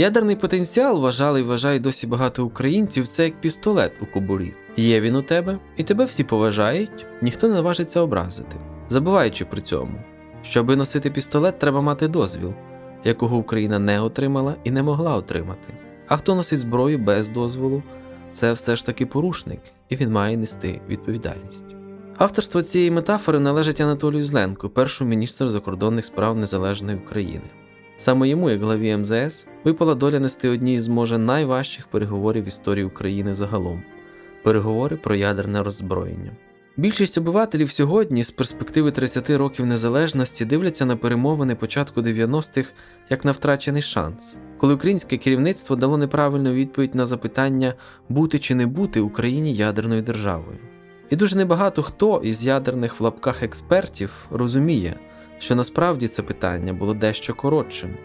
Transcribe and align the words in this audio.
Ядерний 0.00 0.36
потенціал 0.36 1.00
вважали 1.00 1.40
і 1.40 1.42
вважають 1.42 1.82
досі 1.82 2.06
багато 2.06 2.44
українців 2.44 3.06
це 3.06 3.24
як 3.24 3.40
пістолет 3.40 3.92
у 4.00 4.06
кобурі. 4.06 4.54
Є 4.76 5.00
він 5.00 5.16
у 5.16 5.22
тебе, 5.22 5.58
і 5.76 5.84
тебе 5.84 6.04
всі 6.04 6.24
поважають, 6.24 7.06
ніхто 7.22 7.48
не 7.48 7.54
наважиться 7.54 8.00
образити. 8.00 8.56
Забуваючи 8.88 9.44
при 9.44 9.60
цьому, 9.60 9.92
щоби 10.42 10.76
носити 10.76 11.10
пістолет, 11.10 11.58
треба 11.58 11.80
мати 11.80 12.08
дозвіл, 12.08 12.52
якого 13.04 13.36
Україна 13.36 13.78
не 13.78 14.00
отримала 14.00 14.54
і 14.64 14.70
не 14.70 14.82
могла 14.82 15.16
отримати. 15.16 15.74
А 16.08 16.16
хто 16.16 16.34
носить 16.34 16.58
зброю 16.58 16.98
без 16.98 17.28
дозволу, 17.28 17.82
це 18.32 18.52
все 18.52 18.76
ж 18.76 18.86
таки 18.86 19.06
порушник, 19.06 19.60
і 19.88 19.96
він 19.96 20.12
має 20.12 20.36
нести 20.36 20.80
відповідальність. 20.88 21.66
Авторство 22.18 22.62
цієї 22.62 22.90
метафори 22.90 23.38
належить 23.38 23.80
Анатолію 23.80 24.22
Зленку, 24.22 24.68
першому 24.68 25.10
міністру 25.10 25.48
закордонних 25.48 26.04
справ 26.04 26.36
Незалежної 26.36 26.98
України. 26.98 27.44
Саме 28.00 28.28
йому, 28.28 28.50
як 28.50 28.62
главі 28.62 28.96
МЗС, 28.96 29.46
випала 29.64 29.94
доля 29.94 30.20
нести 30.20 30.48
одні 30.48 30.80
з 30.80 30.88
може 30.88 31.18
найважчих 31.18 31.86
переговорів 31.86 32.44
в 32.44 32.48
історії 32.48 32.84
України 32.84 33.34
загалом 33.34 33.82
переговори 34.44 34.96
про 34.96 35.14
ядерне 35.14 35.62
роззброєння. 35.62 36.32
Більшість 36.76 37.18
обивателів 37.18 37.70
сьогодні 37.70 38.24
з 38.24 38.30
перспективи 38.30 38.90
30 38.90 39.30
років 39.30 39.66
незалежності 39.66 40.44
дивляться 40.44 40.84
на 40.84 40.96
перемовини 40.96 41.54
початку 41.54 42.00
90-х 42.00 42.72
як 43.10 43.24
на 43.24 43.32
втрачений 43.32 43.82
шанс, 43.82 44.38
коли 44.58 44.74
українське 44.74 45.16
керівництво 45.16 45.76
дало 45.76 45.98
неправильну 45.98 46.52
відповідь 46.52 46.94
на 46.94 47.06
запитання 47.06 47.74
бути 48.08 48.38
чи 48.38 48.54
не 48.54 48.66
бути 48.66 49.00
Україні 49.00 49.54
ядерною 49.54 50.02
державою. 50.02 50.58
І 51.10 51.16
дуже 51.16 51.36
небагато 51.36 51.82
хто 51.82 52.20
із 52.24 52.44
ядерних 52.44 53.00
в 53.00 53.02
лапках 53.04 53.42
експертів 53.42 54.10
розуміє, 54.30 54.98
що 55.40 55.54
насправді 55.54 56.08
це 56.08 56.22
питання 56.22 56.72
було 56.72 56.94
дещо 56.94 57.34
коротшим 57.34 57.96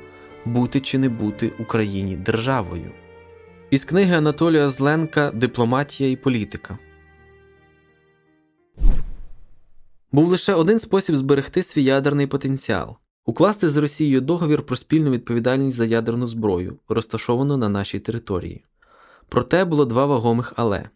бути 0.45 0.79
чи 0.79 0.97
не 0.97 1.09
бути 1.09 1.51
Україні 1.59 2.15
державою. 2.15 2.91
Із 3.69 3.85
книги 3.85 4.15
Анатолія 4.15 4.69
Зленка 4.69 5.31
Дипломатія 5.31 6.09
і 6.11 6.15
політика. 6.15 6.77
Був 10.11 10.27
лише 10.27 10.53
один 10.53 10.79
спосіб 10.79 11.15
зберегти 11.15 11.63
свій 11.63 11.83
ядерний 11.83 12.27
потенціал 12.27 12.97
укласти 13.25 13.69
з 13.69 13.77
Росією 13.77 14.21
договір 14.21 14.61
про 14.61 14.75
спільну 14.75 15.11
відповідальність 15.11 15.77
за 15.77 15.85
ядерну 15.85 16.27
зброю, 16.27 16.79
розташовану 16.89 17.57
на 17.57 17.69
нашій 17.69 17.99
території. 17.99 18.65
Проте 19.29 19.65
було 19.65 19.85
два 19.85 20.05
вагомих 20.05 20.53
але. 20.55 20.89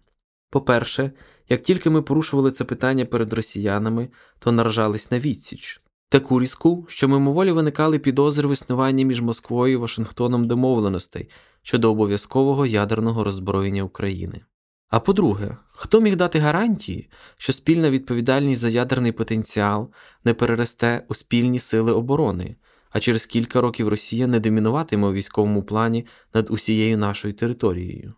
По-перше, 0.50 1.12
як 1.50 1.62
тільки 1.62 1.90
ми 1.90 2.02
порушували 2.02 2.52
це 2.52 2.64
питання 2.64 3.06
перед 3.06 3.34
росіянами, 3.34 4.10
то 4.40 4.52
наражались 4.52 5.12
на 5.12 5.20
відсіч. 5.20 5.82
Таку 6.12 6.40
різку, 6.40 6.86
що 6.88 7.08
мимоволі 7.08 7.52
виникали 7.52 8.00
підозри 8.00 8.48
в 8.48 8.52
існуванні 8.52 9.06
між 9.06 9.22
Москвою 9.22 9.74
і 9.74 9.76
Вашингтоном 9.76 10.48
домовленостей 10.48 11.30
щодо 11.62 11.92
обов'язкового 11.92 12.66
ядерного 12.66 13.24
роззброєння 13.24 13.84
України. 13.84 14.42
А 14.90 15.00
по-друге, 15.00 15.58
хто 15.72 16.02
міг 16.02 16.16
дати 16.16 16.40
гарантії, 16.40 17.10
що 17.38 17.54
спільна 17.54 17.90
відповідальність 17.90 18.62
за 18.62 18.70
ядерний 18.70 19.12
потенціал 19.12 19.90
не 20.24 20.34
переросте 20.34 21.06
у 21.08 21.14
спільні 21.14 21.60
сили 21.60 21.94
оборони, 21.94 22.56
а 22.92 23.00
через 23.00 23.26
кілька 23.26 23.62
років 23.62 23.88
Росія 23.88 24.28
не 24.28 24.40
домінуватиме 24.40 25.08
у 25.08 25.14
військовому 25.14 25.64
плані 25.64 26.06
над 26.34 26.52
усією 26.52 26.98
нашою 26.98 27.34
територією? 27.34 28.14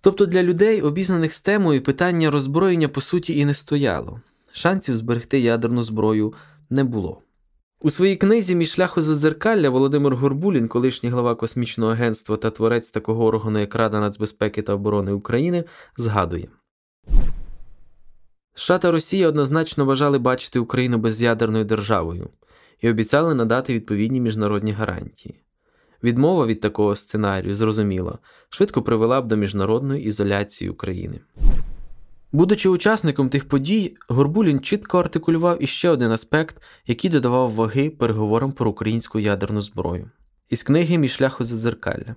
Тобто 0.00 0.26
для 0.26 0.42
людей, 0.42 0.82
обізнаних 0.82 1.34
з 1.34 1.40
темою, 1.40 1.82
питання 1.82 2.30
роззброєння 2.30 2.88
по 2.88 3.00
суті 3.00 3.38
і 3.38 3.44
не 3.44 3.54
стояло, 3.54 4.20
шансів 4.54 4.96
зберегти 4.96 5.38
ядерну 5.38 5.82
зброю 5.82 6.34
не 6.70 6.84
було. 6.84 7.20
У 7.80 7.90
своїй 7.90 8.16
книзі 8.16 8.54
Між 8.54 8.70
шляху 8.70 9.00
зазеркалля 9.00 9.70
Володимир 9.70 10.14
Горбулін, 10.14 10.68
колишній 10.68 11.10
глава 11.10 11.34
космічного 11.34 11.92
агентства 11.92 12.36
та 12.36 12.50
творець 12.50 12.90
такого 12.90 13.24
органу, 13.24 13.58
як 13.58 13.74
Рада 13.74 14.00
нацбезпеки 14.00 14.62
та 14.62 14.74
оборони 14.74 15.12
України, 15.12 15.64
згадує. 15.96 16.48
США 18.54 18.78
та 18.78 18.90
Росія 18.90 19.28
однозначно 19.28 19.84
бажали 19.84 20.18
бачити 20.18 20.58
Україну 20.58 20.98
без'ядерною 20.98 21.64
державою 21.64 22.30
і 22.80 22.90
обіцяли 22.90 23.34
надати 23.34 23.74
відповідні 23.74 24.20
міжнародні 24.20 24.72
гарантії. 24.72 25.40
Відмова 26.02 26.46
від 26.46 26.60
такого 26.60 26.96
сценарію, 26.96 27.54
зрозуміло, 27.54 28.18
швидко 28.48 28.82
привела 28.82 29.22
б 29.22 29.26
до 29.26 29.36
міжнародної 29.36 30.04
ізоляції 30.04 30.70
України. 30.70 31.20
Будучи 32.34 32.68
учасником 32.68 33.28
тих 33.28 33.48
подій, 33.48 33.96
Горбулін 34.08 34.60
чітко 34.60 34.98
артикулював 34.98 35.62
іще 35.62 35.88
один 35.88 36.12
аспект, 36.12 36.62
який 36.86 37.10
додавав 37.10 37.50
ваги 37.50 37.90
переговорам 37.90 38.52
про 38.52 38.70
українську 38.70 39.18
ядерну 39.18 39.60
зброю 39.60 40.10
із 40.50 40.62
книги 40.62 40.98
Мій 40.98 41.08
шляху 41.08 41.44
зазеркалля. 41.44 42.16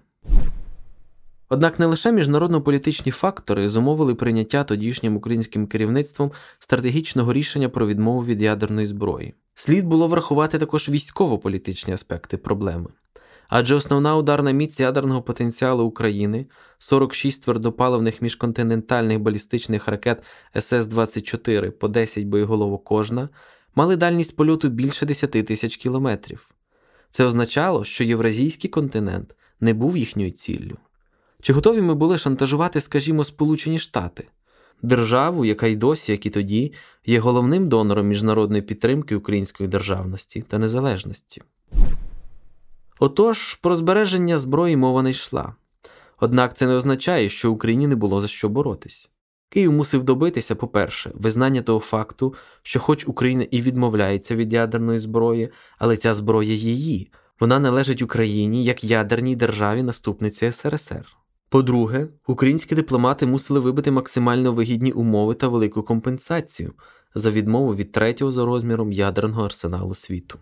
Однак 1.49 1.79
не 1.79 1.85
лише 1.85 2.11
міжнародно-політичні 2.11 3.11
фактори 3.11 3.67
зумовили 3.67 4.15
прийняття 4.15 4.63
тодішнім 4.63 5.15
українським 5.15 5.67
керівництвом 5.67 6.31
стратегічного 6.59 7.33
рішення 7.33 7.69
про 7.69 7.87
відмову 7.87 8.25
від 8.25 8.41
ядерної 8.41 8.87
зброї. 8.87 9.33
Слід 9.53 9.85
було 9.85 10.07
врахувати 10.07 10.57
також 10.57 10.89
військово-політичні 10.89 11.93
аспекти 11.93 12.37
проблеми. 12.37 12.87
Адже 13.49 13.75
основна 13.75 14.15
ударна 14.15 14.51
міць 14.51 14.79
ядерного 14.79 15.21
потенціалу 15.21 15.83
України 15.83 16.45
46 16.77 17.43
твердопаливних 17.43 18.21
міжконтинентальних 18.21 19.19
балістичних 19.19 19.87
ракет 19.87 20.23
СС-24 20.55 21.69
по 21.71 21.87
10 21.87 22.25
боєголовок 22.25 22.83
кожна, 22.83 23.29
мали 23.75 23.95
дальність 23.95 24.35
польоту 24.35 24.69
більше 24.69 25.05
10 25.05 25.31
тисяч 25.31 25.77
кілометрів. 25.77 26.49
Це 27.09 27.25
означало, 27.25 27.83
що 27.83 28.03
Євразійський 28.03 28.69
континент 28.69 29.35
не 29.59 29.73
був 29.73 29.97
їхньою 29.97 30.31
ціллю. 30.31 30.77
Чи 31.41 31.53
готові 31.53 31.81
ми 31.81 31.95
були 31.95 32.17
шантажувати, 32.17 32.81
скажімо, 32.81 33.23
Сполучені 33.23 33.79
Штати, 33.79 34.27
державу, 34.81 35.45
яка 35.45 35.67
й 35.67 35.75
досі, 35.75 36.11
як 36.11 36.25
і 36.25 36.29
тоді, 36.29 36.73
є 37.05 37.19
головним 37.19 37.69
донором 37.69 38.07
міжнародної 38.07 38.61
підтримки 38.61 39.15
української 39.15 39.69
державності 39.69 40.41
та 40.41 40.57
незалежності? 40.57 41.41
Отож, 42.99 43.53
про 43.53 43.75
збереження 43.75 44.39
зброї 44.39 44.77
мова 44.77 45.01
не 45.01 45.09
йшла. 45.09 45.55
Однак 46.19 46.57
це 46.57 46.67
не 46.67 46.73
означає, 46.73 47.29
що 47.29 47.51
Україні 47.51 47.87
не 47.87 47.95
було 47.95 48.21
за 48.21 48.27
що 48.27 48.49
боротись. 48.49 49.09
Київ 49.49 49.71
мусив 49.71 50.03
добитися, 50.03 50.55
по-перше, 50.55 51.11
визнання 51.13 51.61
того 51.61 51.79
факту, 51.79 52.33
що, 52.63 52.79
хоч 52.79 53.07
Україна 53.07 53.47
і 53.51 53.61
відмовляється 53.61 54.35
від 54.35 54.53
ядерної 54.53 54.99
зброї, 54.99 55.49
але 55.77 55.97
ця 55.97 56.13
зброя 56.13 56.53
її, 56.53 57.11
вона 57.39 57.59
належить 57.59 58.01
Україні 58.01 58.63
як 58.63 58.83
ядерній 58.83 59.35
державі 59.35 59.83
наступниці 59.83 60.51
СРСР. 60.51 61.05
По-друге, 61.49 62.07
українські 62.27 62.75
дипломати 62.75 63.25
мусили 63.25 63.59
вибити 63.59 63.91
максимально 63.91 64.53
вигідні 64.53 64.91
умови 64.91 65.33
та 65.33 65.47
велику 65.47 65.83
компенсацію 65.83 66.73
за 67.15 67.31
відмову 67.31 67.75
від 67.75 67.91
третього 67.91 68.31
за 68.31 68.45
розміром 68.45 68.91
ядерного 68.91 69.45
арсеналу 69.45 69.93
світу. 69.93 70.39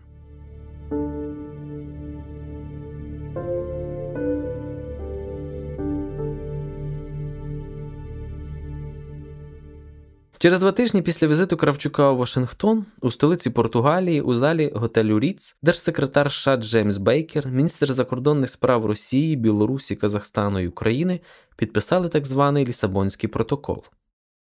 Через 10.46 10.60
два 10.60 10.72
тижні 10.72 11.02
після 11.02 11.26
візиту 11.26 11.56
Кравчука 11.56 12.10
у 12.10 12.16
Вашингтон 12.16 12.84
у 13.00 13.10
столиці 13.10 13.50
Португалії 13.50 14.20
у 14.20 14.34
залі 14.34 14.72
готелю 14.74 15.20
Ріц 15.20 15.56
держсекретар 15.62 16.32
США 16.32 16.56
Джеймс 16.56 16.98
Бейкер, 16.98 17.48
міністр 17.48 17.92
закордонних 17.92 18.50
справ 18.50 18.86
Росії, 18.86 19.36
Білорусі, 19.36 19.96
Казахстану 19.96 20.60
і 20.60 20.68
України 20.68 21.20
підписали 21.56 22.08
так 22.08 22.26
званий 22.26 22.66
Лісабонський 22.66 23.28
протокол. 23.30 23.84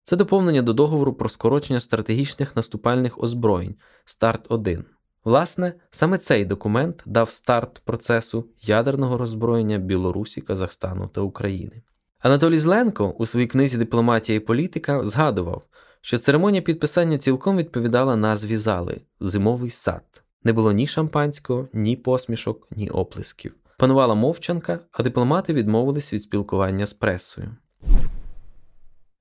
Це 0.03 0.15
доповнення 0.15 0.61
до 0.61 0.73
договору 0.73 1.13
про 1.13 1.29
скорочення 1.29 1.79
стратегічних 1.79 2.55
наступальних 2.55 3.23
озброєнь 3.23 3.75
Старт 4.05 4.45
1 4.49 4.85
Власне, 5.23 5.73
саме 5.89 6.17
цей 6.17 6.45
документ 6.45 7.03
дав 7.05 7.29
старт 7.29 7.81
процесу 7.85 8.45
ядерного 8.61 9.17
роззброєння 9.17 9.77
Білорусі, 9.77 10.41
Казахстану 10.41 11.07
та 11.07 11.21
України. 11.21 11.81
Анатолій 12.21 12.57
Зленко 12.57 13.09
у 13.17 13.25
своїй 13.25 13.47
книзі 13.47 13.77
Дипломатія 13.77 14.35
і 14.35 14.39
політика 14.39 15.03
згадував, 15.03 15.63
що 16.01 16.17
церемонія 16.17 16.61
підписання 16.61 17.17
цілком 17.17 17.57
відповідала 17.57 18.15
назві 18.15 18.57
зали 18.57 19.01
Зимовий 19.19 19.69
сад. 19.69 20.23
Не 20.43 20.53
було 20.53 20.71
ні 20.71 20.87
шампанського, 20.87 21.67
ні 21.73 21.95
посмішок, 21.95 22.67
ні 22.71 22.89
оплесків. 22.89 23.55
Панувала 23.77 24.15
мовчанка, 24.15 24.79
а 24.91 25.03
дипломати 25.03 25.53
відмовились 25.53 26.13
від 26.13 26.21
спілкування 26.21 26.85
з 26.85 26.93
пресою. 26.93 27.55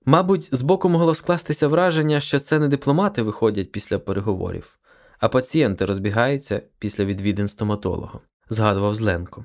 Мабуть, 0.05 0.55
збоку 0.55 0.89
могло 0.89 1.15
скластися 1.15 1.69
враження, 1.69 2.21
що 2.21 2.39
це 2.39 2.59
не 2.59 2.69
дипломати 2.69 3.23
виходять 3.23 3.73
після 3.73 3.99
переговорів, 3.99 4.79
а 5.19 5.29
пацієнти 5.29 5.85
розбігаються 5.85 6.63
після 6.79 7.05
відвідин 7.05 7.49
стоматолога, 7.49 8.21
згадував 8.51 8.95
Зленко. 8.95 9.45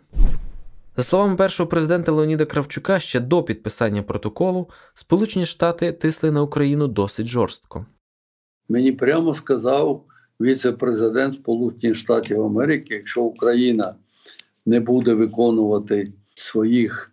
За 0.97 1.03
словами 1.03 1.35
першого 1.35 1.69
президента 1.69 2.11
Леоніда 2.11 2.45
Кравчука, 2.45 2.99
ще 2.99 3.19
до 3.19 3.43
підписання 3.43 4.03
протоколу 4.03 4.69
Сполучені 4.93 5.45
Штати 5.45 5.91
тисли 5.91 6.31
на 6.31 6.41
Україну 6.41 6.87
досить 6.87 7.27
жорстко. 7.27 7.85
Мені 8.69 8.91
прямо 8.91 9.33
сказав 9.33 10.05
віце-президент 10.41 11.35
Сполучених 11.35 11.95
Штатів 11.95 12.41
Америки, 12.41 12.93
якщо 12.93 13.21
Україна 13.21 13.95
не 14.65 14.79
буде 14.79 15.13
виконувати 15.13 16.13
своїх 16.35 17.11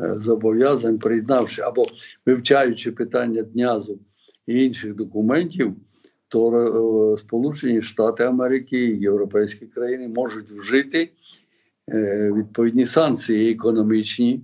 е, 0.00 0.20
зобов'язань, 0.24 0.98
приєднавши 0.98 1.62
або 1.62 1.86
вивчаючи 2.26 2.92
питання 2.92 3.42
днязу 3.42 3.98
і 4.46 4.64
інших 4.64 4.94
документів, 4.94 5.74
то 6.28 6.52
е, 7.14 7.18
Сполучені 7.18 7.82
Штати 7.82 8.24
Америки 8.24 8.84
і 8.84 9.00
європейські 9.00 9.66
країни 9.66 10.08
можуть 10.08 10.50
вжити 10.50 11.10
відповідні 11.88 12.86
санкції 12.86 13.52
економічні, 13.52 14.40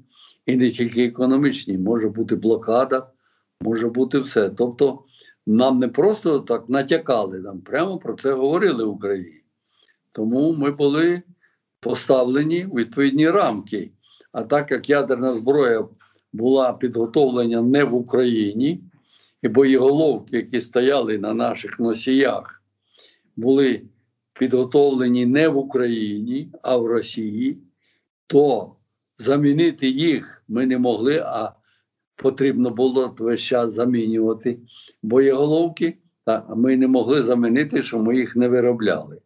і 0.46 0.56
не 0.56 0.70
тільки 0.70 1.04
економічні, 1.04 1.78
може 1.78 2.08
бути 2.08 2.36
блокада, 2.36 3.06
може 3.60 3.88
бути 3.88 4.18
все. 4.18 4.50
Тобто 4.50 5.02
нам 5.46 5.78
не 5.78 5.88
просто 5.88 6.40
так 6.40 6.68
натякали, 6.68 7.38
нам 7.38 7.60
прямо 7.60 7.98
про 7.98 8.14
це 8.14 8.32
говорили 8.32 8.84
в 8.84 8.88
Україні. 8.88 9.42
Тому 10.12 10.52
ми 10.52 10.70
були 10.70 11.22
поставлені 11.80 12.66
у 12.66 12.74
відповідні 12.74 13.30
рамки. 13.30 13.90
А 14.32 14.42
так 14.42 14.70
як 14.70 14.90
ядерна 14.90 15.36
зброя 15.36 15.88
була 16.32 16.72
підготовлена 16.72 17.62
не 17.62 17.84
в 17.84 17.94
Україні, 17.94 18.80
і 19.42 19.48
боєголовки, 19.48 20.36
які 20.36 20.60
стояли 20.60 21.18
на 21.18 21.34
наших 21.34 21.80
носіях, 21.80 22.62
були 23.36 23.82
підготовлені 24.38 25.26
не 25.26 25.48
в 25.48 25.56
Україні, 25.56 26.52
а 26.62 26.76
в 26.76 26.86
Росії, 26.86 27.58
то 28.26 28.74
замінити 29.18 29.88
їх 29.88 30.44
ми 30.48 30.66
не 30.66 30.78
могли, 30.78 31.18
а 31.18 31.52
потрібно 32.16 32.70
було 32.70 33.14
весь 33.18 33.40
час 33.40 33.72
замінювати 33.72 34.58
боєголовки, 35.02 35.98
а 36.24 36.54
ми 36.54 36.76
не 36.76 36.88
могли 36.88 37.22
замінити, 37.22 37.82
що 37.82 37.98
ми 37.98 38.16
їх 38.16 38.36
не 38.36 38.48
виробляли. 38.48 39.18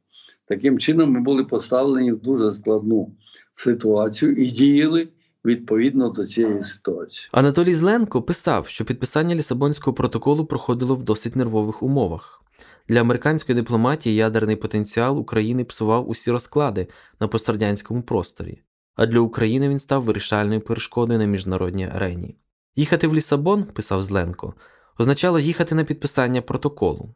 Таким 0.49 0.79
чином, 0.79 1.11
ми 1.11 1.21
були 1.21 1.45
поставлені 1.45 2.13
в 2.13 2.21
дуже 2.21 2.55
складну 2.55 3.13
ситуацію 3.55 4.37
і 4.37 4.51
діяли 4.51 5.09
відповідно 5.45 6.09
до 6.09 6.27
цієї 6.27 6.65
ситуації. 6.65 7.29
Анатолій 7.33 7.75
Зленко 7.75 8.23
писав, 8.23 8.69
що 8.69 8.85
підписання 8.85 9.35
Лісабонського 9.35 9.95
протоколу 9.95 10.47
проходило 10.47 10.95
в 10.95 11.03
досить 11.03 11.37
нервових 11.37 11.83
умовах. 11.83 12.43
Для 12.89 13.01
американської 13.01 13.57
дипломатії 13.57 14.17
ядерний 14.17 14.57
потенціал 14.57 15.19
України 15.19 15.65
псував 15.65 16.09
усі 16.09 16.31
розклади 16.31 16.89
на 17.21 17.29
пострадянському 17.29 18.03
просторі, 18.03 18.63
а 18.95 19.07
для 19.07 19.21
України 19.21 19.69
він 19.69 19.79
став 19.79 20.03
вирішальною 20.03 20.61
перешкодою 20.61 21.19
на 21.19 21.25
міжнародній 21.25 21.87
арені. 21.87 22.37
Їхати 22.77 23.07
в 23.07 23.15
Лісабон, 23.15 23.65
писав 23.65 24.03
Зленко, 24.03 24.55
означало 24.99 25.39
їхати 25.39 25.75
на 25.75 25.85
підписання 25.85 26.43
протоколу. 26.43 27.15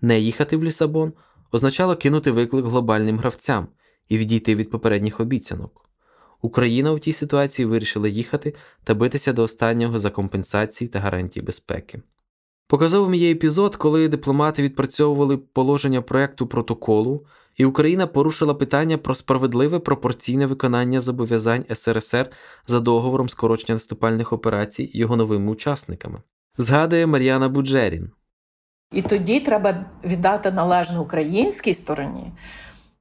Не 0.00 0.20
їхати 0.20 0.56
в 0.56 0.64
Лісабон 0.64 1.12
означало 1.52 1.96
кинути 1.96 2.30
виклик 2.30 2.64
глобальним 2.64 3.18
гравцям 3.18 3.68
і 4.08 4.18
відійти 4.18 4.54
від 4.54 4.70
попередніх 4.70 5.20
обіцянок. 5.20 5.88
Україна 6.42 6.92
у 6.92 6.98
тій 6.98 7.12
ситуації 7.12 7.66
вирішила 7.66 8.08
їхати 8.08 8.54
та 8.84 8.94
битися 8.94 9.32
до 9.32 9.42
останнього 9.42 9.98
за 9.98 10.10
компенсації 10.10 10.88
та 10.88 10.98
гарантії 11.00 11.44
безпеки. 11.44 12.02
Показовим 12.68 13.14
є 13.14 13.32
епізод, 13.32 13.76
коли 13.76 14.08
дипломати 14.08 14.62
відпрацьовували 14.62 15.36
положення 15.36 16.02
проекту 16.02 16.46
протоколу, 16.46 17.26
і 17.56 17.64
Україна 17.64 18.06
порушила 18.06 18.54
питання 18.54 18.98
про 18.98 19.14
справедливе 19.14 19.78
пропорційне 19.78 20.46
виконання 20.46 21.00
зобов'язань 21.00 21.64
СРСР 21.74 22.30
за 22.66 22.80
договором 22.80 23.28
скорочення 23.28 23.74
наступальних 23.74 24.32
операцій 24.32 24.90
його 24.94 25.16
новими 25.16 25.52
учасниками. 25.52 26.22
Згадує 26.58 27.06
Мар'яна 27.06 27.48
Буджерін. 27.48 28.10
І 28.92 29.02
тоді 29.02 29.40
треба 29.40 29.84
віддати 30.04 30.50
належне 30.50 30.98
українській 30.98 31.74
стороні. 31.74 32.32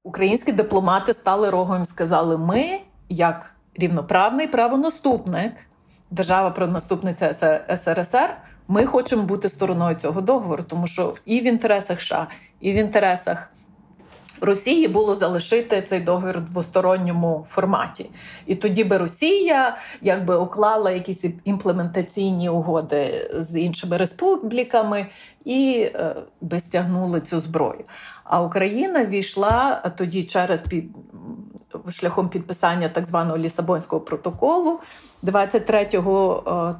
Українські 0.03 0.51
дипломати 0.51 1.13
стали 1.13 1.49
рогом 1.49 1.85
сказали: 1.85 2.37
ми 2.37 2.79
як 3.09 3.55
рівноправний 3.75 4.47
правонаступник, 4.47 5.53
держава 6.11 6.49
правонаступниця 6.49 7.33
СРСР, 7.77 8.37
ми 8.67 8.85
хочемо 8.85 9.23
бути 9.23 9.49
стороною 9.49 9.95
цього 9.95 10.21
договору, 10.21 10.63
тому 10.67 10.87
що 10.87 11.15
і 11.25 11.39
в 11.39 11.43
інтересах 11.43 12.01
США, 12.01 12.27
і 12.61 12.71
в 12.71 12.75
інтересах. 12.75 13.51
Росії 14.41 14.87
було 14.87 15.15
залишити 15.15 15.81
цей 15.81 15.99
договір 15.99 16.37
в 16.37 16.41
двосторонньому 16.41 17.45
форматі, 17.49 18.09
і 18.45 18.55
тоді 18.55 18.83
би 18.83 18.97
Росія 18.97 19.77
якби 20.01 20.35
уклала 20.35 20.91
якісь 20.91 21.25
імплементаційні 21.45 22.49
угоди 22.49 23.29
з 23.33 23.59
іншими 23.59 23.97
республіками 23.97 25.05
і 25.45 25.89
е, 25.95 26.15
би 26.41 26.59
стягнули 26.59 27.21
цю 27.21 27.39
зброю. 27.39 27.83
А 28.23 28.41
Україна 28.41 29.05
війшла 29.05 29.91
тоді 29.97 30.23
через 30.23 30.61
шляхом 31.89 32.29
підписання 32.29 32.89
так 32.89 33.05
званого 33.05 33.37
Лісабонського 33.37 34.01
протоколу 34.01 34.79
23 35.21 35.79
е, 35.79 35.89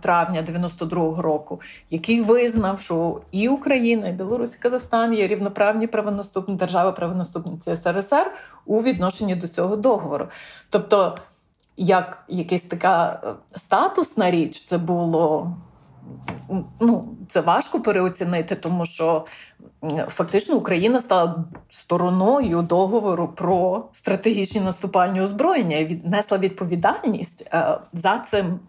травня 0.01 0.43
92-го 0.49 1.21
року, 1.21 1.61
який 1.89 2.21
визнав, 2.21 2.79
що 2.79 3.21
і 3.31 3.49
Україна, 3.49 4.07
і 4.07 4.13
Білорусь, 4.13 4.55
і 4.55 4.57
Казахстан 4.57 5.13
є 5.13 5.27
рівноправні 5.27 5.87
правонаступні 5.87 6.55
держави, 6.55 6.91
правонаступниці 6.91 7.75
СРСР 7.75 8.31
у 8.65 8.81
відношенні 8.81 9.35
до 9.35 9.47
цього 9.47 9.75
договору. 9.75 10.27
Тобто, 10.69 11.17
як 11.77 12.25
якась 12.27 12.65
така 12.65 13.19
е, 13.23 13.27
статусна 13.55 14.31
річ, 14.31 14.63
це 14.63 14.77
було 14.77 15.51
ну, 16.79 17.15
це 17.27 17.41
важко 17.41 17.81
переоцінити, 17.81 18.55
тому 18.55 18.85
що 18.85 19.25
фактично 20.07 20.55
Україна 20.55 21.01
стала 21.01 21.45
стороною 21.69 22.61
договору 22.61 23.27
про 23.27 23.85
стратегічні 23.91 24.61
наступальні 24.61 25.21
озброєння 25.21 25.77
і 25.77 25.85
віднесла 25.85 26.37
відповідальність 26.37 27.49
е, 27.53 27.77
за 27.93 28.19
цим. 28.19 28.59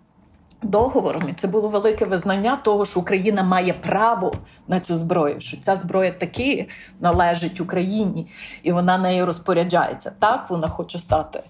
Договором 0.62 1.28
і 1.28 1.32
це 1.32 1.48
було 1.48 1.68
велике 1.68 2.04
визнання 2.04 2.56
того, 2.56 2.84
що 2.84 3.00
Україна 3.00 3.42
має 3.42 3.72
право 3.72 4.34
на 4.68 4.80
цю 4.80 4.96
зброю, 4.96 5.40
що 5.40 5.56
ця 5.56 5.76
зброя 5.76 6.10
таки 6.10 6.68
належить 7.00 7.60
Україні, 7.60 8.26
і 8.62 8.72
вона 8.72 8.98
нею 8.98 9.26
розпоряджається. 9.26 10.12
Так, 10.18 10.50
вона 10.50 10.68
хоче 10.68 10.98
стати 10.98 11.40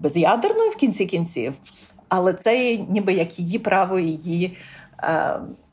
без'ядерною 0.00 0.70
в 0.70 0.76
кінці 0.76 1.06
кінців, 1.06 1.54
але 2.08 2.32
це 2.32 2.76
ніби 2.76 3.12
як 3.12 3.38
її 3.38 3.58
право, 3.58 3.98
її 3.98 4.56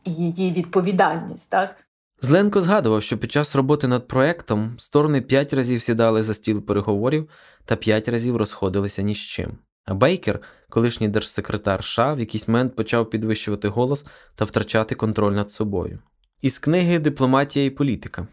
її 0.06 0.52
відповідальність. 0.52 1.52
Так 1.52 1.76
Зленко 2.22 2.62
згадував, 2.62 3.04
що 3.04 3.18
під 3.18 3.32
час 3.32 3.56
роботи 3.56 3.88
над 3.88 4.08
проектом 4.08 4.76
сторони 4.78 5.22
п'ять 5.22 5.54
разів 5.54 5.82
сідали 5.82 6.24
за 6.24 6.34
стіл 6.34 6.62
переговорів 6.62 7.30
та 7.66 7.76
п'ять 7.76 8.08
разів 8.08 8.36
розходилися 8.36 9.02
ні 9.02 9.16
з 9.16 9.18
чим. 9.18 9.58
А 9.86 9.94
Бейкер, 9.94 10.40
колишній 10.70 11.08
держсекретар 11.08 11.84
США, 11.84 12.14
в 12.14 12.20
якийсь 12.20 12.48
момент 12.48 12.76
почав 12.76 13.10
підвищувати 13.10 13.68
голос 13.68 14.06
та 14.36 14.46
втрачати 14.46 14.96
контроль 14.96 15.34
над 15.34 15.52
собою. 15.52 16.00
Із 16.42 16.60
книги 16.60 17.00
Дипломатія 17.00 17.66
і 17.66 17.70
політика. 17.70 18.28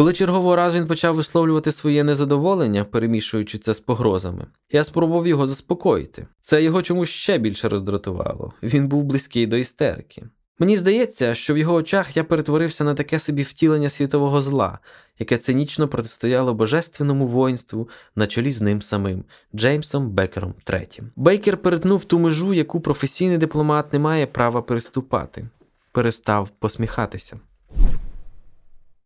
Коли 0.00 0.12
чергового 0.12 0.56
разу 0.56 0.78
він 0.78 0.86
почав 0.86 1.14
висловлювати 1.14 1.72
своє 1.72 2.04
незадоволення, 2.04 2.84
перемішуючи 2.84 3.58
це 3.58 3.74
з 3.74 3.80
погрозами, 3.80 4.46
я 4.72 4.84
спробував 4.84 5.26
його 5.26 5.46
заспокоїти. 5.46 6.26
Це 6.40 6.62
його 6.62 6.82
чомусь 6.82 7.08
ще 7.08 7.38
більше 7.38 7.68
роздратувало. 7.68 8.52
Він 8.62 8.88
був 8.88 9.04
близький 9.04 9.46
до 9.46 9.56
істерики. 9.56 10.24
Мені 10.58 10.76
здається, 10.76 11.34
що 11.34 11.54
в 11.54 11.58
його 11.58 11.74
очах 11.74 12.16
я 12.16 12.24
перетворився 12.24 12.84
на 12.84 12.94
таке 12.94 13.18
собі 13.18 13.42
втілення 13.42 13.88
світового 13.88 14.40
зла, 14.40 14.78
яке 15.18 15.36
цинічно 15.36 15.88
протистояло 15.88 16.54
божественному 16.54 17.26
воїнству 17.26 17.88
на 18.16 18.26
чолі 18.26 18.52
з 18.52 18.60
ним 18.60 18.82
самим 18.82 19.24
Джеймсом 19.54 20.10
Бекером 20.10 20.54
III. 20.66 21.02
Бейкер 21.16 21.56
перетнув 21.56 22.04
ту 22.04 22.18
межу, 22.18 22.54
яку 22.54 22.80
професійний 22.80 23.38
дипломат 23.38 23.92
не 23.92 23.98
має 23.98 24.26
права 24.26 24.62
переступати, 24.62 25.48
перестав 25.92 26.50
посміхатися. 26.58 27.40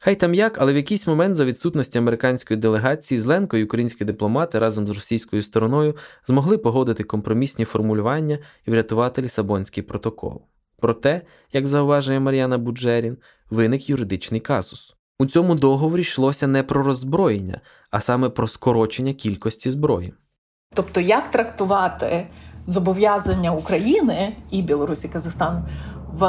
Хай 0.04 0.14
там 0.14 0.34
як, 0.34 0.58
але 0.60 0.72
в 0.72 0.76
якийсь 0.76 1.06
момент 1.06 1.36
за 1.36 1.44
відсутності 1.44 1.98
американської 1.98 2.60
делегації 2.60 3.20
з 3.20 3.24
Ленко 3.24 3.56
і 3.56 3.64
українські 3.64 4.04
дипломати 4.04 4.58
разом 4.58 4.86
з 4.86 4.90
російською 4.90 5.42
стороною 5.42 5.96
змогли 6.26 6.58
погодити 6.58 7.04
компромісні 7.04 7.64
формулювання 7.64 8.38
і 8.66 8.70
врятувати 8.70 9.22
Лісабонський 9.22 9.82
протокол. 9.82 10.42
Проте, 10.80 11.22
як 11.52 11.66
зауважує 11.66 12.20
Мар'яна 12.20 12.58
Буджерін, 12.58 13.16
виник 13.50 13.90
юридичний 13.90 14.40
казус. 14.40 14.96
У 15.18 15.26
цьому 15.26 15.54
договорі 15.54 16.00
йшлося 16.00 16.46
не 16.46 16.62
про 16.62 16.82
роззброєння, 16.82 17.60
а 17.90 18.00
саме 18.00 18.28
про 18.28 18.48
скорочення 18.48 19.12
кількості 19.12 19.70
зброї. 19.70 20.14
Тобто, 20.74 21.00
як 21.00 21.30
трактувати 21.30 22.26
зобов'язання 22.66 23.52
України 23.52 24.36
і 24.50 24.62
Білорусі 24.62 25.08
Казахстану 25.08 25.64
в 26.12 26.24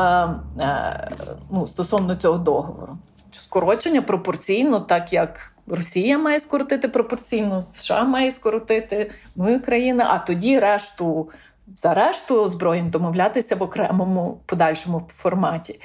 е, 0.59 1.11
ну, 1.51 1.67
стосовно 1.67 2.15
цього 2.15 2.37
договору? 2.37 2.97
Скорочення 3.39 4.01
пропорційно, 4.01 4.79
так 4.79 5.13
як 5.13 5.53
Росія 5.67 6.17
має 6.17 6.39
скоротити 6.39 6.87
пропорційно, 6.87 7.63
США 7.63 8.03
має 8.03 8.31
скоротити, 8.31 9.11
ну 9.35 9.49
і 9.49 9.55
Україна, 9.55 10.07
а 10.09 10.19
тоді 10.19 10.59
решту 10.59 11.29
за 11.75 11.93
решту 11.93 12.43
озброєнь 12.43 12.89
домовлятися 12.89 13.55
в 13.55 13.63
окремому 13.63 14.41
подальшому 14.45 15.07
форматі. 15.09 15.79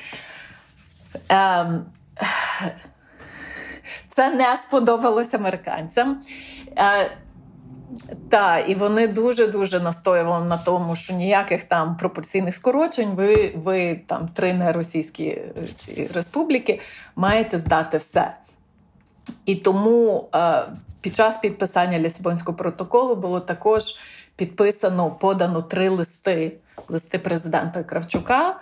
Ем, 1.28 1.84
Це 4.06 4.30
не 4.30 4.56
сподобалось 4.56 5.34
американцям. 5.34 6.22
Так, 8.28 8.70
і 8.70 8.74
вони 8.74 9.08
дуже 9.08 9.46
дуже 9.46 9.80
настоювали 9.80 10.46
на 10.46 10.56
тому, 10.58 10.96
що 10.96 11.14
ніяких 11.14 11.64
там 11.64 11.96
пропорційних 11.96 12.54
скорочень. 12.54 13.10
Ви 13.10 13.52
ви 13.56 14.00
там 14.06 14.28
три 14.28 14.52
неросійські 14.52 15.26
е, 15.26 15.52
ці 15.76 16.10
республіки 16.14 16.80
маєте 17.16 17.58
здати 17.58 17.96
все. 17.96 18.36
І 19.46 19.54
тому 19.54 20.28
е, 20.34 20.62
під 21.00 21.14
час 21.14 21.38
підписання 21.38 21.98
Лісабонського 21.98 22.58
протоколу 22.58 23.16
було 23.16 23.40
також 23.40 23.82
підписано, 24.36 25.10
подано 25.10 25.62
три 25.62 25.88
листи: 25.88 26.56
листи 26.88 27.18
президента 27.18 27.82
Кравчука. 27.82 28.56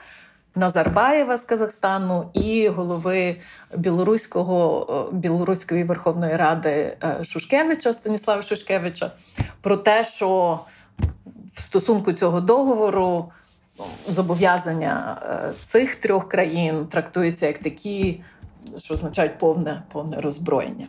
Назарбаєва 0.58 1.38
з 1.38 1.44
Казахстану 1.44 2.30
і 2.34 2.68
голови 2.68 3.36
білоруського 3.76 5.10
білоруської 5.12 5.84
Верховної 5.84 6.36
Ради 6.36 6.70
е, 6.70 7.24
Шушкевича 7.24 7.92
Станіслава 7.92 8.42
Шушкевича 8.42 9.10
про 9.60 9.76
те, 9.76 10.04
що 10.04 10.60
в 11.54 11.60
стосунку 11.60 12.12
цього 12.12 12.40
договору 12.40 13.30
зобов'язання 14.08 15.22
е, 15.22 15.52
цих 15.64 15.94
трьох 15.94 16.28
країн 16.28 16.86
трактуються 16.86 17.46
як 17.46 17.58
такі, 17.58 18.22
що 18.76 18.94
означають 18.94 19.38
повне, 19.38 19.82
повне 19.92 20.16
роззброєння. 20.20 20.86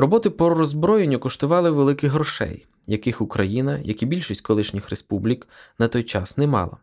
Роботи 0.00 0.30
по 0.30 0.48
роззброєнню 0.48 1.18
коштували 1.18 1.70
великих 1.70 2.12
грошей, 2.12 2.66
яких 2.86 3.20
Україна, 3.20 3.80
як 3.84 4.02
і 4.02 4.06
більшість 4.06 4.40
колишніх 4.40 4.90
республік, 4.90 5.48
на 5.78 5.88
той 5.88 6.02
час 6.02 6.36
не 6.36 6.46
мала. 6.46 6.76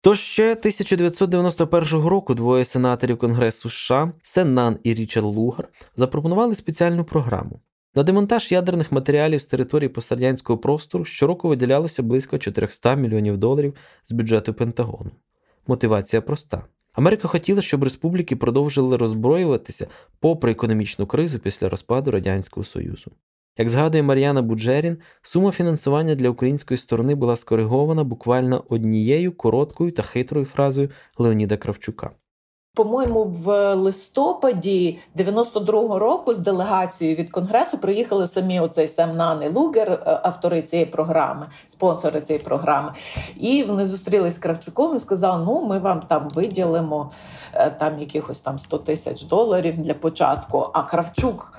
Тож 0.00 0.20
ще 0.20 0.52
1991 0.52 2.06
року 2.06 2.34
двоє 2.34 2.64
сенаторів 2.64 3.18
Конгресу 3.18 3.70
США 3.70 4.12
Сен 4.22 4.78
і 4.82 4.94
Річард 4.94 5.26
Лугар 5.26 5.68
запропонували 5.96 6.54
спеціальну 6.54 7.04
програму. 7.04 7.60
На 7.94 8.02
демонтаж 8.02 8.52
ядерних 8.52 8.92
матеріалів 8.92 9.40
з 9.40 9.46
території 9.46 9.88
пострадянського 9.88 10.58
простору 10.58 11.04
щороку 11.04 11.48
виділялося 11.48 12.02
близько 12.02 12.38
400 12.38 12.94
мільйонів 12.94 13.38
доларів 13.38 13.74
з 14.04 14.12
бюджету 14.12 14.54
Пентагону. 14.54 15.10
Мотивація 15.66 16.22
проста. 16.22 16.64
Америка 16.94 17.28
хотіла, 17.28 17.62
щоб 17.62 17.84
республіки 17.84 18.36
продовжили 18.36 18.96
роззброюватися 18.96 19.86
попри 20.20 20.52
економічну 20.52 21.06
кризу 21.06 21.38
після 21.38 21.68
розпаду 21.68 22.10
Радянського 22.10 22.64
Союзу. 22.64 23.10
Як 23.58 23.70
згадує 23.70 24.02
Мар'яна 24.02 24.42
Буджерін, 24.42 24.98
сума 25.22 25.50
фінансування 25.50 26.14
для 26.14 26.30
української 26.30 26.78
сторони 26.78 27.14
була 27.14 27.36
скоригована 27.36 28.04
буквально 28.04 28.64
однією 28.68 29.32
короткою 29.32 29.92
та 29.92 30.02
хитрою 30.02 30.46
фразою 30.46 30.90
Леоніда 31.18 31.56
Кравчука. 31.56 32.10
По-моєму, 32.74 33.24
в 33.24 33.74
листопаді 33.74 34.98
92-го 35.16 35.98
року 35.98 36.34
з 36.34 36.38
делегацією 36.38 37.16
від 37.16 37.30
конгресу 37.30 37.78
приїхали 37.78 38.26
самі 38.26 38.60
оцей 38.60 38.88
Сем 38.88 39.16
Нан 39.16 39.54
Лугер, 39.54 39.92
е, 39.92 40.20
автори 40.22 40.62
цієї 40.62 40.86
програми, 40.86 41.46
спонсори 41.66 42.20
цієї 42.20 42.44
програми. 42.44 42.92
І 43.36 43.62
вони 43.62 43.86
зустрілись 43.86 44.34
з 44.34 44.38
Кравчуком 44.38 44.96
і 44.96 44.98
сказали: 44.98 45.44
ну, 45.46 45.66
ми 45.66 45.78
вам 45.78 46.00
там 46.00 46.28
виділимо 46.28 47.10
е, 47.52 47.70
там 47.70 47.98
якихось 47.98 48.40
там 48.40 48.58
100 48.58 48.78
тисяч 48.78 49.22
доларів 49.22 49.82
для 49.82 49.94
початку. 49.94 50.70
А 50.72 50.82
Кравчук 50.82 51.52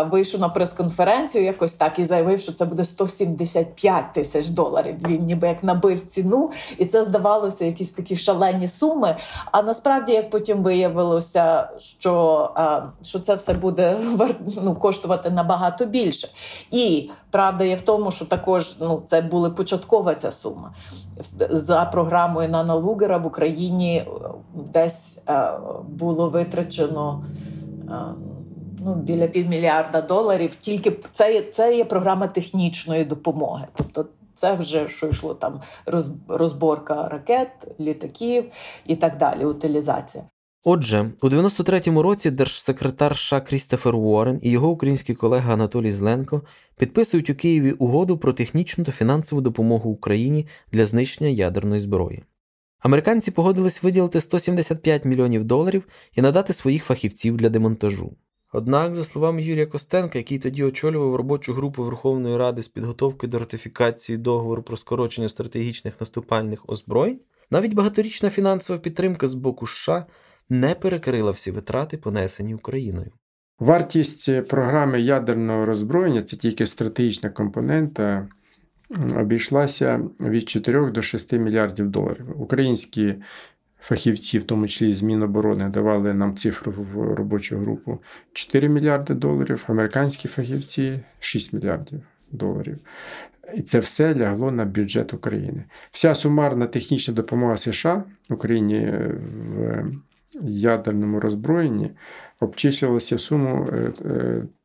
вийшов 0.00 0.40
на 0.40 0.48
прес-конференцію 0.48 1.44
якось 1.44 1.74
так 1.74 1.98
і 1.98 2.04
заявив, 2.04 2.40
що 2.40 2.52
це 2.52 2.64
буде 2.64 2.84
175 2.84 4.12
тисяч 4.12 4.48
доларів. 4.48 4.96
Він 5.08 5.24
ніби 5.24 5.48
як 5.48 5.64
набив 5.64 6.06
ціну, 6.06 6.50
і 6.78 6.86
це 6.86 7.02
здавалося 7.02 7.64
якісь 7.64 7.90
такі 7.90 8.16
шалені 8.16 8.68
суми. 8.68 9.16
А 9.52 9.62
насправді, 9.62 10.12
як 10.12 10.30
потім 10.30 10.62
виявилося, 10.62 11.68
що 11.78 12.50
що 13.02 13.20
це 13.20 13.34
все 13.34 13.52
буде 13.52 13.96
ну, 14.62 14.74
коштувати 14.74 15.30
набагато 15.30 15.86
більше. 15.86 16.28
І 16.70 17.10
правда 17.30 17.64
є 17.64 17.74
в 17.74 17.80
тому, 17.80 18.10
що 18.10 18.24
також 18.24 18.76
ну, 18.80 19.02
це 19.06 19.20
була 19.20 19.50
початкова 19.50 20.14
ця 20.14 20.32
сума. 20.32 20.72
За 21.50 21.84
програмою 21.84 22.48
Нана 22.48 22.74
Лугера 22.74 23.18
в 23.18 23.26
Україні 23.26 23.96
е, 23.96 24.06
десь 24.54 25.22
е, 25.28 25.52
було 25.88 26.28
витрачено. 26.28 27.24
Ну, 28.84 28.94
біля 28.94 29.26
півмільярда 29.26 30.00
доларів. 30.00 30.54
Тільки 30.54 30.92
це 31.12 31.42
це 31.42 31.76
є 31.76 31.84
програма 31.84 32.26
технічної 32.26 33.04
допомоги. 33.04 33.66
Тобто, 33.74 34.06
це 34.34 34.54
вже 34.54 34.88
що 34.88 35.08
йшло 35.08 35.34
там 35.34 35.60
розборка 36.28 37.08
ракет, 37.08 37.48
літаків 37.80 38.44
і 38.86 38.96
так 38.96 39.16
далі. 39.16 39.44
Утилізація. 39.44 40.24
Отже, 40.64 41.10
у 41.22 41.28
93-му 41.28 42.02
році 42.02 42.30
держсекретар 42.30 43.16
США 43.16 43.40
Крістофер 43.40 43.96
Уоррен 43.96 44.40
і 44.42 44.50
його 44.50 44.70
український 44.70 45.14
колега 45.14 45.52
Анатолій 45.52 45.92
Зленко 45.92 46.42
підписують 46.78 47.30
у 47.30 47.34
Києві 47.34 47.72
угоду 47.72 48.18
про 48.18 48.32
технічну 48.32 48.84
та 48.84 48.92
фінансову 48.92 49.42
допомогу 49.42 49.90
Україні 49.90 50.46
для 50.72 50.86
знищення 50.86 51.30
ядерної 51.30 51.80
зброї. 51.80 52.22
Американці 52.80 53.30
погодились 53.30 53.82
виділити 53.82 54.20
175 54.20 55.04
мільйонів 55.04 55.44
доларів 55.44 55.88
і 56.16 56.22
надати 56.22 56.52
своїх 56.52 56.84
фахівців 56.84 57.36
для 57.36 57.48
демонтажу. 57.48 58.12
Однак, 58.54 58.94
за 58.94 59.04
словами 59.04 59.42
Юрія 59.42 59.66
Костенка, 59.66 60.18
який 60.18 60.38
тоді 60.38 60.64
очолював 60.64 61.14
робочу 61.14 61.54
групу 61.54 61.84
Верховної 61.84 62.36
Ради 62.36 62.62
з 62.62 62.68
підготовки 62.68 63.26
до 63.26 63.38
ратифікації 63.38 64.18
договору 64.18 64.62
про 64.62 64.76
скорочення 64.76 65.28
стратегічних 65.28 65.94
наступальних 66.00 66.68
озброєнь, 66.68 67.20
навіть 67.50 67.74
багаторічна 67.74 68.30
фінансова 68.30 68.78
підтримка 68.78 69.28
з 69.28 69.34
боку 69.34 69.66
США 69.66 70.06
не 70.48 70.74
перекрила 70.74 71.30
всі 71.30 71.50
витрати, 71.50 71.96
понесені 71.96 72.54
Україною. 72.54 73.10
Вартість 73.58 74.48
програми 74.48 75.00
ядерного 75.00 75.66
роззброєння 75.66 76.22
це 76.22 76.36
тільки 76.36 76.66
стратегічна 76.66 77.30
компонента, 77.30 78.28
обійшлася 79.16 80.00
від 80.20 80.48
4 80.48 80.90
до 80.90 81.02
6 81.02 81.32
мільярдів 81.32 81.88
доларів. 81.88 82.26
Українські 82.36 83.14
фахівці, 83.82 84.38
в 84.38 84.44
тому 84.44 84.68
числі 84.68 84.92
з 84.92 85.02
Міноборони, 85.02 85.68
давали 85.68 86.14
нам 86.14 86.36
цифру 86.36 86.72
в 86.72 87.14
робочу 87.14 87.58
групу 87.58 87.98
4 88.32 88.68
мільярди 88.68 89.14
доларів, 89.14 89.64
американські 89.66 90.28
фахівці 90.28 91.00
6 91.20 91.52
мільярдів 91.52 92.00
доларів. 92.32 92.78
І 93.54 93.62
це 93.62 93.78
все 93.78 94.14
лягло 94.14 94.50
на 94.50 94.64
бюджет 94.64 95.14
України. 95.14 95.64
Вся 95.90 96.14
сумарна 96.14 96.66
технічна 96.66 97.14
допомога 97.14 97.56
США 97.56 98.04
Україні 98.30 98.92
в 100.34 100.48
ядерному 100.48 101.20
роззброєнні 101.20 101.90
обчислювалося 102.40 103.16
в 103.16 103.20
суму 103.20 103.68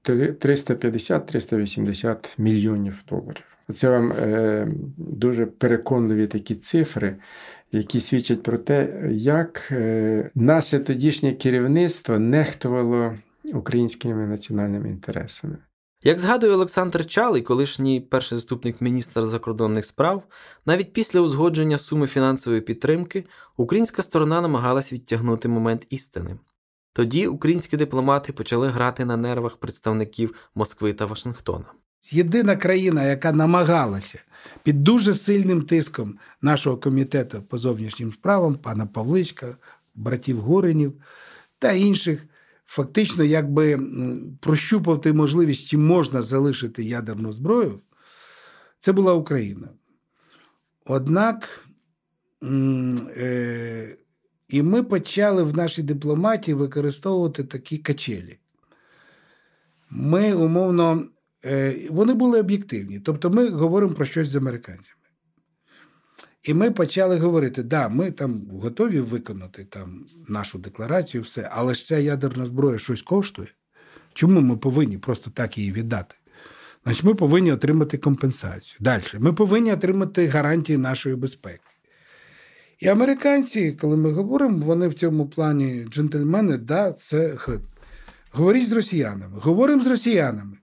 350-380 0.06 2.10
е, 2.10 2.18
мільйонів 2.38 3.04
доларів. 3.10 3.44
Це 3.74 3.90
вам 3.90 4.12
е, 4.12 4.68
дуже 4.98 5.46
переконливі 5.46 6.28
такі 6.28 6.56
цифри, 6.56 7.16
які 7.72 8.00
свідчать 8.00 8.44
про 8.44 8.58
те, 8.58 9.10
як 9.12 9.70
е, 9.72 10.32
наше 10.36 10.80
тодішнє 10.80 11.34
керівництво 11.34 12.20
нехтувало 12.20 13.16
українськими 13.54 14.28
національними 14.28 14.90
інтересами. 14.90 15.58
Як 16.04 16.20
згадує 16.20 16.54
Олександр 16.54 17.06
Чалий, 17.06 17.42
колишній 17.42 18.02
перший 18.02 18.38
заступник 18.38 18.82
міністра 18.82 19.26
закордонних 19.26 19.86
справ, 19.86 20.24
навіть 20.66 20.94
після 20.94 21.22
узгодження 21.22 21.78
суми 21.78 22.08
фінансової 22.08 22.62
підтримки 22.62 23.26
українська 23.58 24.02
сторона 24.02 24.42
намагалась 24.42 24.94
відтягнути 24.94 25.48
момент 25.48 25.88
істини. 25.90 26.38
Тоді 26.94 27.28
українські 27.28 27.78
дипломати 27.78 28.34
почали 28.34 28.70
грати 28.70 29.06
на 29.06 29.18
нервах 29.18 29.58
представників 29.58 30.50
Москви 30.56 30.94
та 30.94 31.06
Вашингтона. 31.06 31.66
Єдина 32.14 32.56
країна, 32.56 33.04
яка 33.04 33.32
намагалася 33.32 34.20
під 34.64 34.84
дуже 34.84 35.14
сильним 35.14 35.62
тиском 35.62 36.20
нашого 36.42 36.78
комітету 36.78 37.44
по 37.44 37.58
зовнішнім 37.58 38.14
справам, 38.14 38.56
пана 38.56 38.86
Павличка, 38.86 39.58
братів 39.96 40.40
Горинів 40.40 40.94
та 41.60 41.72
інших 41.72 42.24
фактично 42.66 43.24
якби 43.24 43.80
прощупати 44.42 45.14
можливість, 45.14 45.68
чи 45.68 45.78
можна 45.78 46.22
залишити 46.22 46.84
ядерну 46.84 47.32
зброю, 47.32 47.80
це 48.80 48.92
була 48.92 49.14
Україна. 49.14 49.70
Однак 50.86 51.68
е, 52.44 53.98
і 54.50 54.62
ми 54.62 54.84
почали 54.84 55.44
в 55.44 55.58
нашій 55.58 55.84
дипломатії 55.84 56.56
використовувати 56.56 57.44
такі 57.44 57.78
качелі. 57.78 58.40
Ми 59.90 60.34
умовно, 60.34 61.06
вони 61.90 62.14
були 62.14 62.40
об'єктивні. 62.40 63.00
Тобто 63.00 63.30
ми 63.30 63.50
говоримо 63.50 63.94
про 63.94 64.06
щось 64.06 64.28
з 64.28 64.36
американцями. 64.36 64.98
І 66.44 66.54
ми 66.54 66.72
почали 66.72 67.20
говорити: 67.20 67.64
да, 67.64 67.90
ми 67.90 68.12
там 68.12 68.48
готові 68.62 69.00
виконати 69.00 69.66
там 69.66 70.06
нашу 70.28 70.60
декларацію, 70.60 71.24
все, 71.24 71.50
але 71.52 71.74
ж 71.74 71.86
ця 71.86 71.98
ядерна 71.98 72.46
зброя 72.46 72.80
щось 72.80 73.02
коштує. 73.02 73.48
Чому 74.14 74.42
ми 74.42 74.58
повинні 74.58 74.98
просто 74.98 75.32
так 75.32 75.58
її 75.58 75.72
віддати? 75.72 76.16
Значить, 76.84 77.04
ми 77.04 77.16
повинні 77.16 77.52
отримати 77.52 77.98
компенсацію. 77.98 78.78
Далі, 78.80 79.04
ми 79.20 79.34
повинні 79.34 79.74
отримати 79.74 80.28
гарантії 80.28 80.78
нашої 80.78 81.16
безпеки. 81.16 81.60
І 82.80 82.88
американці, 82.88 83.72
коли 83.72 83.98
ми 83.98 84.12
говоримо, 84.12 84.66
вони 84.66 84.88
в 84.88 84.94
цьому 84.94 85.30
плані 85.30 85.86
джентльмени, 85.90 86.58
да, 86.58 86.94
це 86.94 87.38
говоріть 88.32 88.68
з 88.68 88.72
росіянами. 88.72 89.40
Говоримо 89.40 89.84
з 89.84 89.88
росіянами. 89.88 90.54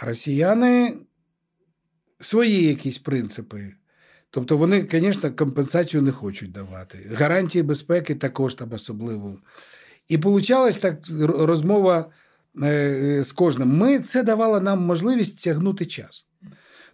А 0.00 0.06
росіяни 0.06 0.96
свої 2.20 2.62
якісь 2.62 2.98
принципи. 2.98 3.72
Тобто 4.30 4.56
вони, 4.56 4.88
звісно, 4.90 5.32
компенсацію 5.32 6.02
не 6.02 6.12
хочуть 6.12 6.52
давати. 6.52 7.10
Гарантії 7.14 7.62
безпеки 7.62 8.14
також 8.14 8.54
там 8.54 8.72
особливо. 8.72 9.38
І 10.08 10.16
вийшла 10.16 10.72
так 10.72 10.98
розмова 11.20 12.10
е, 12.62 13.24
з 13.24 13.32
кожним. 13.32 13.68
Ми 13.68 13.98
це 13.98 14.22
давало 14.22 14.60
нам 14.60 14.82
можливість 14.82 15.44
тягнути 15.44 15.86
час. 15.86 16.26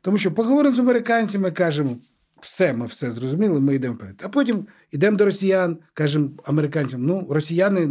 Тому 0.00 0.18
що 0.18 0.32
поговоримо 0.32 0.76
з 0.76 0.78
американцями, 0.78 1.50
кажемо, 1.50 1.96
все, 2.40 2.72
ми 2.72 2.86
все 2.86 3.12
зрозуміли, 3.12 3.60
ми 3.60 3.74
йдемо 3.74 3.94
вперед. 3.94 4.22
А 4.24 4.28
потім 4.28 4.66
йдемо 4.90 5.16
до 5.16 5.24
росіян, 5.24 5.78
кажемо 5.94 6.30
американцям, 6.44 7.02
ну, 7.02 7.26
росіяни 7.30 7.86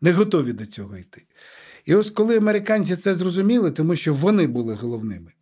не 0.00 0.12
готові 0.12 0.52
до 0.52 0.66
цього 0.66 0.96
йти. 0.96 1.22
І 1.84 1.94
ось 1.94 2.10
коли 2.10 2.36
американці 2.36 2.96
це 2.96 3.14
зрозуміли, 3.14 3.70
тому 3.70 3.96
що 3.96 4.14
вони 4.14 4.46
були 4.46 4.74
головними, 4.74 5.32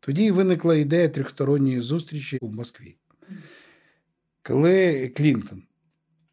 тоді 0.00 0.30
виникла 0.30 0.76
ідея 0.76 1.08
трьохсторонньої 1.08 1.80
зустрічі 1.80 2.38
в 2.42 2.52
Москві. 2.52 2.96
Коли 4.42 5.08
Клінтон 5.08 5.62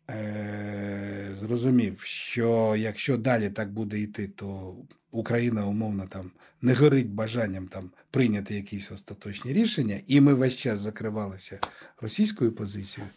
е- 0.10 1.36
зрозумів, 1.40 2.02
що 2.02 2.76
якщо 2.78 3.18
далі 3.18 3.50
так 3.50 3.74
буде 3.74 4.00
йти, 4.00 4.28
то 4.28 4.76
Україна 5.12 5.66
умовно 5.66 6.06
там 6.10 6.32
не 6.62 6.74
горить 6.74 7.10
бажанням 7.10 7.68
там 7.68 7.92
прийняти 8.12 8.56
якісь 8.56 8.92
остаточні 8.92 9.54
рішення, 9.54 10.00
і 10.08 10.22
ми 10.22 10.34
весь 10.34 10.56
час 10.56 10.80
закривалися 10.80 11.60
російською 12.02 12.52
позицією, 12.52 13.12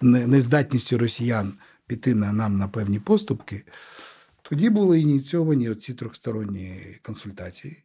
нездатністю 0.00 0.98
росіян 0.98 1.52
піти 1.86 2.14
на 2.14 2.32
нам 2.32 2.58
на 2.58 2.68
певні 2.68 3.00
поступки, 3.00 3.62
тоді 4.48 4.70
були 4.70 5.00
ініційовані 5.00 5.74
ці 5.74 5.94
трьохсторонні 5.94 6.76
консультації. 7.02 7.82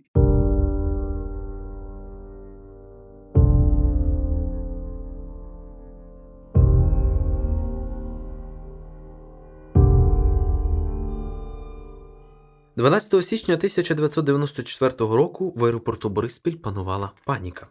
12 12.75 13.25
січня 13.25 13.55
1994 13.55 14.93
року 14.99 15.53
в 15.55 15.65
аеропорту 15.65 16.09
Бориспіль 16.09 16.55
панувала 16.55 17.11
паніка. 17.25 17.67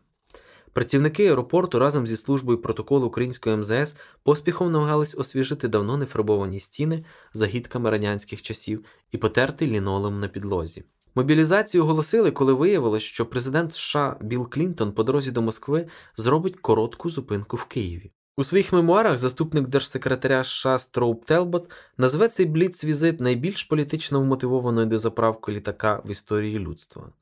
Працівники 0.73 1.29
аеропорту 1.29 1.79
разом 1.79 2.07
зі 2.07 2.17
службою 2.17 2.59
протоколу 2.59 3.07
української 3.07 3.57
МЗС 3.57 3.95
поспіхом 4.23 4.73
намагались 4.73 5.15
освіжити 5.15 5.69
давно 5.69 5.97
нефарбовані 5.97 6.61
стіни 6.61 7.05
загідками 7.35 7.91
радянських 7.91 8.43
часів 8.43 8.85
і 9.11 9.19
потерти 9.19 9.67
лінолем 9.67 10.21
на 10.21 10.29
підлозі. 10.29 10.85
Мобілізацію 11.15 11.85
оголосили, 11.85 12.31
коли 12.31 12.53
виявилось, 12.53 13.03
що 13.03 13.27
президент 13.27 13.75
США 13.75 14.17
Білл 14.21 14.51
Клінтон 14.51 14.93
по 14.93 15.03
дорозі 15.03 15.31
до 15.31 15.43
Москви 15.43 15.87
зробить 16.17 16.57
коротку 16.57 17.11
зупинку 17.11 17.57
в 17.57 17.65
Києві. 17.65 18.13
У 18.37 18.45
своїх 18.45 18.73
мемуарах 18.73 19.19
заступник 19.19 19.69
держсекретаря 19.69 20.45
США 20.45 20.79
Строуп 20.79 21.25
Телбот 21.25 21.71
назве 21.99 22.29
цей 22.29 22.47
бліц-візит 22.47 23.21
найбільш 23.21 23.65
політично 23.65 24.21
вмотивованою 24.21 24.87
до 24.87 24.99
заправки 24.99 25.53
літака 25.53 26.03
в 26.05 26.11
історії 26.11 26.59
людства. 26.59 27.13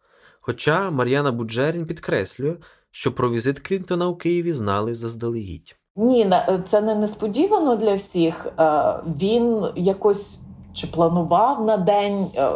Хоча 0.40 0.90
Мар'яна 0.90 1.32
Буджерін 1.32 1.86
підкреслює, 1.86 2.56
що 2.90 3.12
про 3.12 3.30
візит 3.30 3.60
Клінтона 3.60 4.08
у 4.08 4.16
Києві 4.16 4.52
знали 4.52 4.94
заздалегідь. 4.94 5.76
Ні, 5.96 6.32
це 6.68 6.80
не 6.80 6.94
несподівано 6.94 7.76
для 7.76 7.94
всіх. 7.94 8.46
Е, 8.46 8.94
він 9.20 9.64
якось 9.76 10.38
чи 10.72 10.86
планував 10.86 11.64
на 11.64 11.76
день. 11.76 12.26
Е, 12.36 12.50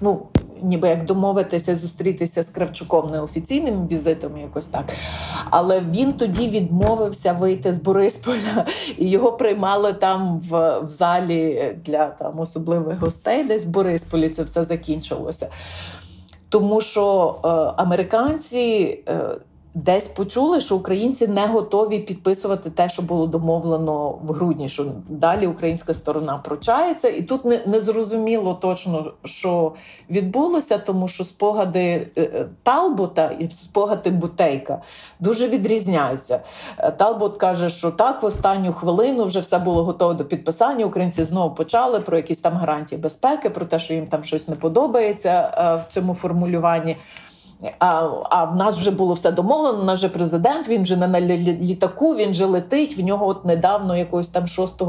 ну, 0.00 0.22
ніби 0.62 0.88
як 0.88 1.04
домовитися, 1.04 1.74
зустрітися 1.74 2.42
з 2.42 2.50
Кравчуком 2.50 3.10
неофіційним 3.10 3.88
візитом, 3.88 4.38
якось 4.38 4.68
так. 4.68 4.84
Але 5.50 5.80
він 5.80 6.12
тоді 6.12 6.48
відмовився 6.48 7.32
вийти 7.32 7.72
з 7.72 7.82
Борисполя, 7.82 8.66
і 8.98 9.10
його 9.10 9.32
приймали 9.32 9.92
там 9.92 10.38
в 10.38 10.80
в 10.80 10.88
залі 10.88 11.76
для 11.84 12.06
там 12.06 12.40
особливих 12.40 12.98
гостей, 12.98 13.44
десь 13.44 13.66
в 13.66 13.68
Борисполі 13.68 14.28
це 14.28 14.42
все 14.42 14.64
закінчилося. 14.64 15.48
Тому 16.48 16.80
що 16.80 17.34
е, 17.44 17.48
американці. 17.82 18.98
Е, 19.08 19.36
десь 19.74 20.08
почули, 20.08 20.60
що 20.60 20.76
українці 20.76 21.28
не 21.28 21.46
готові 21.46 21.98
підписувати 21.98 22.70
те, 22.70 22.88
що 22.88 23.02
було 23.02 23.26
домовлено 23.26 24.18
в 24.22 24.32
грудні. 24.32 24.68
Що 24.68 24.86
далі 25.08 25.46
українська 25.46 25.94
сторона 25.94 26.38
прочається, 26.38 27.08
і 27.08 27.22
тут 27.22 27.44
не, 27.44 27.60
не 27.66 27.80
зрозуміло 27.80 28.54
точно, 28.54 29.12
що 29.24 29.72
відбулося, 30.10 30.78
тому 30.78 31.08
що 31.08 31.24
спогади 31.24 32.08
е, 32.16 32.22
е, 32.22 32.48
Талбота 32.62 33.30
і 33.38 33.50
спогади 33.50 34.10
Бутейка 34.10 34.82
дуже 35.20 35.48
відрізняються. 35.48 36.40
Е, 36.78 36.90
Талбот 36.90 37.36
каже, 37.36 37.68
що 37.68 37.90
так 37.90 38.22
в 38.22 38.26
останню 38.26 38.72
хвилину 38.72 39.24
вже 39.24 39.40
все 39.40 39.58
було 39.58 39.84
готово 39.84 40.14
до 40.14 40.24
підписання. 40.24 40.84
Українці 40.84 41.24
знову 41.24 41.54
почали 41.54 42.00
про 42.00 42.16
якісь 42.16 42.40
там 42.40 42.52
гарантії 42.54 43.00
безпеки, 43.00 43.50
про 43.50 43.66
те, 43.66 43.78
що 43.78 43.94
їм 43.94 44.06
там 44.06 44.24
щось 44.24 44.48
не 44.48 44.56
подобається 44.56 45.50
в 45.88 45.92
цьому 45.92 46.14
формулюванні. 46.14 46.96
А 47.78 48.08
а 48.30 48.44
в 48.44 48.56
нас 48.56 48.78
вже 48.78 48.90
було 48.90 49.14
все 49.14 49.32
домовлено. 49.32 49.82
у 49.82 49.84
Нас 49.84 49.98
вже 49.98 50.08
президент, 50.08 50.68
він 50.68 50.82
вже 50.82 50.96
не 50.96 51.08
на 51.08 51.20
літаку, 51.20 52.16
він 52.16 52.30
вже 52.30 52.46
летить. 52.46 52.98
В 52.98 53.00
нього 53.00 53.28
от 53.28 53.44
недавно, 53.44 53.96
якогось 53.96 54.28
там 54.28 54.46
6 54.46 54.82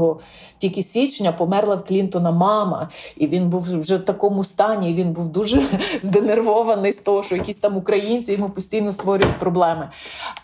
тільки 0.58 0.82
січня, 0.82 1.32
померла 1.32 1.74
в 1.74 1.84
Клінтона 1.84 2.30
мама, 2.30 2.88
і 3.16 3.26
він 3.26 3.48
був 3.48 3.80
вже 3.80 3.96
в 3.96 4.04
такому 4.04 4.44
стані. 4.44 4.90
і 4.90 4.94
Він 4.94 5.12
був 5.12 5.28
дуже 5.28 5.62
зденервований 6.02 6.92
з 6.92 6.98
того, 6.98 7.22
що 7.22 7.36
якісь 7.36 7.58
там 7.58 7.76
українці 7.76 8.32
йому 8.32 8.50
постійно 8.50 8.92
створюють 8.92 9.38
проблеми. 9.38 9.88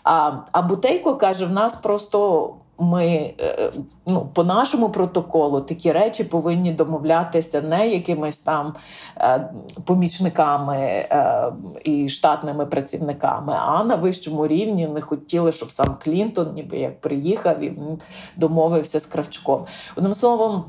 А 0.03 0.31
а 0.51 0.61
Бутейко 0.61 1.15
каже: 1.15 1.45
в 1.45 1.51
нас 1.51 1.75
просто 1.75 2.49
ми 2.81 3.33
е, 3.39 3.71
ну, 4.07 4.29
по 4.33 4.43
нашому 4.43 4.89
протоколу 4.89 5.61
такі 5.61 5.91
речі 5.91 6.23
повинні 6.23 6.71
домовлятися 6.71 7.61
не 7.61 7.87
якимись 7.87 8.39
там 8.39 8.73
е, 9.17 9.53
помічниками 9.85 10.77
е, 10.77 11.53
і 11.83 12.09
штатними 12.09 12.65
працівниками, 12.65 13.55
а 13.59 13.83
на 13.83 13.95
вищому 13.95 14.47
рівні 14.47 14.87
не 14.87 15.01
хотіли, 15.01 15.51
щоб 15.51 15.71
сам 15.71 15.97
Клінтон, 16.03 16.53
ніби 16.53 16.77
як 16.77 17.01
приїхав 17.01 17.59
і 17.59 17.73
домовився 18.35 18.99
з 18.99 19.05
Кравчуком. 19.05 19.65
Одним 19.95 20.13
словом. 20.13 20.63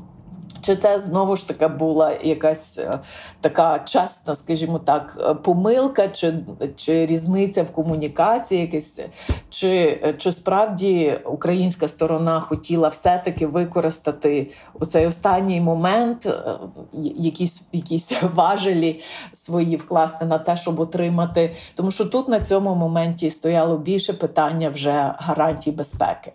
Чи 0.63 0.75
це 0.75 0.99
знову 0.99 1.35
ж 1.35 1.47
таки 1.47 1.67
була 1.67 2.11
якась 2.23 2.77
е, 2.77 2.99
така 3.41 3.79
чесна, 3.79 4.35
скажімо 4.35 4.79
так, 4.79 5.17
е, 5.29 5.33
помилка, 5.33 6.07
чи 6.07 6.33
чи 6.75 7.05
різниця 7.05 7.63
в 7.63 7.71
комунікації, 7.71 8.61
якась, 8.61 9.01
чи 9.49 9.99
чи 10.17 10.31
справді 10.31 11.19
українська 11.25 11.87
сторона 11.87 12.39
хотіла 12.39 12.87
все-таки 12.87 13.47
використати 13.47 14.51
у 14.73 14.85
цей 14.85 15.05
останній 15.05 15.61
момент 15.61 16.25
е, 16.25 16.59
якісь 17.15 17.67
якісь 17.71 18.13
важелі 18.33 19.01
свої 19.33 19.75
вкласти 19.75 20.25
на 20.25 20.37
те, 20.37 20.55
щоб 20.55 20.79
отримати? 20.79 21.55
Тому 21.75 21.91
що 21.91 22.05
тут 22.05 22.27
на 22.27 22.39
цьому 22.39 22.75
моменті 22.75 23.29
стояло 23.29 23.77
більше 23.77 24.13
питання 24.13 24.69
вже 24.69 25.15
гарантій 25.17 25.71
безпеки. 25.71 26.31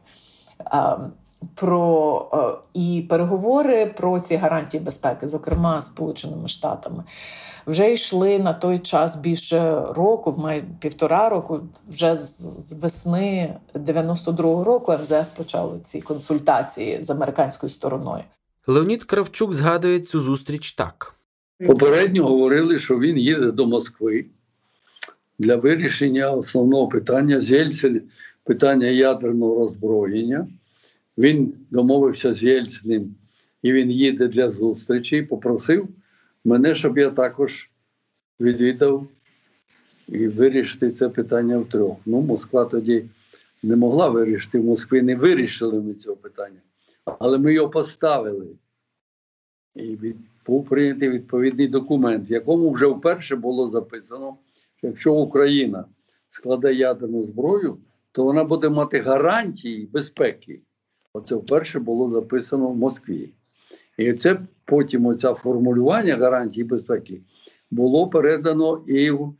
Про 1.55 2.61
е, 2.65 2.69
і 2.75 3.07
переговори 3.09 3.87
про 3.87 4.21
ці 4.21 4.37
гарантії 4.37 4.83
безпеки, 4.83 5.27
зокрема 5.27 5.83
Сполученими 5.83 6.49
Штатами, 6.49 7.05
вже 7.67 7.93
йшли 7.93 8.39
на 8.39 8.53
той 8.53 8.79
час 8.79 9.17
більше 9.17 9.83
року, 9.91 10.35
має 10.39 10.65
півтора 10.81 11.29
року. 11.29 11.61
Вже 11.89 12.17
з 12.17 12.73
весни 12.73 13.55
92-го 13.75 14.65
року 14.65 14.97
МЗС 15.01 15.29
почали 15.29 15.79
ці 15.83 16.01
консультації 16.01 17.05
з 17.05 17.11
американською 17.11 17.71
стороною. 17.71 18.23
Леонід 18.67 19.05
Кравчук 19.05 19.55
згадує 19.55 20.01
цю 20.01 20.21
зустріч 20.21 20.73
так. 20.73 21.15
Попередньо 21.67 22.27
говорили, 22.27 22.79
що 22.79 22.99
він 22.99 23.19
їде 23.19 23.51
до 23.51 23.67
Москви 23.67 24.25
для 25.39 25.57
вирішення 25.57 26.31
основного 26.31 26.89
питання 26.89 27.41
Зельцель, 27.41 28.01
питання 28.45 28.87
ядерного 28.87 29.59
роззброєння. 29.59 30.47
Він 31.19 31.55
домовився 31.71 32.35
з 32.35 32.43
Єльциним, 32.43 33.15
і 33.63 33.73
він 33.73 33.91
їде 33.91 34.29
для 34.29 34.51
зустрічі 34.51 35.23
попросив 35.23 35.89
мене, 36.45 36.75
щоб 36.75 36.99
я 36.99 37.11
також 37.11 37.71
відвідав 38.41 39.07
і 40.09 40.29
вирішити 40.29 40.91
це 40.91 41.09
питання 41.09 41.59
втрьох. 41.59 41.97
Ну, 42.07 42.21
Москва 42.21 42.65
тоді 42.65 43.05
не 43.63 43.77
могла 43.77 44.09
вирішити, 44.09 44.59
в 44.59 44.65
Москві 44.65 45.03
не 45.03 45.17
вирішили 45.17 45.81
ми 45.81 45.95
цього 45.95 46.17
питання, 46.17 46.61
але 47.05 47.39
ми 47.39 47.55
його 47.55 47.71
поставили. 47.71 48.47
І 49.75 49.97
був 50.47 50.69
прийнятий 50.69 51.11
відповідний 51.11 51.69
документ, 51.69 52.31
в 52.31 52.33
якому 52.33 52.73
вже 52.73 52.87
вперше 52.87 53.37
було 53.37 53.71
записано, 53.71 54.37
що 54.77 54.87
якщо 54.87 55.15
Україна 55.15 55.85
складе 56.29 56.75
ядерну 56.75 57.27
зброю, 57.27 57.79
то 58.13 58.25
вона 58.25 58.45
буде 58.45 58.69
мати 58.69 58.99
гарантії 58.99 59.87
безпеки. 59.87 60.61
Оце 61.19 61.35
вперше 61.35 61.79
було 61.79 62.11
записано 62.11 62.69
в 62.69 62.77
Москві. 62.77 63.31
І 63.97 64.13
це 64.13 64.41
потім 64.65 65.07
оце 65.07 65.35
формулювання 65.35 66.17
гарантій 66.17 66.65
безпеки 66.65 67.21
було 67.71 68.09
передано 68.09 68.83
і 68.87 69.11
в 69.11 69.35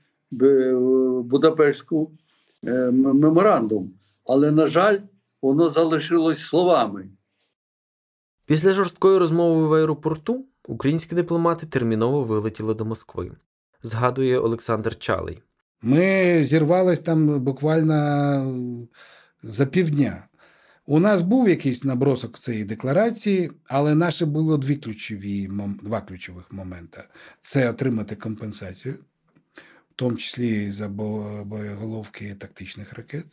Будапештську 1.23 2.11
е, 2.65 2.91
меморандум. 2.91 3.91
Але, 4.27 4.51
на 4.51 4.67
жаль, 4.67 4.99
воно 5.43 5.71
залишилось 5.71 6.41
словами. 6.41 7.09
Після 8.47 8.73
жорсткої 8.73 9.19
розмови 9.19 9.67
в 9.67 9.73
аеропорту 9.73 10.45
українські 10.67 11.15
дипломати 11.15 11.67
терміново 11.67 12.23
вилетіли 12.23 12.75
до 12.75 12.85
Москви, 12.85 13.31
згадує 13.83 14.39
Олександр 14.39 14.99
Чалий. 14.99 15.43
Ми 15.83 16.39
зірвались 16.43 17.01
там 17.01 17.41
буквально 17.41 17.89
за 19.43 19.67
півдня. 19.67 20.29
У 20.91 20.99
нас 20.99 21.23
був 21.23 21.49
якийсь 21.49 21.85
набросок 21.85 22.39
цієї 22.39 22.65
декларації, 22.65 23.51
але 23.67 23.95
наше 23.95 24.27
було 24.27 24.57
дві 24.57 24.77
ключові, 24.77 25.51
два 25.83 26.01
ключових 26.01 26.53
моменти: 26.53 27.01
це 27.43 27.71
отримати 27.71 28.17
компенсацію, 28.17 28.95
в 29.91 29.95
тому 29.95 30.17
числі 30.17 30.71
за 30.71 30.89
боєголовки 30.89 32.35
тактичних 32.35 32.93
ракет, 32.93 33.25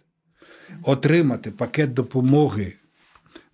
отримати 0.83 1.51
пакет 1.51 1.93
допомоги 1.93 2.73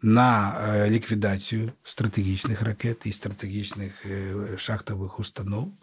на 0.02 0.60
е, 0.70 0.90
ліквідацію 0.90 1.72
стратегічних 1.84 2.62
ракет 2.62 2.98
і 3.06 3.12
стратегічних 3.12 4.06
е, 4.06 4.34
шахтових 4.58 5.20
установ. 5.20 5.74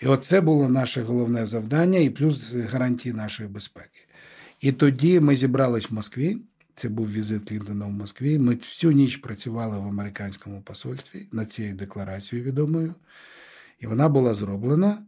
І 0.00 0.06
оце 0.06 0.40
було 0.40 0.68
наше 0.68 1.02
головне 1.02 1.46
завдання, 1.46 1.98
і 1.98 2.10
плюс 2.10 2.52
гарантії 2.52 3.12
нашої 3.12 3.48
безпеки. 3.48 4.00
І 4.60 4.72
тоді 4.72 5.20
ми 5.20 5.36
зібрались 5.36 5.90
в 5.90 5.94
Москві. 5.94 6.38
Це 6.74 6.88
був 6.88 7.12
візит 7.12 7.48
Клінтона 7.48 7.86
в 7.86 7.90
Москві. 7.90 8.38
Ми 8.38 8.54
всю 8.54 8.92
ніч 8.92 9.16
працювали 9.16 9.78
в 9.78 9.88
американському 9.88 10.62
посольстві 10.62 11.26
над 11.32 11.52
цією 11.52 11.74
декларацією 11.74 12.48
відомою, 12.48 12.94
і 13.78 13.86
вона 13.86 14.08
була 14.08 14.34
зроблена. 14.34 15.02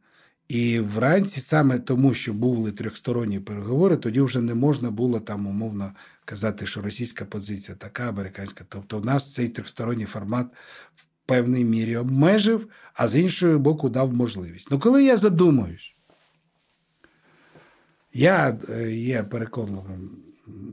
І 0.49 0.81
вранці, 0.81 1.41
саме 1.41 1.79
тому, 1.79 2.15
що 2.15 2.33
були 2.33 2.73
трьохсторонні 2.73 3.41
переговори, 3.41 3.97
тоді 3.97 4.21
вже 4.21 4.41
не 4.41 4.55
можна 4.55 4.91
було 4.91 5.21
там 5.21 5.47
умовно 5.47 5.93
казати, 6.25 6.67
що 6.67 6.83
російська 6.83 7.25
позиція 7.25 7.77
така, 7.77 8.09
американська. 8.09 8.65
Тобто, 8.69 8.99
у 8.99 9.05
нас 9.05 9.35
цей 9.35 9.49
трьохсторонній 9.49 10.05
формат 10.05 10.47
в 10.95 11.07
певній 11.27 11.65
мірі 11.65 11.97
обмежив, 11.97 12.69
а 12.95 13.09
з 13.09 13.17
іншого 13.17 13.59
боку, 13.59 13.89
дав 13.89 14.15
можливість. 14.15 14.71
Ну, 14.71 14.79
коли 14.79 15.05
я 15.05 15.17
задумаюсь, 15.17 15.95
я 18.13 18.59
е, 18.69 18.93
є 18.93 19.23
переконливим 19.23 20.26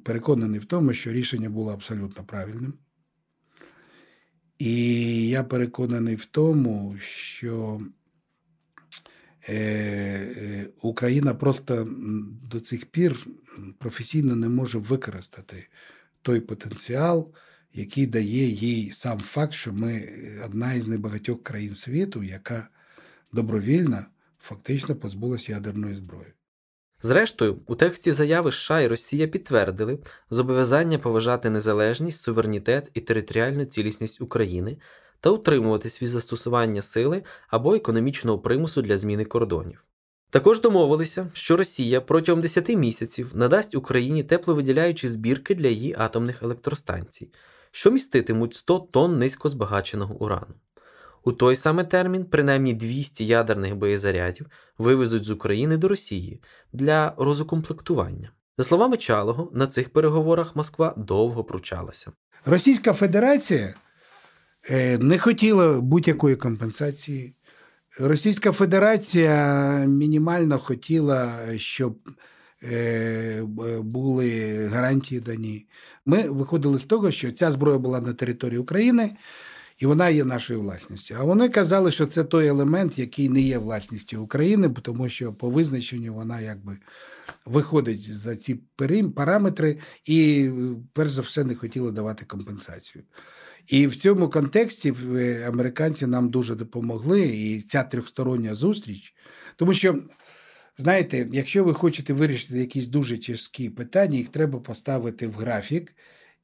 переконаний 0.03 0.59
в 0.59 0.65
тому, 0.65 0.93
що 0.93 1.11
рішення 1.11 1.49
було 1.49 1.73
абсолютно 1.73 2.23
правильним. 2.23 2.73
І 4.59 5.27
я 5.27 5.43
переконаний 5.43 6.15
в 6.15 6.25
тому, 6.25 6.95
що 6.99 7.81
е, 9.49 9.55
е, 9.55 10.67
Україна 10.81 11.33
просто 11.33 11.87
до 12.51 12.59
цих 12.59 12.85
пір 12.85 13.27
професійно 13.79 14.35
не 14.35 14.49
може 14.49 14.77
використати 14.77 15.67
той 16.21 16.39
потенціал, 16.39 17.33
який 17.73 18.07
дає 18.07 18.47
їй 18.47 18.91
сам 18.91 19.19
факт, 19.19 19.53
що 19.53 19.73
ми 19.73 20.09
одна 20.45 20.73
із 20.73 20.87
небагатьох 20.87 21.43
країн 21.43 21.75
світу, 21.75 22.23
яка 22.23 22.69
добровільно 23.33 24.05
фактично 24.39 24.95
позбулася 24.95 25.51
ядерної 25.51 25.95
зброї. 25.95 26.33
Зрештою, 27.05 27.59
у 27.67 27.75
тексті 27.75 28.11
заяви 28.11 28.51
США 28.51 28.81
і 28.81 28.87
Росія 28.87 29.27
підтвердили 29.27 29.99
зобов'язання 30.29 30.99
поважати 30.99 31.49
незалежність, 31.49 32.21
суверенітет 32.21 32.91
і 32.93 33.01
територіальну 33.01 33.65
цілісність 33.65 34.21
України 34.21 34.77
та 35.19 35.29
утримуватись 35.29 36.01
від 36.01 36.09
застосування 36.09 36.81
сили 36.81 37.23
або 37.47 37.75
економічного 37.75 38.39
примусу 38.39 38.81
для 38.81 38.97
зміни 38.97 39.25
кордонів. 39.25 39.83
Також 40.29 40.61
домовилися, 40.61 41.31
що 41.33 41.57
Росія 41.57 42.01
протягом 42.01 42.41
10 42.41 42.69
місяців 42.69 43.31
надасть 43.33 43.75
Україні 43.75 44.23
тепловиділяючі 44.23 45.07
збірки 45.07 45.55
для 45.55 45.67
її 45.67 45.95
атомних 45.97 46.43
електростанцій, 46.43 47.29
що 47.71 47.91
міститимуть 47.91 48.55
100 48.55 48.79
тонн 48.79 49.19
низькозбагаченого 49.19 50.15
урану. 50.15 50.53
У 51.23 51.31
той 51.31 51.55
самий 51.55 51.85
термін 51.85 52.25
принаймні 52.25 52.73
200 52.73 53.25
ядерних 53.25 53.75
боєзарядів 53.75 54.47
вивезуть 54.77 55.23
з 55.23 55.29
України 55.29 55.77
до 55.77 55.87
Росії 55.87 56.41
для 56.73 57.13
розукомплектування. 57.17 58.31
За 58.57 58.63
словами 58.63 58.97
Чалого, 58.97 59.51
на 59.53 59.67
цих 59.67 59.89
переговорах 59.89 60.55
Москва 60.55 60.93
довго 60.97 61.43
пручалася. 61.43 62.11
Російська 62.45 62.93
Федерація 62.93 63.73
е, 64.69 64.97
не 64.97 65.17
хотіла 65.17 65.81
будь-якої 65.81 66.35
компенсації. 66.35 67.33
Російська 67.99 68.51
Федерація 68.51 69.75
мінімально 69.87 70.59
хотіла, 70.59 71.31
щоб 71.57 71.97
е, 72.63 73.43
були 73.81 74.57
гарантії 74.67 75.21
дані. 75.21 75.67
Ми 76.05 76.29
виходили 76.29 76.79
з 76.79 76.83
того, 76.83 77.11
що 77.11 77.31
ця 77.31 77.51
зброя 77.51 77.77
була 77.77 78.01
на 78.01 78.13
території 78.13 78.59
України 78.59 79.15
і 79.83 79.85
вона 79.85 80.09
є 80.09 80.25
нашою 80.25 80.61
власністю. 80.61 81.15
А 81.19 81.23
вони 81.23 81.49
казали, 81.49 81.91
що 81.91 82.05
це 82.05 82.23
той 82.23 82.47
елемент, 82.47 82.99
який 82.99 83.29
не 83.29 83.41
є 83.41 83.57
власністю 83.57 84.23
України, 84.23 84.69
тому 84.69 85.09
що 85.09 85.33
по 85.33 85.49
визначенню 85.49 86.13
вона 86.13 86.41
якби 86.41 86.77
виходить 87.45 88.13
за 88.13 88.35
ці 88.35 88.59
параметри, 89.15 89.77
і 90.05 90.49
перш 90.93 91.11
за 91.11 91.21
все 91.21 91.43
не 91.43 91.55
хотіли 91.55 91.91
давати 91.91 92.25
компенсацію. 92.25 93.03
І 93.67 93.87
в 93.87 93.95
цьому 93.95 94.29
контексті 94.29 94.93
американці 95.47 96.05
нам 96.05 96.29
дуже 96.29 96.55
допомогли, 96.55 97.21
і 97.21 97.61
ця 97.61 97.83
трьохстороння 97.83 98.55
зустріч, 98.55 99.13
тому 99.55 99.73
що. 99.73 100.03
Знаєте, 100.77 101.29
якщо 101.31 101.63
ви 101.63 101.73
хочете 101.73 102.13
вирішити 102.13 102.59
якісь 102.59 102.87
дуже 102.87 103.17
тяжкі 103.17 103.69
питання, 103.69 104.17
їх 104.17 104.29
треба 104.29 104.59
поставити 104.59 105.27
в 105.27 105.33
графік 105.33 105.95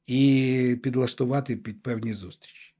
і 0.06 0.76
підлаштувати 0.82 1.56
під 1.56 1.82
певні 1.82 2.12
зустрічі. 2.12 2.70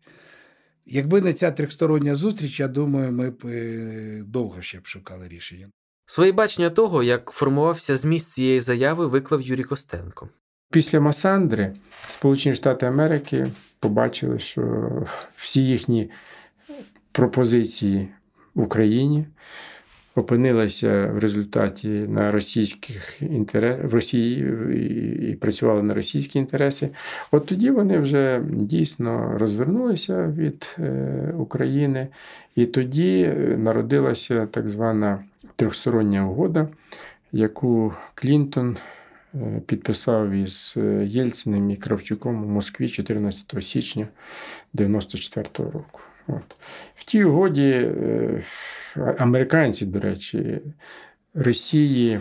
Якби 0.92 1.20
не 1.20 1.33
ця 1.33 1.50
трьохстороння 1.50 2.14
зустріч, 2.14 2.61
я 2.61 2.68
думаю, 2.68 3.12
ми 3.12 3.31
б 3.31 3.46
е, 3.46 4.22
довго 4.26 4.62
ще 4.62 4.79
б 4.79 4.87
шукали 4.87 5.29
рішення. 5.29 5.68
Своє 6.07 6.33
бачення 6.33 6.70
того, 6.70 7.03
як 7.03 7.31
формувався 7.31 7.96
зміст 7.96 8.33
цієї 8.33 8.61
заяви, 8.61 9.07
виклав 9.07 9.42
Юрій 9.42 9.64
Костенко. 9.64 10.29
Після 10.70 11.00
Масандри 11.00 11.76
Сполучені 12.09 12.55
Штати 12.55 12.87
Америки 12.87 13.46
побачили, 13.81 14.38
що 14.38 14.90
всі 15.37 15.64
їхні 15.64 16.11
пропозиції 17.12 18.09
в 18.55 18.62
Україні 18.62 19.26
опинилася 20.20 21.11
в 21.14 21.18
результаті 21.18 21.88
на 21.88 22.30
російських 22.30 23.22
інтерес 23.22 23.78
в 23.92 23.94
Росії 23.94 24.46
і 25.30 25.35
працювали 25.35 25.83
на 25.83 25.94
російські 25.94 26.38
інтереси. 26.38 26.88
От 27.30 27.46
тоді 27.46 27.70
вони 27.70 27.98
вже 27.98 28.42
дійсно 28.50 29.38
розвернулися 29.38 30.26
від 30.37 30.76
е, 30.78 31.35
України, 31.38 32.09
і 32.56 32.66
тоді 32.66 33.26
народилася 33.56 34.46
так 34.46 34.68
звана 34.68 35.18
трьохстороння 35.56 36.28
угода, 36.28 36.68
яку 37.33 37.92
Клінтон. 38.14 38.76
Е, 39.35 39.61
підписав 39.66 40.30
із 40.30 40.74
е, 40.76 41.04
Єльциним 41.06 41.70
і 41.70 41.76
Кравчуком 41.76 42.44
у 42.44 42.46
Москві 42.46 42.88
14 42.88 43.64
січня 43.64 44.09
1994 44.74 45.70
року. 45.70 46.00
От. 46.37 46.57
В 46.95 47.05
тій 47.05 47.25
угоді 47.25 47.71
е, 47.73 48.43
американці, 49.19 49.87
до 49.87 50.01
речі, 50.01 50.61
Росії. 51.35 52.21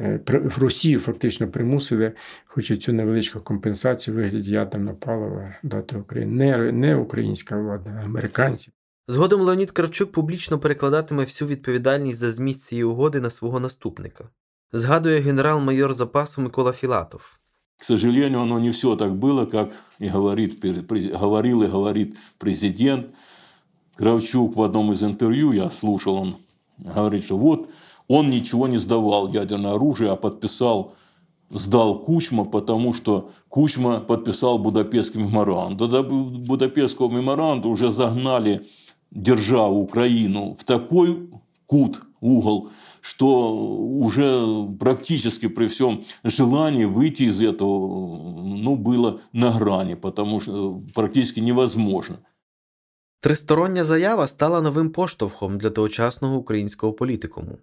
Е, 0.00 0.20
Росію 0.58 1.00
фактично 1.00 1.48
примусили, 1.48 2.12
хоч 2.44 2.78
цю 2.78 2.92
невеличку 2.92 3.40
компенсацію 3.40 4.16
вигляді 4.16 4.50
ядерного 4.50 4.96
палива 4.96 5.54
дати 5.62 5.96
Україні. 5.96 6.32
Не, 6.32 6.72
не 6.72 6.96
українська 6.96 7.56
влада, 7.56 7.98
а 8.00 8.04
американці. 8.04 8.72
Згодом 9.08 9.40
Леонід 9.40 9.70
Кравчук 9.70 10.12
публічно 10.12 10.58
перекладатиме 10.58 11.24
всю 11.24 11.48
відповідальність 11.48 12.18
за 12.18 12.30
зміст 12.30 12.64
цієї 12.64 12.84
угоди 12.84 13.20
на 13.20 13.30
свого 13.30 13.60
наступника. 13.60 14.24
Згадує 14.72 15.20
генерал-майор 15.20 15.94
запасу 15.94 16.42
Микола 16.42 16.72
Філатов. 16.72 17.38
К 17.82 17.84
сожалению, 17.84 18.42
оно 18.42 18.60
не 18.60 18.70
все 18.70 18.94
так 18.94 19.16
было, 19.16 19.44
как 19.44 19.72
и 19.98 20.08
говорит, 20.08 20.60
говорил 20.60 21.64
и 21.64 21.66
говорит 21.66 22.16
президент. 22.38 23.08
Кравчук 23.96 24.54
в 24.54 24.62
одном 24.62 24.92
из 24.92 25.02
интервью, 25.02 25.50
я 25.50 25.68
слушал, 25.68 26.14
он 26.14 26.36
говорит, 26.78 27.24
что 27.24 27.36
вот 27.36 27.70
он 28.06 28.30
ничего 28.30 28.68
не 28.68 28.78
сдавал 28.78 29.32
ядерное 29.32 29.72
оружие, 29.72 30.12
а 30.12 30.16
подписал, 30.16 30.94
сдал 31.50 31.98
Кучма, 31.98 32.44
потому 32.44 32.92
что 32.92 33.32
Кучма 33.48 33.98
подписал 33.98 34.60
Будапештский 34.60 35.20
меморандум. 35.20 35.90
До 35.90 36.04
Будапештского 36.04 37.10
меморандума 37.10 37.72
уже 37.72 37.90
загнали 37.90 38.64
державу 39.10 39.80
Украину 39.80 40.54
в 40.54 40.62
такой 40.62 41.28
кут, 41.66 42.00
угол, 42.20 42.70
что 43.01 43.55
уже 43.99 44.67
практически 44.79 45.47
при 45.47 45.67
всем 45.67 46.03
желании 46.23 46.85
выйти 46.85 47.23
из 47.23 47.41
этого 47.41 47.77
ну, 48.43 48.75
было 48.75 49.19
на 49.33 49.51
грани, 49.51 49.95
потому 49.95 50.39
что 50.39 50.81
практически 50.93 51.39
невозможно. 51.39 52.17
Тристороння 53.19 53.83
заява 53.83 54.27
стала 54.27 54.61
новим 54.61 54.91
поштовхом 54.91 55.57
для 55.57 55.69
тогочасного 55.69 56.37
українського 56.37 56.93
політикуму. 56.93 57.57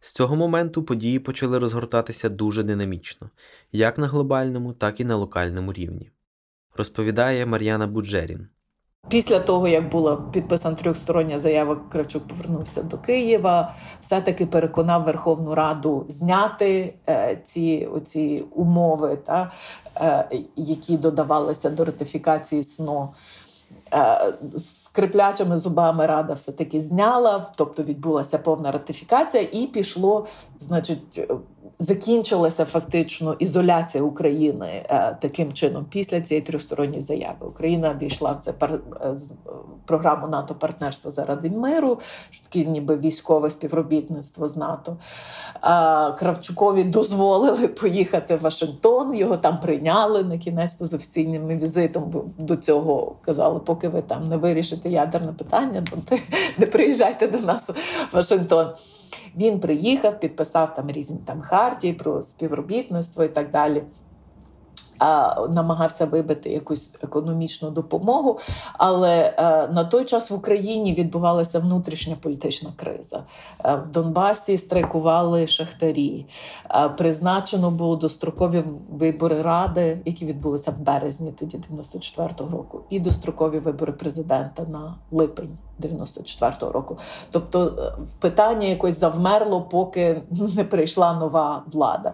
З 0.00 0.12
цього 0.12 0.36
моменту 0.36 0.82
події 0.82 1.18
почали 1.18 1.58
розгортатися 1.58 2.28
дуже 2.28 2.62
динамічно, 2.62 3.30
як 3.72 3.98
на 3.98 4.06
глобальному, 4.06 4.72
так 4.72 5.00
і 5.00 5.04
на 5.04 5.16
локальному 5.16 5.72
рівні. 5.72 6.10
Розповідає 6.76 7.46
Мар'яна 7.46 7.86
Буджерін. 7.86 8.48
Після 9.09 9.39
того, 9.39 9.67
як 9.67 9.89
була 9.89 10.15
підписана 10.15 10.75
трьохстороння 10.75 11.39
заява, 11.39 11.77
Кравчук 11.91 12.27
повернувся 12.27 12.83
до 12.83 12.97
Києва, 12.97 13.75
все-таки 14.01 14.45
переконав 14.45 15.03
Верховну 15.03 15.55
Раду 15.55 16.05
зняти 16.07 16.93
е, 17.09 17.39
ці 17.45 17.89
оці 17.93 18.43
умови, 18.55 19.17
та, 19.25 19.51
е, 19.95 20.25
які 20.55 20.97
додавалися 20.97 21.69
до 21.69 21.85
ратифікації 21.85 22.63
СНО. 22.63 23.09
Е, 23.93 24.33
скриплячими 24.57 25.57
зубами 25.57 26.05
рада 26.05 26.33
все 26.33 26.51
таки 26.51 26.79
зняла, 26.79 27.47
тобто 27.55 27.83
відбулася 27.83 28.37
повна 28.37 28.71
ратифікація, 28.71 29.47
і 29.51 29.67
пішло, 29.67 30.27
значить, 30.57 31.29
закінчилася 31.79 32.65
фактично 32.65 33.35
ізоляція 33.39 34.03
України 34.03 34.85
е, 34.89 35.17
таким 35.21 35.53
чином 35.53 35.85
після 35.89 36.21
цієї 36.21 36.45
трьохсторонньої 36.45 37.01
заяви. 37.01 37.47
Україна 37.47 37.91
обійшла 37.91 38.31
в 38.31 38.39
це 38.39 38.53
пар... 38.53 38.79
Е, 39.01 39.15
програму 39.85 40.27
НАТО 40.27 40.55
партнерства 40.55 41.11
заради 41.11 41.49
миру, 41.49 41.99
що 42.29 42.43
таке 42.49 42.65
ніби 42.65 42.97
військове 42.97 43.51
співробітництво 43.51 44.47
з 44.47 44.57
НАТО. 44.57 44.97
Кравчукові 46.19 46.83
дозволили 46.83 47.67
поїхати 47.67 48.35
в 48.35 48.41
Вашингтон. 48.41 49.15
Його 49.15 49.37
там 49.37 49.59
прийняли 49.59 50.23
на 50.23 50.37
кінець 50.37 50.77
з 50.79 50.93
офіційним 50.93 51.47
візитом. 51.47 52.03
Бо 52.03 52.25
до 52.37 52.55
цього 52.55 53.15
казали, 53.25 53.59
поки 53.59 53.87
ви 53.87 54.01
там 54.01 54.23
не 54.23 54.37
вирішите 54.37 54.89
ядерне 54.89 55.33
питання, 55.33 55.83
то 55.89 56.17
не 56.57 56.65
приїжджайте 56.65 57.27
до 57.27 57.37
нас 57.37 57.69
в 57.69 57.75
Вашингтон. 58.13 58.67
Він 59.37 59.59
приїхав, 59.59 60.19
підписав 60.19 60.75
там 60.75 60.91
різні 60.91 61.17
там 61.25 61.41
хартії 61.69 61.93
про 61.93 62.21
співробітництво 62.21 63.23
і 63.23 63.29
так 63.29 63.51
далі 63.51 63.83
намагався 65.49 66.05
вибити 66.05 66.49
якусь 66.49 66.95
економічну 67.03 67.69
допомогу. 67.69 68.39
Але 68.73 69.33
е, 69.37 69.67
на 69.67 69.83
той 69.83 70.05
час 70.05 70.31
в 70.31 70.33
Україні 70.33 70.93
відбувалася 70.93 71.59
внутрішня 71.59 72.15
політична 72.21 72.69
криза. 72.75 73.23
Е, 73.65 73.75
в 73.75 73.91
Донбасі 73.91 74.57
страйкували 74.57 75.47
шахтарі. 75.47 76.25
Е, 76.71 76.89
призначено 76.89 77.71
було 77.71 77.95
дострокові 77.95 78.63
вибори 78.89 79.41
ради, 79.41 80.01
які 80.05 80.25
відбулися 80.25 80.71
в 80.71 80.79
березні, 80.79 81.31
тоді 81.31 81.57
94-го 81.57 82.49
року, 82.57 82.81
і 82.89 82.99
дострокові 82.99 83.59
вибори 83.59 83.93
президента 83.93 84.63
на 84.63 84.95
липень. 85.11 85.57
94-го 85.79 86.71
року, 86.71 86.97
тобто 87.31 87.93
питання 88.19 88.67
якось 88.67 88.99
завмерло, 88.99 89.61
поки 89.61 90.21
не 90.55 90.63
прийшла 90.63 91.13
нова 91.13 91.63
влада. 91.67 92.13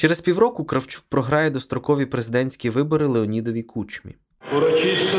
Через 0.00 0.20
півроку 0.20 0.64
Кравчук 0.64 1.04
програє 1.08 1.50
дострокові 1.50 2.06
президентські 2.06 2.70
вибори 2.70 3.06
Леонідові 3.06 3.62
Кучмі. 3.62 4.14
Урочисто 4.56 5.18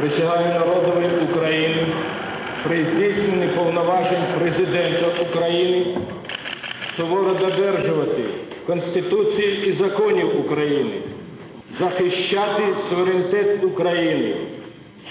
присягаю 0.00 0.46
народові 0.48 1.06
України 1.30 1.86
при 2.64 2.84
здійсненні 2.84 3.46
повноважень 3.56 4.24
президента 4.38 5.22
України 5.22 5.86
суворо 6.96 7.30
додержувати 7.40 8.24
Конституції 8.66 9.68
і 9.68 9.72
законів 9.72 10.40
України, 10.40 11.02
захищати 11.78 12.62
суверенітет 12.88 13.64
України, 13.64 14.36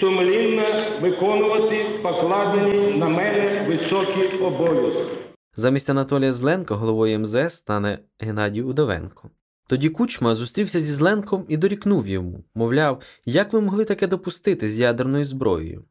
сумлінно 0.00 0.62
виконувати 1.00 1.86
покладені 2.02 2.98
на 2.98 3.08
мене 3.08 3.64
високі 3.68 4.36
обов'язки. 4.42 5.23
Замість 5.56 5.90
Анатолія 5.90 6.32
Зленка 6.32 6.74
головою 6.74 7.18
МЗС 7.18 7.54
стане 7.54 7.98
Геннадій 8.18 8.62
Удовенко. 8.62 9.30
Тоді 9.66 9.88
Кучма 9.88 10.34
зустрівся 10.34 10.80
зі 10.80 10.92
Зленком 10.92 11.44
і 11.48 11.56
дорікнув 11.56 12.08
йому, 12.08 12.44
мовляв, 12.54 13.02
як 13.26 13.52
ви 13.52 13.60
могли 13.60 13.84
таке 13.84 14.06
допустити 14.06 14.68
з 14.68 14.80
ядерною 14.80 15.24
зброєю? 15.24 15.84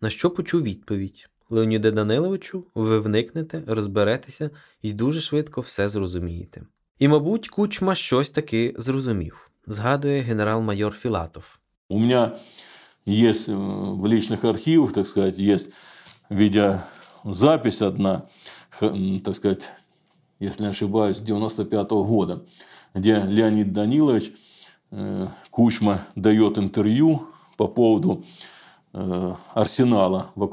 На 0.00 0.10
що 0.10 0.30
почув 0.30 0.62
відповідь 0.62 1.28
Леоніде 1.50 1.90
Даниловичу, 1.90 2.64
ви 2.74 2.98
вникнете, 2.98 3.62
розберетеся 3.66 4.50
і 4.82 4.92
дуже 4.92 5.20
швидко 5.20 5.60
все 5.60 5.88
зрозумієте. 5.88 6.62
І, 6.98 7.08
мабуть, 7.08 7.48
Кучма 7.48 7.94
щось 7.94 8.30
таки 8.30 8.74
зрозумів, 8.78 9.50
згадує 9.66 10.20
генерал-майор 10.20 10.92
Філатов. 10.92 11.44
У 11.88 11.98
мене 11.98 12.32
є 13.06 13.32
в 13.48 14.06
личних 14.06 14.44
архівах, 14.44 14.92
так 14.92 15.06
сказати, 15.06 15.42
є 15.42 15.58
відеозапись 16.30 17.82
одна 17.82 18.22
так 18.78 19.34
сказать, 19.34 19.68
если 20.40 20.62
не 20.62 20.68
ошибаюсь, 20.70 21.20
95 21.20 21.92
-го 21.92 22.04
года, 22.04 22.44
где 22.94 23.20
Леонид 23.20 23.72
Данилович 23.72 24.32
э, 24.90 25.28
Кучма 25.50 26.06
дает 26.14 26.58
интервью 26.58 27.28
по 27.56 27.66
поводу 27.66 28.24
э, 28.92 29.34
арсенала 29.54 30.30
в 30.34 30.44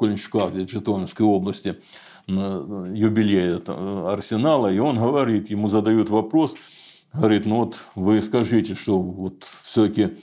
здесь, 0.51 0.69
Житомирской 0.69 1.25
области, 1.25 1.77
юбилея 2.27 3.61
арсенала, 4.11 4.71
и 4.73 4.79
он 4.79 4.97
говорит, 4.97 5.51
ему 5.51 5.67
задают 5.67 6.09
вопрос, 6.09 6.55
говорит, 7.13 7.45
ну 7.45 7.57
вот 7.57 7.85
вы 7.93 8.21
скажите, 8.21 8.73
что 8.73 8.97
вот 8.97 9.43
все-таки 9.63 10.17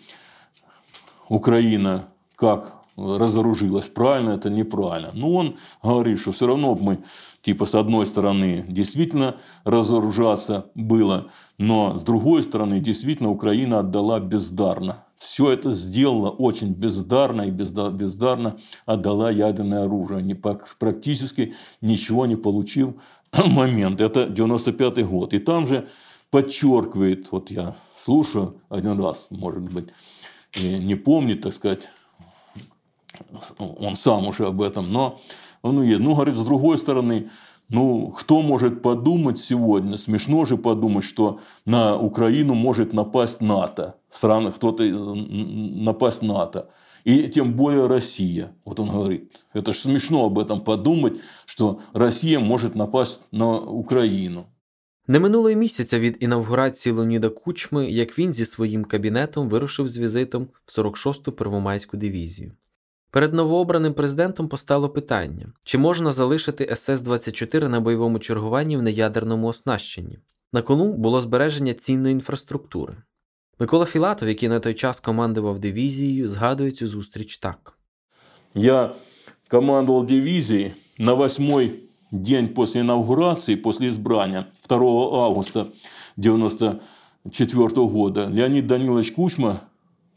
Украина 1.29 2.09
как 2.35 2.82
разоружилась, 2.97 3.89
правильно 3.89 4.31
это, 4.31 4.51
неправильно. 4.51 5.11
Но 5.15 5.33
он 5.33 5.57
говорит, 5.83 6.21
что 6.21 6.33
все 6.33 6.47
равно 6.47 6.75
мы 6.75 6.99
типа 7.43 7.67
с 7.67 7.75
одной 7.75 8.07
стороны 8.07 8.65
действительно 8.69 9.37
разоружаться 9.65 10.67
было, 10.75 11.29
но 11.59 11.97
с 11.97 12.03
другой 12.03 12.43
стороны 12.43 12.81
действительно 12.81 13.31
Украина 13.31 13.81
отдала 13.81 14.21
бездарно. 14.21 15.05
Все 15.19 15.53
это 15.53 15.71
сделала 15.71 16.31
очень 16.31 16.73
бездарно 16.73 17.43
и 17.43 17.51
бездарно 17.51 18.59
отдала 18.87 19.31
ядерное 19.31 19.85
оружие, 19.85 20.21
не, 20.23 20.35
практически 20.35 21.55
ничего 21.81 22.27
не 22.27 22.37
получив 22.37 22.95
момент. 23.33 24.01
Это 24.01 24.27
95 24.27 25.07
год. 25.07 25.33
И 25.33 25.39
там 25.39 25.69
же 25.69 25.89
подчеркивает, 26.31 27.31
вот 27.31 27.51
я 27.51 27.77
слушаю 27.97 28.57
один 28.69 28.99
раз, 28.99 29.29
может 29.31 29.63
быть, 29.63 29.89
не 30.61 30.97
помнит, 30.97 31.43
так 31.43 31.53
сказать, 31.53 31.89
он 33.58 33.96
сам 33.96 34.28
уже 34.28 34.48
об 34.48 34.62
этом, 34.62 34.92
но 34.92 35.20
он 35.62 35.82
есть. 35.82 36.02
Ну, 36.02 36.14
говорит, 36.14 36.36
с 36.36 36.44
другой 36.44 36.78
стороны, 36.78 37.30
ну, 37.70 38.12
кто 38.12 38.42
может 38.42 38.82
подумать 38.82 39.38
сегодня, 39.38 39.98
смешно 39.98 40.46
же 40.46 40.58
подумать, 40.58 41.04
что 41.04 41.40
на 41.66 41.98
Украину 41.98 42.54
может 42.54 42.94
напасть 42.94 43.42
НАТО, 43.42 43.96
страны, 44.10 44.52
кто-то 44.52 44.84
напасть 44.84 46.22
НАТО. 46.22 46.70
И 47.04 47.30
тем 47.30 47.54
более 47.54 47.88
Россия. 47.88 48.52
Вот 48.66 48.80
он 48.80 48.90
говорит, 48.90 49.32
это 49.54 49.72
же 49.72 49.80
смешно 49.80 50.26
об 50.26 50.40
этом 50.40 50.62
подумать, 50.62 51.14
что 51.46 51.80
Россия 51.94 52.40
может 52.40 52.76
напасть 52.76 53.22
на 53.32 53.60
Україну. 53.60 54.46
Не 55.10 55.20
минуло 55.20 55.50
й 55.50 55.56
місяця 55.56 56.00
від 56.00 56.18
інавгурації 56.20 56.94
Леоніда 56.94 57.30
Кучми, 57.30 57.90
як 57.90 58.20
він 58.20 58.34
зі 58.34 58.46
своїм 58.46 58.86
кабінетом 58.86 59.50
вирушив 59.50 59.88
з 59.88 59.98
візитом 59.98 60.48
в 60.66 60.80
46-ту 60.80 61.32
Первомайську 61.32 61.98
дивізію. 61.98 62.52
Перед 63.13 63.35
новообраним 63.35 63.95
президентом 63.95 64.49
постало 64.49 64.89
питання: 64.89 65.47
чи 65.65 65.79
можна 65.79 66.13
залишити 66.13 66.65
СС-24 66.65 67.69
на 67.69 67.81
бойовому 67.81 68.19
чергуванні 68.19 68.77
в 68.77 68.83
неядерному 68.83 69.47
оснащенні? 69.47 70.19
На 70.53 70.63
кону 70.63 70.93
було 70.93 71.21
збереження 71.21 71.75
цінної 71.75 72.13
інфраструктури. 72.13 72.97
Микола 73.59 73.85
Філатов, 73.85 74.29
який 74.29 74.49
на 74.49 74.61
той 74.61 74.75
час 74.75 75.01
командував 75.01 75.59
дивізією, 75.59 76.29
згадує 76.29 76.71
цю 76.71 76.87
зустріч 76.87 77.39
так. 77.39 77.79
Я 78.55 78.95
командував 79.49 80.07
дивізією 80.07 80.73
на 80.99 81.15
восьмой 81.15 81.81
день 82.13 82.49
після 82.49 82.81
інаугурації, 82.81 83.57
після 83.57 83.87
избрания 83.87 84.47
2 84.69 84.77
августа 85.27 85.61
1994 85.61 87.87
года 87.87 88.31
Леонид 88.35 88.67
Данилович 88.67 89.11
Кучма 89.11 89.61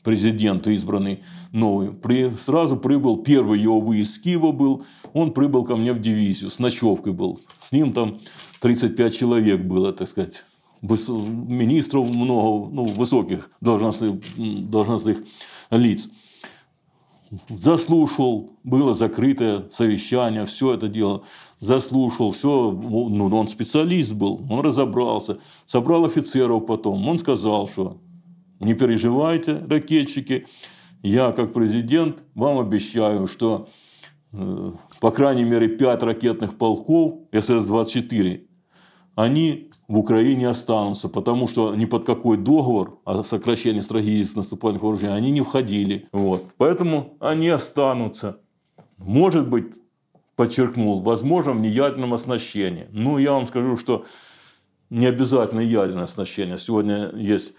президент 0.06 0.68
избранный 0.68 1.24
новый, 1.52 1.92
при, 1.92 2.30
сразу 2.30 2.78
прибыл, 2.78 3.18
первый 3.18 3.60
его 3.60 3.82
выезд 3.82 4.14
с 4.14 4.20
Киева 4.20 4.52
был, 4.52 4.86
он 5.14 5.34
прибыл 5.34 5.66
ко 5.66 5.76
мне 5.76 5.94
в 5.94 6.00
дивизию, 6.00 6.52
с 6.52 6.60
ночевкой 6.60 7.12
был. 7.12 7.40
С 7.58 7.72
ним 7.72 7.92
там 7.92 8.20
35 8.62 9.18
человек 9.18 9.62
было, 9.62 9.92
так 9.92 10.08
сказать, 10.08 10.46
министров 10.82 12.08
много, 12.08 12.72
ну, 12.72 12.84
высоких 12.86 13.50
должностных, 13.62 14.22
должностных 14.38 15.24
лиц. 15.72 16.08
Заслушал, 17.50 18.52
было 18.64 18.94
закрытое 18.94 19.66
совещание, 19.72 20.46
все 20.46 20.76
это 20.76 20.88
дело. 20.88 21.24
Заслушал, 21.60 22.30
все, 22.30 22.72
ну, 22.72 23.36
он 23.36 23.48
специалист 23.48 24.14
был, 24.14 24.46
он 24.52 24.60
разобрался. 24.60 25.40
Собрал 25.66 26.06
офицеров 26.06 26.68
потом, 26.68 27.08
он 27.10 27.18
сказал, 27.18 27.68
что 27.68 27.98
не 28.60 28.74
переживайте, 28.74 29.64
ракетчики, 29.70 30.48
я 31.02 31.32
как 31.32 31.54
президент 31.54 32.24
вам 32.34 32.60
обещаю, 32.60 33.28
что 33.28 33.70
э, 34.34 34.72
по 35.00 35.12
крайней 35.12 35.44
мере 35.44 35.68
5 35.68 36.04
ракетных 36.04 36.58
полков 36.58 37.20
СС-24, 37.32 38.42
они 39.16 39.72
в 39.88 39.98
Украине 39.98 40.50
останутся, 40.50 41.10
потому 41.10 41.48
что 41.48 41.76
ни 41.76 41.86
под 41.86 42.06
какой 42.06 42.38
договор 42.38 43.00
о 43.06 43.24
сокращении 43.24 43.80
стратегических 43.82 44.38
наступательных 44.38 44.84
вооружений 44.84 45.14
они 45.14 45.32
не 45.32 45.42
входили. 45.42 46.10
Вот. 46.12 46.44
Поэтому 46.58 47.18
они 47.20 47.50
останутся. 47.50 48.40
Может 48.98 49.48
быть, 49.48 49.76
подчеркнул, 50.36 51.02
возможно, 51.02 51.54
в 51.54 51.60
неядерном 51.60 52.14
оснащении. 52.14 52.88
Ну, 52.92 53.18
я 53.18 53.32
вам 53.32 53.46
скажу, 53.48 53.78
что 53.78 54.06
не 54.90 55.06
обязательно 55.06 55.62
ядерное 55.62 56.04
оснащение. 56.04 56.58
Сегодня 56.58 57.12
есть 57.16 57.54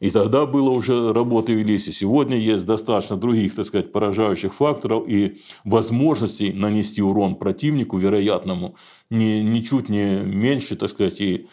и 0.00 0.10
тогда 0.10 0.46
было 0.46 0.70
уже 0.70 1.12
работы 1.12 1.52
велись, 1.52 1.86
и 1.86 1.92
сегодня 1.92 2.38
есть 2.38 2.64
достаточно 2.64 3.16
других, 3.16 3.54
так 3.54 3.66
сказать, 3.66 3.92
поражающих 3.92 4.54
факторов 4.54 5.04
и 5.06 5.42
возможностей 5.64 6.52
нанести 6.54 7.02
урон 7.02 7.36
противнику 7.36 7.98
вероятному 7.98 8.76
не, 9.10 9.44
ничуть 9.44 9.90
не 9.90 10.20
меньше, 10.20 10.76
так 10.76 10.88
сказать, 10.88 11.20
и 11.20 11.48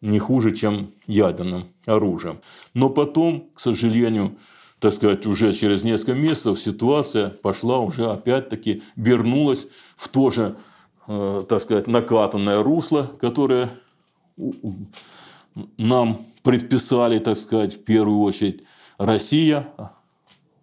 не 0.00 0.18
хуже, 0.18 0.56
чем 0.56 0.92
ядерным 1.06 1.66
оружием. 1.84 2.40
Но 2.72 2.88
потом, 2.88 3.50
к 3.54 3.60
сожалению, 3.60 4.36
так 4.78 4.94
сказать, 4.94 5.26
уже 5.26 5.52
через 5.52 5.84
несколько 5.84 6.14
месяцев 6.14 6.58
ситуация 6.58 7.28
пошла 7.28 7.80
уже 7.80 8.10
опять-таки, 8.10 8.82
вернулась 8.96 9.66
в 9.96 10.08
то 10.08 10.30
же, 10.30 10.56
э, 11.06 11.42
так 11.46 11.60
сказать, 11.60 11.86
накатанное 11.86 12.62
русло, 12.62 13.10
которое 13.20 13.72
нам 15.76 16.24
предписали, 16.42 17.18
так 17.18 17.36
сказать, 17.36 17.74
в 17.74 17.84
первую 17.84 18.20
очередь 18.20 18.64
Россия, 18.98 19.72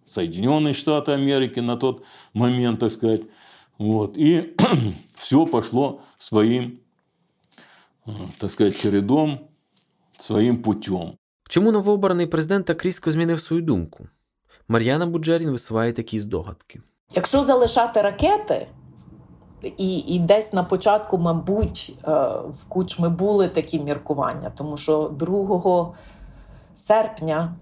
Соединенные 0.04 0.74
Штаты 0.74 1.12
Америки 1.12 1.60
на 1.60 1.76
тот 1.76 2.04
момент, 2.34 2.80
так 2.80 2.90
сказать. 2.90 3.22
Вот. 3.78 4.16
И 4.16 4.56
все 5.16 5.46
пошло 5.46 6.00
своим, 6.18 6.78
так 8.38 8.50
сказать, 8.50 8.80
чередом, 8.80 9.40
своїм 10.18 10.62
путем. 10.62 11.12
Чому 11.48 11.72
новообраний 11.72 12.26
президент 12.26 12.66
так 12.66 12.84
різко 12.84 13.10
змінив 13.10 13.40
свою 13.40 13.62
думку? 13.62 14.08
Мар'яна 14.68 15.06
Буджерін 15.06 15.50
висуває 15.50 15.92
такі 15.92 16.20
здогадки. 16.20 16.80
Якщо 17.14 17.44
залишати 17.44 18.02
ракети, 18.02 18.66
і 19.62 19.96
і 19.98 20.18
десь 20.18 20.52
на 20.52 20.62
початку, 20.62 21.18
мабуть, 21.18 21.94
е, 22.04 22.10
в 22.50 22.64
кучми 22.68 23.08
були 23.08 23.48
такі 23.48 23.80
міркування, 23.80 24.52
тому 24.56 24.76
що 24.76 25.10
2 25.18 25.92
серпня, 26.78 27.54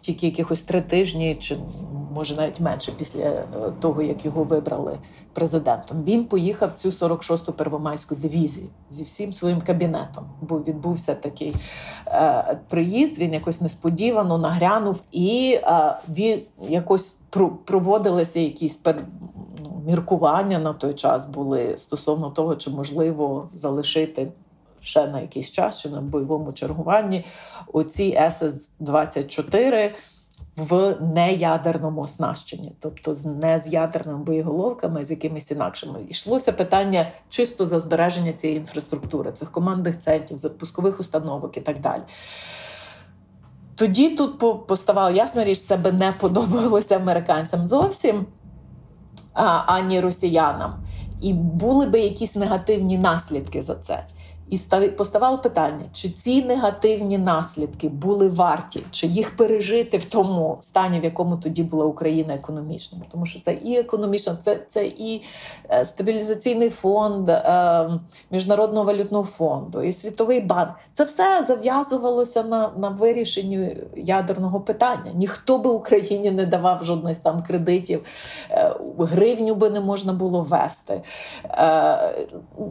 тільки 0.00 0.26
якихось 0.26 0.62
три 0.62 0.80
тижні, 0.80 1.36
чи 1.40 1.56
може 2.14 2.36
навіть 2.36 2.60
менше 2.60 2.92
після 2.98 3.22
е, 3.22 3.44
того, 3.80 4.02
як 4.02 4.24
його 4.24 4.44
вибрали 4.44 4.98
президентом, 5.32 6.04
він 6.04 6.24
поїхав 6.24 6.72
цю 6.72 6.88
46-ту 6.88 7.52
первомайську 7.52 8.14
дивізію 8.14 8.66
зі 8.90 9.04
всім 9.04 9.32
своїм 9.32 9.60
кабінетом. 9.60 10.24
Бо 10.40 10.58
відбувся 10.58 11.14
такий 11.14 11.54
е, 12.06 12.58
приїзд. 12.68 13.18
Він 13.18 13.32
якось 13.32 13.60
несподівано 13.60 14.38
нагрянув, 14.38 15.02
і 15.12 15.58
е, 15.62 15.96
він 16.08 16.40
якось 16.68 17.16
проводилися 17.64 18.40
якісь 18.40 18.80
міркування 19.86 20.58
на 20.58 20.72
той 20.72 20.94
час 20.94 21.26
були 21.26 21.78
стосовно 21.78 22.30
того, 22.30 22.56
чи 22.56 22.70
можливо 22.70 23.48
залишити 23.54 24.32
ще 24.80 25.06
на 25.06 25.20
якийсь 25.20 25.50
час, 25.50 25.80
чи 25.80 25.88
на 25.88 26.00
бойовому 26.00 26.52
чергуванні 26.52 27.24
оці 27.72 28.18
СС-24 28.20 29.90
в 30.56 30.96
неядерному 31.00 32.00
оснащенні, 32.00 32.72
тобто 32.80 33.16
не 33.24 33.58
з 33.58 33.68
ядерними 33.68 34.18
боєголовками, 34.18 35.04
з 35.04 35.10
якимись 35.10 35.50
інакшими. 35.50 36.00
Йшлося 36.08 36.52
питання 36.52 37.12
чисто 37.28 37.66
за 37.66 37.80
збереження 37.80 38.32
цієї 38.32 38.58
інфраструктури, 38.58 39.32
цих 39.32 39.52
командних 39.52 39.98
центрів, 39.98 40.38
запускових 40.38 41.00
установок 41.00 41.56
і 41.56 41.60
так 41.60 41.80
далі. 41.80 42.02
Тоді 43.74 44.10
тут 44.10 44.66
поставала 44.66 45.10
ясна 45.10 45.44
річ, 45.44 45.58
це 45.58 45.76
би 45.76 45.92
не 45.92 46.12
подобалося 46.12 46.96
американцям 46.96 47.66
зовсім 47.66 48.26
ані 49.66 50.00
росіянам, 50.00 50.74
і 51.20 51.32
були 51.32 51.86
би 51.86 52.00
якісь 52.00 52.36
негативні 52.36 52.98
наслідки 52.98 53.62
за 53.62 53.74
це. 53.74 54.06
І 54.50 54.58
поставало 54.96 55.38
питання, 55.38 55.84
чи 55.92 56.10
ці 56.10 56.42
негативні 56.42 57.18
наслідки 57.18 57.88
були 57.88 58.28
варті, 58.28 58.82
чи 58.90 59.06
їх 59.06 59.36
пережити 59.36 59.98
в 59.98 60.04
тому 60.04 60.56
стані, 60.60 61.00
в 61.00 61.04
якому 61.04 61.36
тоді 61.36 61.62
була 61.62 61.84
Україна 61.84 62.34
економічною. 62.34 63.04
Тому 63.12 63.26
що 63.26 63.40
це 63.40 63.52
і 63.52 63.78
економічно, 63.78 64.36
це 64.42 64.58
це 64.68 64.86
і 64.86 65.22
е, 65.70 65.84
стабілізаційний 65.84 66.70
фонд 66.70 67.28
е, 67.28 67.90
Міжнародного 68.30 68.86
валютного 68.86 69.24
фонду, 69.24 69.82
і 69.82 69.92
Світовий 69.92 70.40
банк. 70.40 70.70
Це 70.92 71.04
все 71.04 71.44
зав'язувалося 71.46 72.42
на 72.42 72.70
на 72.76 72.88
вирішенні 72.88 73.76
ядерного 73.96 74.60
питання. 74.60 75.10
Ніхто 75.14 75.58
би 75.58 75.70
Україні 75.70 76.30
не 76.30 76.46
давав 76.46 76.84
жодних 76.84 77.18
там 77.18 77.42
кредитів, 77.42 78.04
е, 78.50 78.74
гривню 78.98 79.54
би 79.54 79.70
не 79.70 79.80
можна 79.80 80.12
було 80.12 80.40
ввести. 80.42 81.02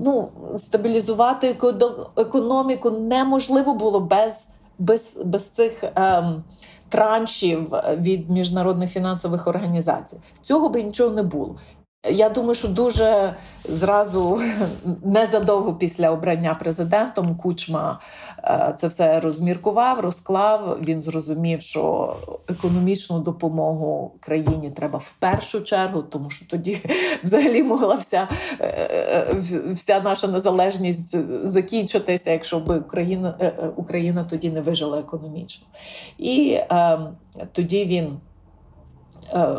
Ну, 0.03 0.29
стабілізувати 0.57 1.47
економіку 1.47 1.68
економіку 2.17 2.91
неможливо 2.91 3.73
було 3.73 3.99
без 3.99 4.47
без, 4.79 5.17
без 5.25 5.49
цих 5.49 5.83
ем, 5.95 6.43
траншів 6.89 7.73
від 7.97 8.29
міжнародних 8.29 8.91
фінансових 8.91 9.47
організацій. 9.47 10.17
Цього 10.41 10.69
би 10.69 10.83
нічого 10.83 11.09
не 11.15 11.23
було. 11.23 11.55
Я 12.07 12.29
думаю, 12.29 12.53
що 12.53 12.67
дуже 12.67 13.35
зразу 13.63 14.39
незадовго 15.03 15.75
після 15.75 16.11
обрання 16.11 16.55
президентом 16.55 17.35
Кучма 17.35 17.99
е, 18.43 18.73
це 18.77 18.87
все 18.87 19.19
розміркував, 19.19 19.99
розклав. 19.99 20.79
Він 20.81 21.01
зрозумів, 21.01 21.61
що 21.61 22.15
економічну 22.47 23.19
допомогу 23.19 24.11
країні 24.19 24.71
треба 24.75 24.99
в 24.99 25.15
першу 25.19 25.61
чергу, 25.63 26.01
тому 26.01 26.29
що 26.29 26.47
тоді 26.47 26.81
взагалі 27.23 27.63
могла 27.63 27.95
вся 27.95 28.27
е, 28.59 28.67
е, 28.67 29.71
вся 29.71 29.99
наша 29.99 30.27
незалежність 30.27 31.17
закінчитися, 31.47 32.31
якщо 32.31 32.59
б 32.59 32.77
Україна 32.77 33.53
Україна 33.75 34.23
тоді 34.23 34.49
не 34.49 34.61
вижила 34.61 34.99
економічно. 34.99 35.67
І 36.17 36.51
е, 36.51 36.99
тоді 37.51 37.85
він. 37.85 38.19
Е, 39.33 39.57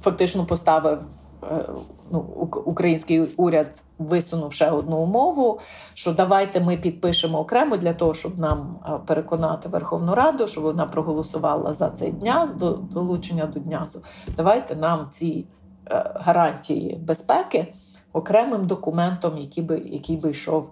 фактично 0.00 0.46
поставив 0.46 0.98
е, 1.42 1.68
ну, 2.10 2.18
Український 2.64 3.20
уряд 3.20 3.82
висунув 3.98 4.52
ще 4.52 4.70
одну 4.70 4.96
умову, 4.96 5.60
що 5.94 6.12
давайте 6.12 6.60
ми 6.60 6.76
підпишемо 6.76 7.38
окремо 7.38 7.76
для 7.76 7.92
того, 7.92 8.14
щоб 8.14 8.38
нам 8.38 8.78
е, 8.86 8.90
переконати 9.06 9.68
Верховну 9.68 10.14
Раду, 10.14 10.46
щоб 10.46 10.64
вона 10.64 10.86
проголосувала 10.86 11.74
за 11.74 11.90
цей 11.90 12.12
дняз 12.12 12.54
до 12.54 12.70
долучення 12.70 13.46
до 13.46 13.60
днязу. 13.60 14.02
Давайте 14.36 14.76
нам 14.76 15.08
ці 15.12 15.46
е, 15.90 16.12
гарантії 16.14 16.96
безпеки. 16.96 17.74
Окремим 18.12 18.64
документом, 18.64 19.38
який 19.38 19.64
би 19.64 19.78
який 19.78 20.16
би 20.16 20.30
йшов 20.30 20.70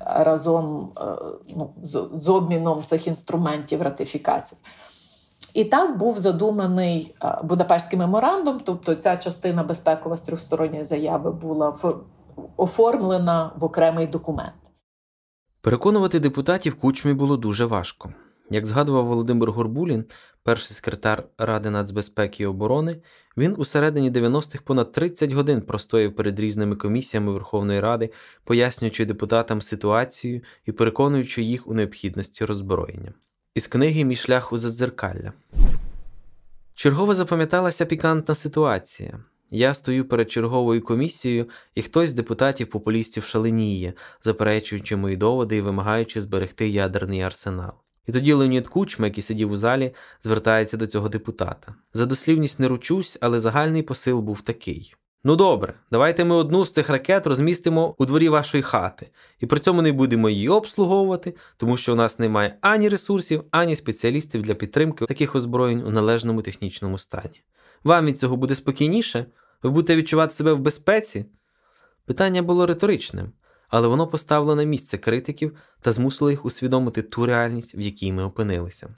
разом 0.00 0.92
ну, 1.56 1.70
з 2.12 2.28
обміном 2.28 2.82
цих 2.82 3.06
інструментів 3.06 3.82
ратифікації. 3.82 4.58
І 5.54 5.64
так 5.64 5.98
був 5.98 6.18
задуманий 6.18 7.14
Будапештський 7.44 7.98
меморандум, 7.98 8.60
тобто 8.64 8.94
ця 8.94 9.16
частина 9.16 9.62
безпекова 9.62 10.16
з 10.16 10.22
трьохсторонньої 10.22 10.84
заяви 10.84 11.30
була 11.30 11.74
оформлена 12.56 13.52
в 13.56 13.64
окремий 13.64 14.06
документ. 14.06 14.54
Переконувати 15.60 16.20
депутатів 16.20 16.74
кучмі 16.74 17.12
було 17.12 17.36
дуже 17.36 17.64
важко. 17.64 18.12
Як 18.50 18.66
згадував 18.66 19.06
Володимир 19.06 19.50
Горбулін, 19.50 20.04
перший 20.42 20.74
секретар 20.76 21.24
Ради 21.38 21.70
нацбезпеки 21.70 22.42
і 22.42 22.46
оборони, 22.46 23.02
він 23.36 23.54
у 23.58 23.64
середині 23.64 24.10
90-х 24.10 24.62
понад 24.64 24.92
30 24.92 25.32
годин 25.32 25.60
простояв 25.60 26.12
перед 26.12 26.40
різними 26.40 26.76
комісіями 26.76 27.32
Верховної 27.32 27.80
Ради, 27.80 28.12
пояснюючи 28.44 29.04
депутатам 29.04 29.62
ситуацію 29.62 30.40
і 30.64 30.72
переконуючи 30.72 31.42
їх 31.42 31.66
у 31.66 31.74
необхідності 31.74 32.44
роззброєння. 32.44 33.12
Із 33.54 33.66
книги 33.66 34.04
Мій 34.04 34.16
шлях 34.16 34.52
у 34.52 34.58
Задзеркалля. 34.58 35.32
Чергово 36.74 37.14
запам'яталася 37.14 37.86
пікантна 37.86 38.34
ситуація. 38.34 39.24
Я 39.50 39.74
стою 39.74 40.04
перед 40.04 40.30
черговою 40.30 40.82
комісією, 40.82 41.48
і 41.74 41.82
хтось 41.82 42.10
з 42.10 42.14
депутатів-популістів 42.14 43.24
шаленіє, 43.24 43.92
заперечуючи 44.22 44.96
мої 44.96 45.16
доводи 45.16 45.56
і 45.56 45.60
вимагаючи 45.60 46.20
зберегти 46.20 46.68
ядерний 46.68 47.22
арсенал. 47.22 47.72
І 48.06 48.12
тоді 48.12 48.32
Леонід 48.32 48.68
Кучма, 48.68 49.06
який 49.06 49.22
сидів 49.22 49.50
у 49.50 49.56
залі, 49.56 49.94
звертається 50.22 50.76
до 50.76 50.86
цього 50.86 51.08
депутата. 51.08 51.74
За 51.94 52.06
дослівність 52.06 52.60
не 52.60 52.68
ручусь, 52.68 53.18
але 53.20 53.40
загальний 53.40 53.82
посил 53.82 54.20
був 54.20 54.40
такий: 54.40 54.94
Ну 55.24 55.36
добре, 55.36 55.74
давайте 55.90 56.24
ми 56.24 56.34
одну 56.34 56.64
з 56.64 56.72
цих 56.72 56.88
ракет 56.88 57.26
розмістимо 57.26 57.94
у 57.98 58.04
дворі 58.06 58.28
вашої 58.28 58.62
хати, 58.62 59.10
і 59.40 59.46
при 59.46 59.60
цьому 59.60 59.82
не 59.82 59.92
будемо 59.92 60.30
її 60.30 60.48
обслуговувати, 60.48 61.36
тому 61.56 61.76
що 61.76 61.92
у 61.92 61.96
нас 61.96 62.18
немає 62.18 62.58
ані 62.60 62.88
ресурсів, 62.88 63.44
ані 63.50 63.76
спеціалістів 63.76 64.42
для 64.42 64.54
підтримки 64.54 65.06
таких 65.06 65.34
озброєнь 65.34 65.82
у 65.82 65.90
належному 65.90 66.42
технічному 66.42 66.98
стані. 66.98 67.42
Вам 67.84 68.06
від 68.06 68.18
цього 68.18 68.36
буде 68.36 68.54
спокійніше? 68.54 69.26
Ви 69.62 69.70
будете 69.70 69.96
відчувати 69.96 70.34
себе 70.34 70.52
в 70.52 70.60
безпеці? 70.60 71.26
Питання 72.04 72.42
було 72.42 72.66
риторичним, 72.66 73.32
але 73.68 73.88
воно 73.88 74.06
поставило 74.06 74.54
на 74.54 74.64
місце 74.64 74.98
критиків 74.98 75.56
та 75.80 75.92
змусило 75.92 76.30
їх 76.30 76.44
усвідомити 76.44 77.02
ту 77.02 77.26
реальність, 77.26 77.74
в 77.74 77.80
якій 77.80 78.12
ми 78.12 78.24
опинилися. 78.24 78.96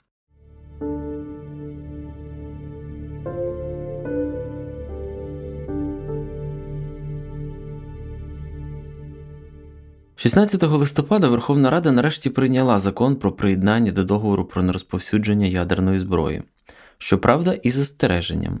16 10.17 10.63
листопада 10.63 11.27
Верховна 11.27 11.69
Рада 11.69 11.91
нарешті 11.91 12.29
прийняла 12.29 12.79
закон 12.79 13.15
про 13.15 13.31
приєднання 13.31 13.91
до 13.91 14.03
договору 14.03 14.45
про 14.45 14.63
нерозповсюдження 14.63 15.47
ядерної 15.47 15.99
зброї. 15.99 16.43
Щоправда, 16.97 17.53
із 17.53 17.75
застереженням. 17.75 18.59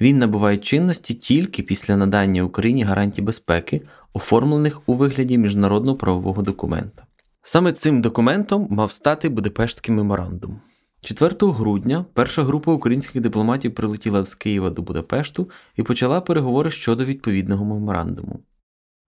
Він 0.00 0.18
набуває 0.18 0.58
чинності 0.58 1.14
тільки 1.14 1.62
після 1.62 1.96
надання 1.96 2.42
Україні 2.42 2.82
гарантій 2.82 3.22
безпеки, 3.22 3.82
оформлених 4.12 4.80
у 4.86 4.94
вигляді 4.94 5.38
міжнародного 5.38 5.96
правового 5.96 6.42
документа. 6.42 7.06
Саме 7.42 7.72
цим 7.72 8.02
документом 8.02 8.66
мав 8.70 8.92
стати 8.92 9.28
Будапештський 9.28 9.94
меморандум. 9.94 10.60
4 11.00 11.34
грудня 11.40 12.04
перша 12.14 12.42
група 12.42 12.72
українських 12.72 13.22
дипломатів 13.22 13.74
прилетіла 13.74 14.24
з 14.24 14.34
Києва 14.34 14.70
до 14.70 14.82
Будапешту 14.82 15.50
і 15.76 15.82
почала 15.82 16.20
переговори 16.20 16.70
щодо 16.70 17.04
відповідного 17.04 17.64
меморандуму. 17.64 18.40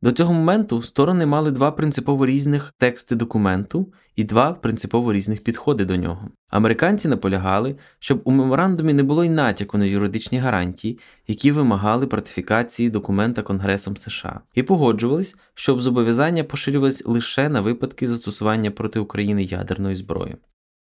До 0.04 0.12
цього 0.12 0.32
моменту 0.32 0.82
сторони 0.82 1.26
мали 1.26 1.50
два 1.50 1.70
принципово 1.70 2.26
різних 2.26 2.74
тексти 2.78 3.14
документу 3.16 3.92
і 4.16 4.24
два 4.24 4.52
принципово 4.52 5.12
різних 5.12 5.44
підходи 5.44 5.84
до 5.84 5.96
нього. 5.96 6.28
Американці 6.50 7.08
наполягали, 7.08 7.76
щоб 7.98 8.20
у 8.24 8.30
меморандумі 8.30 8.92
не 8.92 9.02
було 9.02 9.24
й 9.24 9.28
натяку 9.28 9.78
на 9.78 9.84
юридичні 9.84 10.38
гарантії, 10.38 10.98
які 11.26 11.52
вимагали 11.52 12.08
ратифікації 12.10 12.90
документа 12.90 13.42
Конгресом 13.42 13.96
США, 13.96 14.40
і 14.54 14.62
погоджувались, 14.62 15.36
щоб 15.54 15.80
зобов'язання 15.80 16.44
поширювались 16.44 17.02
лише 17.06 17.48
на 17.48 17.60
випадки 17.60 18.06
застосування 18.06 18.70
проти 18.70 18.98
України 18.98 19.44
ядерної 19.44 19.96
зброї. 19.96 20.36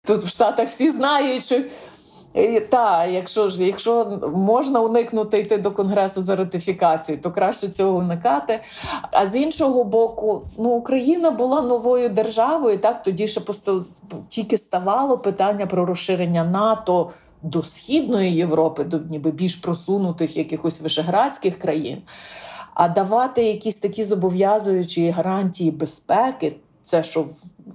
Тут 0.07 0.25
в 0.25 0.29
Штатах 0.29 0.69
всі 0.69 0.91
знають, 0.91 1.45
що 1.45 1.63
так, 2.71 3.11
якщо 3.11 3.49
ж 3.49 3.65
якщо 3.65 4.21
можна 4.35 4.81
уникнути 4.81 5.39
йти 5.39 5.59
до 5.59 5.71
конгресу 5.71 6.23
за 6.23 6.37
ратифікацію, 6.37 7.19
то 7.19 7.31
краще 7.31 7.69
цього 7.69 7.99
уникати. 7.99 8.61
А 9.11 9.27
з 9.27 9.37
іншого 9.37 9.85
боку, 9.85 10.43
ну 10.59 10.71
Україна 10.71 11.31
була 11.31 11.63
новою 11.63 12.09
державою. 12.09 12.79
Так 12.79 13.03
тоді 13.03 13.29
ще 13.29 13.41
просто 13.41 13.83
тільки 14.29 14.59
ставало 14.59 15.19
питання 15.19 15.67
про 15.67 15.87
розширення 15.87 16.45
НАТО 16.45 17.11
до 17.43 17.63
східної 17.63 18.35
Європи, 18.35 18.85
до 18.85 18.99
ніби 18.99 19.31
більш 19.31 19.55
просунутих 19.55 20.37
якихось 20.37 20.81
вишеградських 20.81 21.59
країн. 21.59 21.99
А 22.75 22.89
давати 22.89 23.43
якісь 23.43 23.77
такі 23.77 24.05
зобов'язуючі 24.05 25.11
гарантії 25.11 25.71
безпеки, 25.71 26.57
це 26.83 27.03
що 27.03 27.27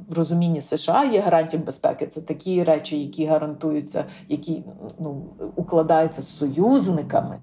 в 0.10 0.14
розумінні 0.14 0.62
США 0.62 1.04
є 1.04 1.22
гарантією 1.22 1.66
безпеки. 1.66 2.08
Це 2.08 2.22
такі 2.22 2.64
речі, 2.64 3.00
які 3.00 3.26
гарантуються, 3.26 4.06
які 4.30 4.64
ну 5.00 5.26
укладаються 5.56 6.22
з 6.22 6.38
союзниками. 6.38 7.40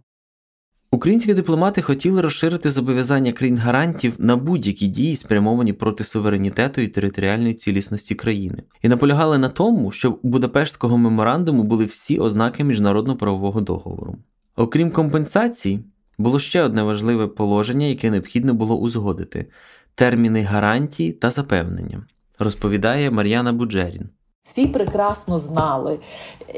Українські 0.91 1.35
дипломати 1.35 1.83
хотіли 1.83 2.21
розширити 2.21 2.71
зобов'язання 2.71 3.33
країн 3.33 3.57
гарантів 3.57 4.15
на 4.19 4.37
будь-які 4.37 4.87
дії, 4.87 5.17
спрямовані 5.17 5.73
проти 5.73 6.05
суверенітету 6.05 6.81
і 6.81 6.89
територіальної 6.89 7.55
цілісності 7.55 8.15
країни, 8.15 8.63
і 8.83 8.89
наполягали 8.89 9.39
на 9.39 9.49
тому, 9.49 9.91
щоб 9.93 10.21
у 10.23 10.29
Будапештського 10.29 10.99
меморандуму 10.99 11.63
були 11.63 11.85
всі 11.85 12.19
ознаки 12.19 12.65
міжнародно 12.65 13.17
правового 13.17 13.61
договору. 13.61 14.17
Окрім 14.57 14.91
компенсацій, 14.91 15.81
було 16.19 16.39
ще 16.39 16.63
одне 16.63 16.83
важливе 16.83 17.27
положення, 17.27 17.87
яке 17.87 18.11
необхідно 18.11 18.55
було 18.55 18.77
узгодити 18.77 19.47
терміни 19.95 20.43
гарантії 20.43 21.13
та 21.13 21.31
запевнення 21.31 22.07
розповідає 22.39 23.11
Мар'яна 23.11 23.53
Буджерін. 23.53 24.09
Всі 24.43 24.67
прекрасно 24.67 25.39
знали, 25.39 25.99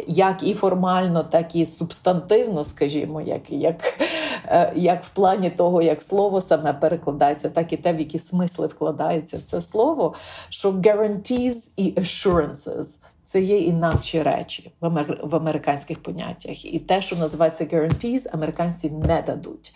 як 0.07 0.43
і 0.43 0.55
формально, 0.55 1.23
так 1.23 1.57
і 1.57 1.67
субстантивно, 1.67 2.65
скажімо, 2.65 3.21
як 3.21 3.51
як, 3.51 4.01
е, 4.45 4.73
як 4.77 5.05
в 5.05 5.09
плані 5.09 5.51
того, 5.51 5.83
як 5.83 6.03
слово 6.03 6.41
саме 6.41 6.73
перекладається, 6.73 7.51
так 7.51 7.73
і 7.73 7.77
те, 7.77 7.93
в 7.93 7.99
які 7.99 8.19
смисли 8.19 8.67
вкладаються 8.67 9.39
це 9.47 9.61
слово, 9.61 10.15
що 10.49 10.71
guarantees 10.71 11.71
і 11.77 11.93
assurances 11.93 12.99
це 13.25 13.41
є 13.41 13.59
інакші 13.59 14.23
речі 14.23 14.73
в, 14.81 14.87
амер... 14.87 15.21
в 15.23 15.37
американських 15.37 16.03
поняттях. 16.03 16.65
І 16.65 16.79
те, 16.79 17.01
що 17.01 17.17
називається 17.17 17.65
guarantees, 17.65 18.27
американці 18.33 18.91
не 18.91 19.23
дадуть. 19.23 19.75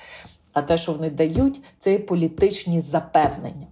А 0.53 0.63
те, 0.63 0.79
що 0.79 0.93
вони 0.93 1.11
дають, 1.11 1.63
це 1.79 1.93
є 1.93 1.99
політичні 1.99 2.81
запевнення. 2.81 3.67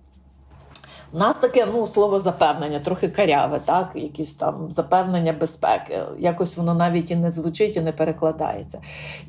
У 1.12 1.18
нас 1.18 1.36
таке 1.36 1.66
ну, 1.66 1.86
слово 1.86 2.20
запевнення, 2.20 2.80
трохи 2.80 3.08
каряве, 3.08 3.60
так? 3.64 3.92
якісь 3.94 4.34
там 4.34 4.72
запевнення 4.72 5.32
безпеки. 5.32 5.98
Якось 6.18 6.56
воно 6.56 6.74
навіть 6.74 7.10
і 7.10 7.16
не 7.16 7.32
звучить, 7.32 7.76
і 7.76 7.80
не 7.80 7.92
перекладається. 7.92 8.80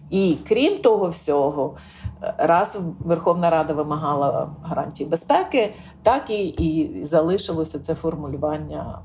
І 0.10 0.38
крім 0.48 0.78
того 0.78 1.10
всього, 1.10 1.78
раз 2.38 2.80
Верховна 3.00 3.50
Рада 3.50 3.74
вимагала 3.74 4.56
гарантії 4.64 5.10
безпеки, 5.10 5.74
так 6.04 6.30
і, 6.30 6.48
і 6.48 7.06
залишилося 7.06 7.80
це 7.80 7.96
формулювання. 7.96 9.00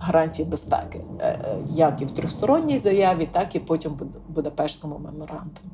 Гарантії 0.00 0.48
безпеки, 0.48 1.00
е, 1.18 1.28
е, 1.28 1.58
як 1.70 2.02
і 2.02 2.04
в 2.04 2.10
трьохсторонній 2.10 2.78
заяві, 2.78 3.28
так 3.32 3.54
і 3.54 3.58
потім 3.58 3.92
в 3.92 4.32
Будапештському 4.32 4.98
меморандумі. 4.98 5.70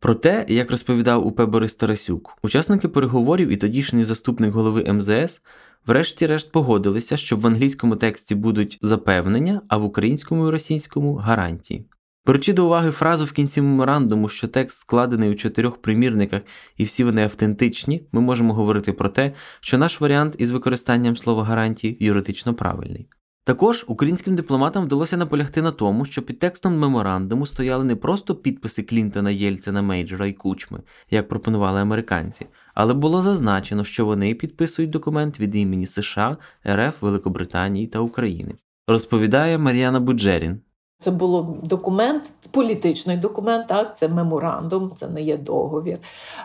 Про 0.00 0.14
те, 0.14 0.44
як 0.48 0.70
розповідав 0.70 1.26
УП 1.26 1.40
Борис 1.40 1.74
Тарасюк, 1.74 2.38
учасники 2.42 2.88
переговорів 2.88 3.48
і 3.48 3.56
тодішній 3.56 4.04
заступник 4.04 4.54
голови 4.54 4.92
МЗС 4.92 5.40
врешті-решт 5.86 6.52
погодилися, 6.52 7.16
що 7.16 7.36
в 7.36 7.46
англійському 7.46 7.96
тексті 7.96 8.34
будуть 8.34 8.78
запевнення, 8.82 9.60
а 9.68 9.76
в 9.76 9.84
українському 9.84 10.48
і 10.48 10.50
російському 10.50 11.14
гарантії. 11.14 11.86
Беручи 12.26 12.52
до 12.52 12.66
уваги 12.66 12.90
фразу 12.90 13.24
в 13.24 13.32
кінці 13.32 13.60
меморандуму, 13.60 14.28
що 14.28 14.48
текст 14.48 14.78
складений 14.78 15.30
у 15.30 15.34
чотирьох 15.34 15.82
примірниках 15.82 16.42
і 16.76 16.84
всі 16.84 17.04
вони 17.04 17.22
автентичні, 17.22 18.06
ми 18.12 18.20
можемо 18.20 18.54
говорити 18.54 18.92
про 18.92 19.08
те, 19.08 19.32
що 19.60 19.78
наш 19.78 20.00
варіант 20.00 20.34
із 20.38 20.50
використанням 20.50 21.16
слова 21.16 21.44
гарантії 21.44 21.96
юридично 22.00 22.54
правильний. 22.54 23.08
Також 23.46 23.84
українським 23.88 24.36
дипломатам 24.36 24.84
вдалося 24.84 25.16
наполягти 25.16 25.62
на 25.62 25.70
тому, 25.70 26.04
що 26.04 26.22
під 26.22 26.38
текстом 26.38 26.78
меморандуму 26.78 27.46
стояли 27.46 27.84
не 27.84 27.96
просто 27.96 28.34
підписи 28.34 28.82
Клінтона, 28.82 29.30
Єльцина, 29.30 29.82
Мейджора 29.82 30.26
і 30.26 30.32
Кучми, 30.32 30.80
як 31.10 31.28
пропонували 31.28 31.80
американці, 31.80 32.46
але 32.74 32.94
було 32.94 33.22
зазначено, 33.22 33.84
що 33.84 34.06
вони 34.06 34.34
підписують 34.34 34.90
документ 34.90 35.40
від 35.40 35.56
імені 35.56 35.86
США, 35.86 36.36
РФ, 36.68 37.02
Великобританії 37.02 37.86
та 37.86 37.98
України. 37.98 38.54
Розповідає 38.88 39.58
Мар'яна 39.58 40.00
Буджерін. 40.00 40.60
Це 40.98 41.10
було 41.10 41.58
документ, 41.62 42.32
політичний 42.52 43.16
документ, 43.16 43.68
так 43.68 43.96
це 43.96 44.08
меморандум, 44.08 44.92
це 44.96 45.08
не 45.08 45.22
є 45.22 45.36
договір. 45.36 45.98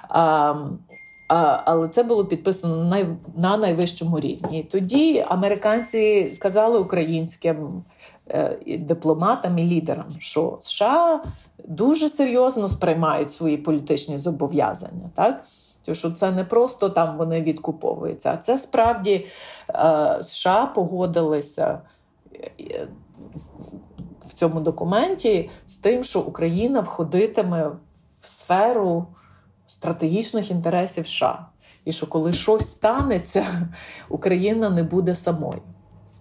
А, 0.10 0.56
але 1.66 1.88
це 1.88 2.04
було 2.04 2.26
підписано 2.26 3.06
на 3.38 3.58
найвищому 3.58 4.20
рівні. 4.20 4.68
Тоді 4.72 5.26
американці 5.28 6.34
казали 6.40 6.80
українським 6.80 7.84
е, 8.30 8.58
дипломатам 8.80 9.58
і 9.58 9.64
лідерам, 9.64 10.06
що 10.20 10.58
США 10.62 11.24
дуже 11.68 12.10
серйозно 12.10 12.70
сприймають 12.70 13.32
свої 13.32 13.58
політичні 13.58 14.18
зобов'язання. 14.18 15.10
так? 15.16 15.44
Що 15.92 16.12
це 16.12 16.32
не 16.32 16.44
просто 16.44 16.90
там 16.90 17.18
вони 17.18 17.42
відкуповуються, 17.42 18.32
а 18.34 18.38
це 18.38 18.58
справді 18.58 19.26
е, 19.70 20.18
США 20.22 20.66
погодилися 20.66 21.82
е, 22.60 22.88
в 24.28 24.34
цьому 24.34 24.60
документі 24.60 25.50
з 25.68 25.78
тим, 25.78 26.04
що 26.04 26.22
Україна 26.22 26.80
входитиме 26.80 27.72
в 28.22 28.28
сферу 28.28 29.08
стратегічних 29.70 30.52
інтересів 30.52 31.08
США. 31.08 31.46
І 31.86 31.92
що 31.92 32.08
коли 32.08 32.34
щось 32.34 32.70
станеться, 32.70 33.68
Україна 34.10 34.70
не 34.70 34.84
буде 34.84 35.16
самою, 35.16 35.62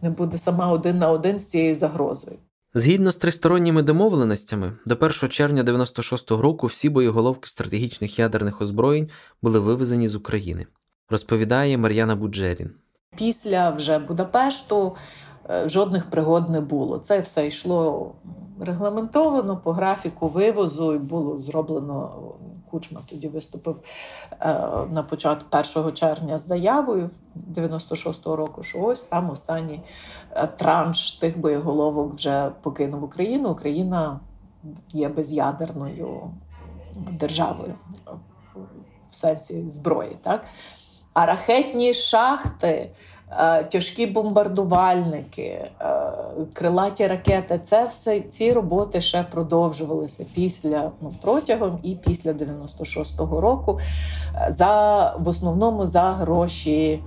не 0.03 0.11
буде 0.11 0.39
сама 0.39 0.67
один 0.67 0.99
на 0.99 1.11
один 1.11 1.39
з 1.39 1.47
цією 1.47 1.75
загрозою. 1.75 2.37
Згідно 2.75 3.11
з 3.11 3.17
тристоронніми 3.17 3.83
домовленостями, 3.83 4.73
до 4.87 4.95
1 4.95 5.11
червня 5.29 5.63
96-го 5.63 6.43
року 6.43 6.67
всі 6.67 6.89
боєголовки 6.89 7.49
стратегічних 7.49 8.19
ядерних 8.19 8.61
озброєнь 8.61 9.09
були 9.43 9.59
вивезені 9.59 10.09
з 10.09 10.15
України, 10.15 10.67
розповідає 11.11 11.79
Мар'яна 11.79 12.17
Буджерін. 12.17 12.71
Після 13.17 13.71
вже 13.71 13.99
Будапешту 13.99 14.97
е, 15.51 15.69
жодних 15.69 16.11
пригод 16.11 16.51
не 16.51 16.61
було. 16.61 16.99
Це 16.99 17.21
все 17.21 17.47
йшло 17.47 18.13
регламентовано 18.61 19.57
по 19.57 19.73
графіку 19.73 20.29
вивозу, 20.29 20.95
і 20.95 20.99
було 20.99 21.41
зроблено. 21.41 22.13
Кучма 22.71 23.01
тоді 23.07 23.29
виступив 23.29 23.81
е, 24.41 24.55
на 24.91 25.03
початку 25.09 25.59
1 25.79 25.93
червня 25.93 26.39
з 26.39 26.47
заявою 26.47 27.11
96-го 27.51 28.37
року, 28.37 28.63
що 28.63 28.81
ось 28.81 29.03
там 29.03 29.31
останній 29.31 29.81
е, 30.33 30.47
транш 30.47 31.11
тих 31.11 31.39
боєголовок 31.39 32.15
вже 32.15 32.51
покинув 32.63 33.05
Україну. 33.05 33.51
Україна 33.51 34.21
є 34.93 35.09
безядерною 35.09 36.31
державою 36.97 37.75
в 39.11 39.15
сенсі 39.15 39.71
зброї. 39.71 40.17
Так? 40.23 40.45
А 41.13 41.27
ракетні 41.27 41.95
шахти. 41.95 42.91
Е, 43.31 43.65
тяжкі 43.65 44.07
бомбардувальники, 44.07 45.43
е, 45.43 45.71
крилаті 46.53 47.07
ракети 47.07 47.61
це 47.65 47.87
все 47.87 48.21
ці 48.21 48.53
роботи 48.53 49.01
ще 49.01 49.23
продовжувалися 49.23 50.27
після 50.35 50.91
ну, 51.01 51.15
протягом 51.23 51.79
і 51.83 51.95
після 51.95 52.33
96-го 52.33 53.41
року. 53.41 53.81
Е, 54.35 54.47
за 54.51 55.15
в 55.19 55.29
основному 55.29 55.87
за 55.87 56.13
гроші 56.13 57.03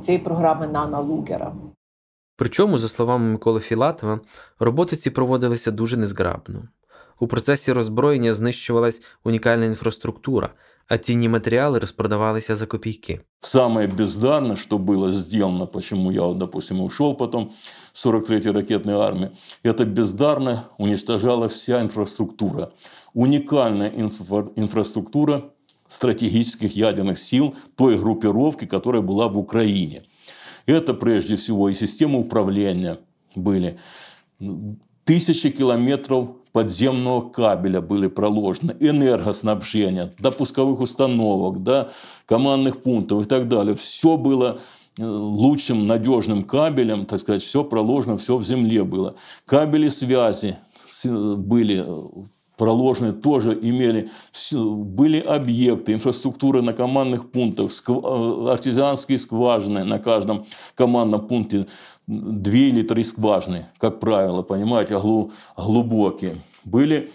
цієї 0.00 0.24
програми 0.24 0.66
Нана 0.66 1.00
Лугера. 1.00 1.52
Причому, 2.36 2.78
за 2.78 2.88
словами 2.88 3.32
Миколи 3.32 3.60
Філатова, 3.60 4.20
роботи 4.58 4.96
ці 4.96 5.10
проводилися 5.10 5.70
дуже 5.70 5.96
незграбно. 5.96 6.62
У 7.20 7.26
процесі 7.26 7.72
роззброєння 7.72 8.34
знищувалась 8.34 9.02
унікальна 9.24 9.64
інфраструктура, 9.64 10.50
а 10.87 10.97
цінні 10.97 11.29
матеріали 11.29 11.79
розпродавалися 11.79 12.55
за 12.55 12.65
копійки. 12.65 13.21
Самое 13.41 13.87
бездарное, 13.87 14.55
что 14.55 14.77
было 14.77 15.11
сделано, 15.11 15.67
почему 15.67 16.11
я, 16.11 16.33
допустим, 16.33 16.81
ушел 16.81 17.17
потом 17.17 17.51
с 17.93 18.05
43-й 18.05 18.51
ракетной 18.51 18.95
армии, 18.95 19.31
это 19.63 19.85
бездарно 19.85 20.63
уничтожалась 20.77 21.53
вся 21.53 21.81
инфраструктура. 21.81 22.71
Уникальная 23.13 23.89
инфра- 23.91 24.51
инфраструктура 24.55 25.43
стратегических 25.87 26.75
ядерных 26.75 27.19
сил 27.19 27.55
той 27.75 27.97
группировки, 27.97 28.65
которая 28.65 29.01
была 29.01 29.27
в 29.27 29.37
Украине. 29.37 30.03
Это 30.65 30.93
прежде 30.93 31.35
всего 31.35 31.69
и 31.69 31.73
система 31.73 32.19
управления 32.19 32.97
были. 33.35 33.77
Тысячи 35.03 35.49
километров 35.49 36.36
подземного 36.52 37.28
кабеля 37.28 37.80
были 37.80 38.06
проложены, 38.06 38.76
энергоснабжение, 38.80 40.14
до 40.18 40.30
пусковых 40.30 40.80
установок, 40.80 41.62
до 41.62 41.92
командных 42.26 42.82
пунктов 42.82 43.24
и 43.24 43.28
так 43.28 43.48
далее. 43.48 43.74
Все 43.74 44.16
было 44.16 44.60
э, 44.98 45.04
лучшим 45.04 45.86
надежным 45.86 46.44
кабелем, 46.44 47.06
так 47.06 47.20
сказать, 47.20 47.42
все 47.42 47.64
проложено, 47.64 48.18
все 48.18 48.36
в 48.36 48.42
земле 48.42 48.84
было. 48.84 49.14
Кабели 49.46 49.88
связи 49.88 50.58
были 51.04 51.84
э, 51.86 52.08
проложены, 52.58 53.12
тоже 53.12 53.54
имели, 53.54 54.10
были 54.52 55.20
объекты, 55.20 55.94
инфраструктура 55.94 56.60
на 56.60 56.74
командных 56.74 57.30
пунктах, 57.30 57.70
э, 57.88 58.50
артезианские 58.50 59.18
скважины 59.18 59.84
на 59.84 59.98
каждом 59.98 60.44
командном 60.74 61.26
пункте, 61.26 61.66
две 62.06 62.68
или 62.68 62.82
три 62.82 63.04
скважины, 63.04 63.66
как 63.78 64.00
правило, 64.00 64.42
понимаете, 64.42 65.00
глубокие. 65.56 66.36
Были 66.64 67.10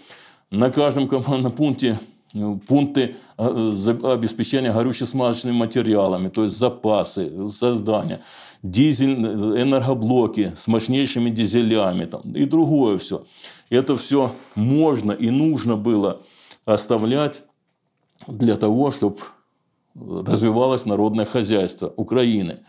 на 0.50 0.70
каждом 0.70 1.08
командном 1.08 1.52
пункте 1.52 2.00
э, 2.34 2.56
пункты 2.66 3.16
э, 3.36 3.96
обеспечения 4.02 4.72
горюче-смазочными 4.72 5.52
материалами, 5.52 6.30
то 6.30 6.44
есть 6.44 6.56
запасы, 6.56 7.50
создания, 7.50 8.20
дизель, 8.62 9.12
энергоблоки 9.12 10.54
с 10.56 10.66
мощнейшими 10.68 11.28
дизелями 11.28 12.06
там, 12.06 12.22
и 12.34 12.46
другое 12.46 12.96
все. 12.96 13.24
Это 13.74 13.96
все 13.96 14.32
можно 14.54 15.10
и 15.10 15.30
нужно 15.30 15.76
было 15.76 16.22
оставлять 16.64 17.42
для 18.28 18.56
того, 18.56 18.92
чтобы 18.92 19.18
развивалось 19.94 20.86
народное 20.86 21.24
хозяйство 21.24 21.92
Украины. 21.96 22.60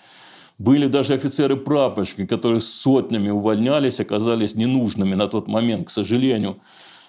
Были 0.58 0.88
даже 0.88 1.14
офицеры-прапорщики, 1.14 2.26
которые 2.26 2.60
сотнями 2.60 3.30
увольнялись, 3.30 4.00
оказались 4.00 4.56
ненужными 4.56 5.14
на 5.14 5.28
тот 5.28 5.48
момент, 5.48 5.88
к 5.88 5.92
сожалению, 5.92 6.58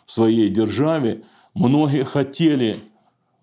в 0.04 0.12
своей 0.12 0.50
державе. 0.50 1.22
Многие 1.54 2.04
хотели 2.04 2.76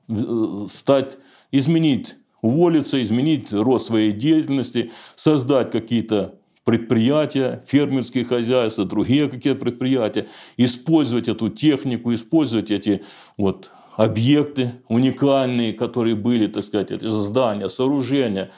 э, 0.07 0.67
стать, 0.71 1.17
изменить, 1.51 2.15
уволиться, 2.41 3.01
изменить 3.01 3.53
рост 3.53 3.87
своей 3.87 4.11
деятельности, 4.11 4.91
создать 5.15 5.71
какие-то 5.71 6.35
предприятия, 6.63 7.63
фермерские 7.67 8.25
хозяйства, 8.25 8.85
другие 8.85 9.29
какие-то 9.29 9.59
предприятия, 9.59 10.27
использовать 10.57 11.27
эту 11.27 11.49
технику, 11.49 12.13
использовать 12.13 12.71
эти 12.71 13.03
вот 13.37 13.71
объекты 13.95 14.81
уникальные, 14.87 15.73
которые 15.73 16.15
были, 16.15 16.47
так 16.47 16.63
сказать, 16.63 16.91
эти 16.91 17.09
здания, 17.09 17.69
сооружения, 17.69 18.51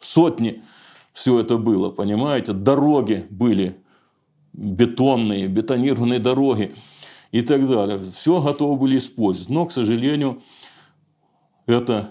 сотни 0.00 0.62
все 1.12 1.40
это 1.40 1.56
было, 1.56 1.90
понимаете? 1.90 2.52
Дороги 2.52 3.26
были 3.30 3.76
бетонные, 4.52 5.48
бетонированные 5.48 6.18
дороги 6.18 6.74
и 7.32 7.42
так 7.42 7.68
далее. 7.68 8.00
Все 8.00 8.40
готовы 8.40 8.76
были 8.76 8.98
использовать. 8.98 9.50
Но, 9.50 9.66
к 9.66 9.72
сожалению, 9.72 10.42
это 11.69 12.09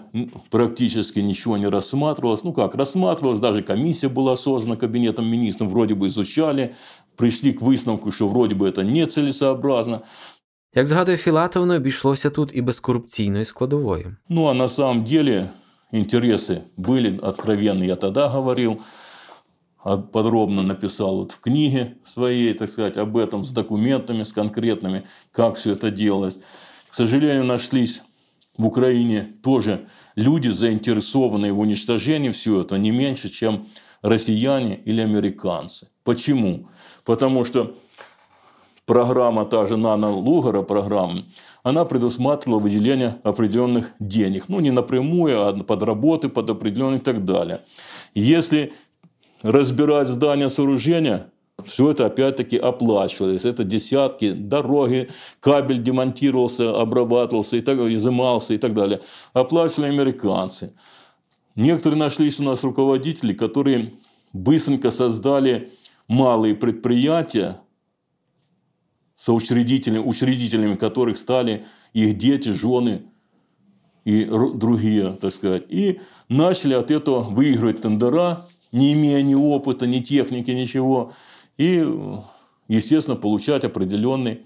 практически 0.49 1.19
ничего 1.19 1.57
не 1.57 1.67
рассматривалось. 1.67 2.43
Ну 2.43 2.53
как, 2.53 2.75
рассматривалось, 2.75 3.39
даже 3.39 3.61
комиссия 3.61 4.09
была 4.09 4.35
создана 4.35 4.75
кабинетом 4.75 5.25
министров, 5.25 5.69
вроде 5.69 5.93
бы 5.93 6.07
изучали, 6.07 6.75
пришли 7.15 7.53
к 7.53 7.61
висновку, 7.61 8.11
що 8.11 8.27
вроде 8.27 8.55
бы 8.55 8.67
это 8.67 8.83
нецелесообразно. 8.83 10.01
Як 10.77 10.87
згадує 10.87 11.17
Філатов, 11.17 11.65
не 11.65 11.75
обійшлося 11.75 12.29
тут 12.29 12.51
і 12.53 12.61
без 12.61 12.79
корупційної 12.79 13.45
складової. 13.45 14.05
Ну 14.29 14.45
а 14.45 14.53
на 14.53 14.67
самом 14.67 15.03
деле 15.03 15.49
интересы 15.93 16.61
были 16.77 17.19
откровенны, 17.19 17.85
я 17.85 17.95
тогда 17.95 18.27
говорил, 18.27 18.81
подробно 20.11 20.63
написал 20.63 21.17
вот 21.17 21.31
в 21.31 21.39
книге 21.39 21.95
своей, 22.03 22.53
так 22.53 22.69
сказать, 22.69 22.97
об 22.97 23.15
этом 23.17 23.43
с 23.43 23.51
документами, 23.51 24.23
с 24.23 24.33
конкретными, 24.33 25.03
как 25.31 25.55
все 25.55 25.71
это 25.71 25.91
делалось. 25.91 26.39
К 26.89 26.93
сожалению, 26.93 27.43
нашлись 27.43 28.01
в 28.60 28.66
Украине 28.66 29.32
тоже 29.42 29.86
люди, 30.16 30.50
заинтересованные 30.50 31.50
в 31.50 31.58
уничтожении 31.58 32.30
всего 32.30 32.60
этого, 32.60 32.78
не 32.78 32.90
меньше, 32.90 33.30
чем 33.30 33.68
россияне 34.02 34.76
или 34.76 35.00
американцы. 35.00 35.88
Почему? 36.04 36.68
Потому 37.06 37.44
что 37.44 37.74
программа 38.84 39.46
та 39.46 39.64
же 39.64 39.78
Нана 39.78 40.10
Лугара 40.10 40.60
программа, 40.60 41.24
она 41.62 41.86
предусматривала 41.86 42.58
выделение 42.58 43.16
определенных 43.22 43.92
денег. 43.98 44.44
Ну, 44.48 44.60
не 44.60 44.70
напрямую, 44.70 45.40
а 45.40 45.52
под 45.64 45.82
работы, 45.82 46.28
под 46.28 46.50
определенные 46.50 46.98
и 46.98 47.02
так 47.02 47.24
далее. 47.24 47.62
Если 48.14 48.74
разбирать 49.40 50.08
здания 50.08 50.50
сооружения, 50.50 51.30
все 51.66 51.90
это 51.90 52.06
опять-таки 52.06 52.56
оплачивалось. 52.56 53.44
Это 53.44 53.64
десятки, 53.64 54.32
дороги, 54.32 55.10
кабель 55.40 55.82
демонтировался, 55.82 56.78
обрабатывался, 56.78 57.56
и 57.56 57.60
так, 57.60 57.78
изымался 57.78 58.54
и 58.54 58.58
так 58.58 58.74
далее. 58.74 59.00
Оплачивали 59.32 59.88
американцы. 59.88 60.74
Некоторые 61.56 61.98
нашлись 61.98 62.40
у 62.40 62.42
нас 62.42 62.62
руководители, 62.62 63.32
которые 63.32 63.94
быстренько 64.32 64.90
создали 64.90 65.72
малые 66.08 66.54
предприятия, 66.54 67.60
соучредителями, 69.14 70.02
учредителями 70.02 70.76
которых 70.76 71.18
стали 71.18 71.66
их 71.92 72.16
дети, 72.16 72.48
жены 72.50 73.02
и 74.04 74.24
другие, 74.24 75.12
так 75.20 75.32
сказать. 75.32 75.64
И 75.68 76.00
начали 76.28 76.74
от 76.74 76.90
этого 76.90 77.22
выигрывать 77.22 77.82
тендера, 77.82 78.48
не 78.72 78.92
имея 78.94 79.20
ни 79.22 79.34
опыта, 79.34 79.86
ни 79.86 79.98
техники, 79.98 80.50
ничего. 80.50 81.12
И, 81.60 81.86
естественно, 82.68 83.16
получать 83.16 83.64
определенный 83.64 84.40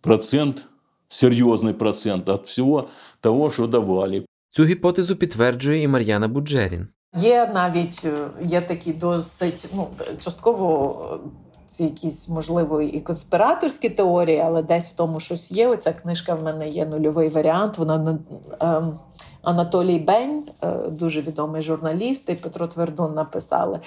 процент, 0.00 0.66
серйозний 1.08 1.74
процент 1.74 2.28
від 2.28 2.40
всього 2.40 2.88
того, 3.20 3.50
що 3.50 3.66
давали. 3.66 4.24
Цю 4.50 4.64
гіпотезу 4.64 5.16
підтверджує 5.16 5.82
і 5.82 5.88
Мар'яна 5.88 6.28
Буджерін. 6.28 6.88
Є 7.16 7.50
навіть 7.54 8.06
є 8.42 8.60
такі 8.60 8.92
досить 8.92 9.68
ну 9.74 9.86
частково 10.18 11.20
ці 11.66 11.84
якісь, 11.84 12.28
можливо, 12.28 12.82
і 12.82 13.00
конспіраторські 13.00 13.90
теорії, 13.90 14.38
але 14.38 14.62
десь 14.62 14.88
в 14.88 14.96
тому 14.96 15.20
щось 15.20 15.50
є. 15.50 15.68
Оця 15.68 15.92
книжка 15.92 16.34
в 16.34 16.44
мене 16.44 16.68
є 16.68 16.86
нульовий 16.86 17.28
варіант. 17.28 17.78
Вона 17.78 18.18
ем, 18.60 18.98
Анатолій 19.42 19.98
Бень, 19.98 20.44
е, 20.62 20.76
дуже 20.88 21.20
відомий 21.20 21.62
журналіст, 21.62 22.28
і 22.28 22.34
Петро 22.34 22.66
Твердун 22.66 23.14
написали. 23.14 23.80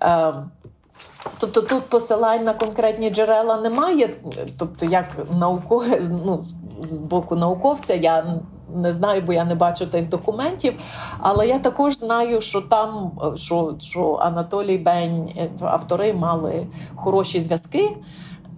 Ем, 0.00 0.50
Тобто 1.38 1.62
тут 1.62 1.82
посилань 1.82 2.44
на 2.44 2.52
конкретні 2.52 3.10
джерела 3.10 3.56
немає. 3.56 4.10
Тобто, 4.58 4.86
як 4.86 5.06
науко... 5.34 5.84
ну, 6.24 6.40
з 6.82 6.92
боку 6.92 7.36
науковця, 7.36 7.94
я 7.94 8.40
не 8.74 8.92
знаю, 8.92 9.22
бо 9.22 9.32
я 9.32 9.44
не 9.44 9.54
бачу 9.54 9.86
тих 9.86 10.08
документів. 10.08 10.74
Але 11.18 11.48
я 11.48 11.58
також 11.58 11.98
знаю, 11.98 12.40
що 12.40 12.60
там 12.60 13.10
що, 13.36 13.74
що 13.78 14.14
Анатолій 14.14 14.78
Бень, 14.78 15.32
автори 15.60 16.12
мали 16.12 16.66
хороші 16.96 17.40
зв'язки. 17.40 17.96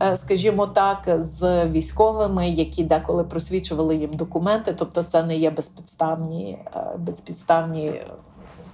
Е, 0.02 0.16
скажімо 0.16 0.66
так, 0.66 0.98
з 1.18 1.66
військовими, 1.66 2.50
які 2.50 2.84
деколи 2.84 3.24
просвічували 3.24 3.96
їм 3.96 4.10
документи, 4.12 4.74
тобто 4.78 5.02
це 5.02 5.22
не 5.22 5.36
є 5.36 5.50
безпідставні 5.50 6.58
е, 6.76 6.96
безпідставні 6.98 7.92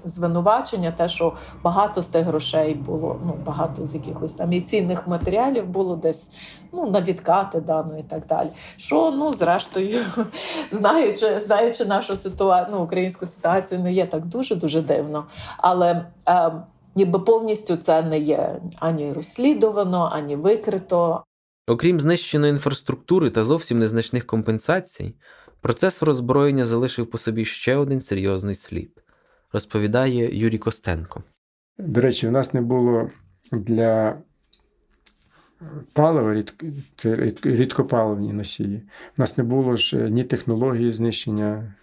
звинувачення, 0.09 0.91
те, 0.91 1.09
що 1.09 1.33
багато 1.63 2.03
з 2.03 2.09
тих 2.09 2.27
грошей 2.27 2.75
було, 2.75 3.21
ну 3.27 3.35
багато 3.47 3.87
з 3.87 3.95
якихось 3.95 4.35
там 4.35 4.53
і 4.53 4.61
цінних 4.61 5.07
матеріалів 5.07 5.67
було 5.67 5.97
десь 5.97 6.31
ну, 6.73 6.91
на 6.91 7.01
відкати 7.01 7.61
дано 7.61 7.99
і 7.99 8.03
так 8.03 8.27
далі. 8.27 8.49
Що, 8.77 9.11
ну, 9.11 9.35
зрештою, 9.35 10.01
знаючи 10.71 11.41
знаючи 11.41 11.85
нашу 11.85 12.17
ситуацію, 12.17 12.77
ну, 12.77 12.85
українську 12.85 13.27
ситуацію, 13.27 13.81
не 13.81 13.93
є 13.93 14.07
так 14.07 14.25
дуже-дуже 14.25 14.83
дивно. 14.83 15.27
Але 15.59 16.07
е, 16.29 16.53
ніби 16.95 17.19
повністю 17.19 17.77
це 17.77 18.03
не 18.03 18.19
є 18.19 18.61
ані 18.79 19.13
розслідувано, 19.13 20.11
ані 20.13 20.37
викрито. 20.37 21.25
Окрім 21.69 22.01
знищеної 22.01 22.51
інфраструктури 22.51 23.31
та 23.31 23.45
зовсім 23.45 23.79
незначних 23.79 24.27
компенсацій, 24.27 25.15
процес 25.61 26.03
роззброєння 26.03 26.65
залишив 26.65 27.11
по 27.11 27.19
собі 27.19 27.45
ще 27.45 27.77
один 27.77 28.01
серйозний 28.01 28.55
слід 28.55 29.03
розповідає 29.53 30.39
Юрій 30.39 30.59
Костенко. 30.59 31.23
До 31.79 32.01
речі, 32.01 32.29
в 32.29 32.31
нас 32.31 32.55
не 32.55 32.61
було 32.61 33.11
для 33.53 34.19
палива, 35.93 36.43
це 36.97 37.33
рідкопаливні 37.43 38.33
носії. 38.33 38.83
У 39.19 39.21
нас 39.21 39.39
не 39.39 39.45
було 39.45 39.77
ж 39.77 39.97
ні 40.11 40.25
технології 40.25 40.93
знищення 40.93 41.75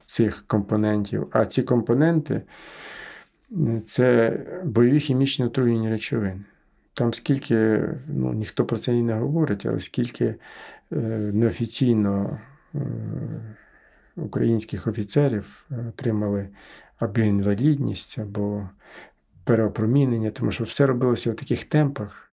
цих 0.00 0.44
компонентів, 0.46 1.26
а 1.30 1.46
ці 1.46 1.62
компоненти 1.62 2.42
це 3.86 4.38
бойові 4.64 5.00
хімічні 5.00 5.44
отруєнні 5.44 5.90
речовини. 5.90 6.40
Там 6.94 7.14
скільки, 7.14 7.88
ну 8.08 8.32
ніхто 8.32 8.64
про 8.64 8.78
це 8.78 8.96
і 8.96 9.02
не 9.02 9.14
говорить, 9.14 9.66
але 9.66 9.80
скільки 9.80 10.24
е, 10.24 10.96
неофіційно 11.32 12.40
е, 12.74 12.78
українських 14.16 14.86
офіцерів 14.86 15.66
отримали 15.88 16.48
або 17.01 17.21
інвалідність, 17.21 18.19
або 18.19 18.69
переопромінення, 19.43 20.31
тому 20.31 20.51
що 20.51 20.63
все 20.63 20.85
робилося 20.85 21.31
в 21.31 21.35
таких 21.35 21.63
темпах. 21.63 22.31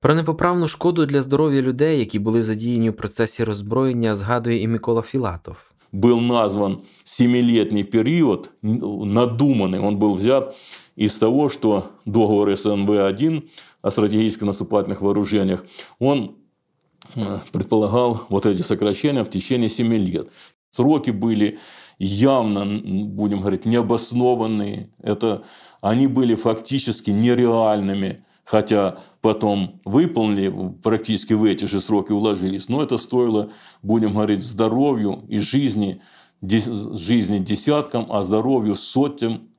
Про 0.00 0.14
непоправну 0.14 0.68
шкоду 0.68 1.06
для 1.06 1.22
здоров'я 1.22 1.62
людей, 1.62 1.98
які 1.98 2.18
були 2.18 2.42
задіяні 2.42 2.90
у 2.90 2.92
процесі 2.92 3.44
роззброєння, 3.44 4.14
згадує 4.14 4.62
і 4.62 4.68
Микола 4.68 5.02
Філатов. 5.02 5.56
Был 5.92 6.20
назван 6.20 6.78
семилетний 7.04 7.84
период, 7.84 8.50
надуманный, 8.62 9.80
он 9.80 9.98
был 9.98 10.14
взят 10.14 10.56
из 10.94 11.18
того, 11.18 11.48
что 11.48 11.90
договор 12.06 12.50
СНВ-1 12.50 13.42
о 13.82 13.90
стратегических 13.90 14.46
наступательных 14.46 15.02
вооружениях, 15.02 15.64
он 15.98 16.36
э, 17.16 17.40
предполагал 17.52 18.26
вот 18.28 18.46
эти 18.46 18.62
сокращения 18.62 19.24
в 19.24 19.30
течение 19.30 19.68
7 19.68 19.92
лет. 19.94 20.28
Сроки 20.70 21.10
были 21.10 21.58
явно, 21.99 22.65
будем 23.05 23.39
говорить, 23.39 23.65
необоснованные. 23.65 24.89
Это, 25.01 25.43
они 25.81 26.07
были 26.07 26.35
фактически 26.35 27.11
нереальными, 27.11 28.25
хотя 28.43 28.99
потом 29.21 29.81
выполнили, 29.85 30.73
практически 30.83 31.33
в 31.33 31.43
эти 31.43 31.65
же 31.65 31.81
сроки 31.81 32.11
уложились. 32.11 32.69
Но 32.69 32.83
это 32.83 32.97
стоило, 32.97 33.49
будем 33.81 34.13
говорить, 34.13 34.43
здоровью 34.43 35.23
и 35.27 35.39
жизни, 35.39 36.01
жизни 36.41 37.39
десяткам, 37.39 38.07
а 38.09 38.23
здоровью 38.23 38.75
сотням 38.75 39.49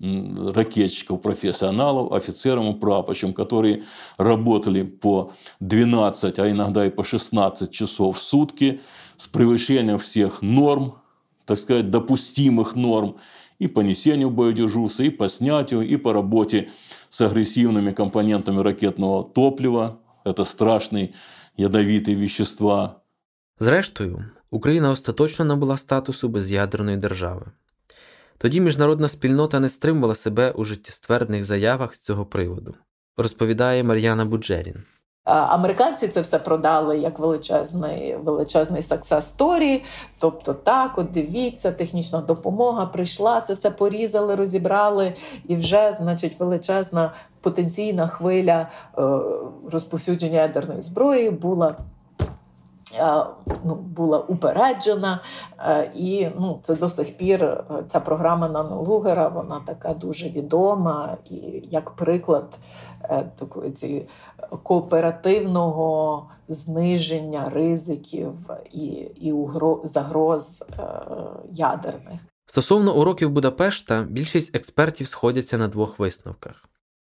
ракетчиков, 0.00 1.20
профессионалов, 1.20 2.12
офицерам 2.12 2.74
и 2.74 2.78
прапорщикам, 2.78 3.34
которые 3.34 3.84
работали 4.16 4.82
по 4.82 5.32
12, 5.60 6.38
а 6.38 6.50
иногда 6.50 6.86
и 6.86 6.90
по 6.90 7.04
16 7.04 7.70
часов 7.70 8.18
в 8.18 8.22
сутки 8.22 8.80
с 9.18 9.26
превышением 9.26 9.98
всех 9.98 10.40
норм, 10.40 10.94
так 11.49 11.57
сказать, 11.57 11.91
допустимых 11.91 12.75
норм 12.75 13.17
и 13.59 13.67
по 13.67 13.81
несению 13.81 14.29
боедежурства, 14.29 15.03
и 15.03 15.09
по 15.09 15.27
снятию, 15.27 15.81
и 15.81 15.97
по 15.97 16.13
работе 16.13 16.69
с 17.09 17.21
агрессивными 17.21 17.91
компонентами 17.91 18.61
ракетного 18.61 19.23
топлива. 19.23 19.99
Это 20.25 20.43
страшные 20.43 21.13
ядовитые 21.57 22.15
вещества. 22.15 23.01
Зрештою, 23.59 24.25
Україна 24.49 24.91
остаточно 24.91 25.45
набула 25.45 25.77
статусу 25.77 26.29
без'ядерної 26.29 26.97
держави. 26.97 27.45
Тоді 28.37 28.61
міжнародна 28.61 29.07
спільнота 29.07 29.59
не 29.59 29.69
стримувала 29.69 30.15
себе 30.15 30.51
у 30.51 30.65
життєствердних 30.65 31.43
заявах 31.43 31.95
з 31.95 31.99
цього 31.99 32.25
приводу, 32.25 32.75
розповідає 33.17 33.83
Мар'яна 33.83 34.25
Буджерін. 34.25 34.83
Американці 35.24 36.08
це 36.08 36.20
все 36.20 36.38
продали 36.38 36.98
як 36.98 37.18
величезний 37.18 38.16
величезний 38.16 38.80
success 38.80 39.36
story. 39.36 39.82
Тобто, 40.18 40.54
так, 40.54 40.98
от 40.98 41.10
дивіться, 41.10 41.72
технічна 41.72 42.20
допомога 42.20 42.86
прийшла, 42.86 43.40
це 43.40 43.52
все 43.52 43.70
порізали, 43.70 44.34
розібрали, 44.34 45.14
і 45.48 45.56
вже, 45.56 45.92
значить, 45.92 46.40
величезна 46.40 47.12
потенційна 47.40 48.06
хвиля 48.06 48.68
е, 48.98 49.02
розповсюдження 49.72 50.40
ядерної 50.40 50.82
зброї 50.82 51.30
була 51.30 51.74
ну, 53.64 53.74
була 53.74 54.18
упереджена, 54.18 55.20
е, 55.58 55.90
і 55.94 56.28
ну, 56.38 56.58
це 56.62 56.74
до 56.74 56.88
сих 56.88 57.16
пір 57.16 57.44
е, 57.44 57.64
ця 57.86 58.00
програма 58.00 58.48
Нано 58.48 58.82
Лугера, 58.82 59.28
вона 59.28 59.60
така 59.66 59.94
дуже 59.94 60.28
відома, 60.28 61.16
і 61.30 61.62
як 61.70 61.90
приклад 61.90 62.58
е, 63.04 63.30
такої 63.38 64.06
кооперативного 64.62 66.28
зниження 66.48 67.50
ризиків 67.50 68.32
і 68.72 68.86
і 69.20 69.34
загроз 69.84 70.64
ядерних. 71.52 72.20
Стосовно 72.46 72.96
уроків 72.96 73.30
Будапешта, 73.30 74.02
більшість 74.02 74.56
експертів 74.56 75.08
сходяться 75.08 75.58
на 75.58 75.68
двох 75.68 75.98
висновках. 75.98 76.64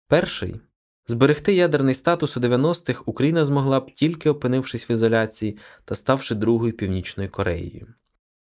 Перший 0.09 0.61
Зберегти 1.07 1.55
ядерний 1.55 1.95
статус 1.95 2.37
у 2.37 2.41
90-х 2.41 3.03
Україна 3.07 3.45
змогла 3.45 3.81
б 3.81 3.91
тільки 3.91 4.31
опинившись 4.31 4.91
в 4.91 4.93
ізоляції 4.93 5.59
та 5.85 5.95
ставши 5.95 6.35
другою 6.35 6.73
північною 6.73 7.31
Кореєю, 7.31 7.87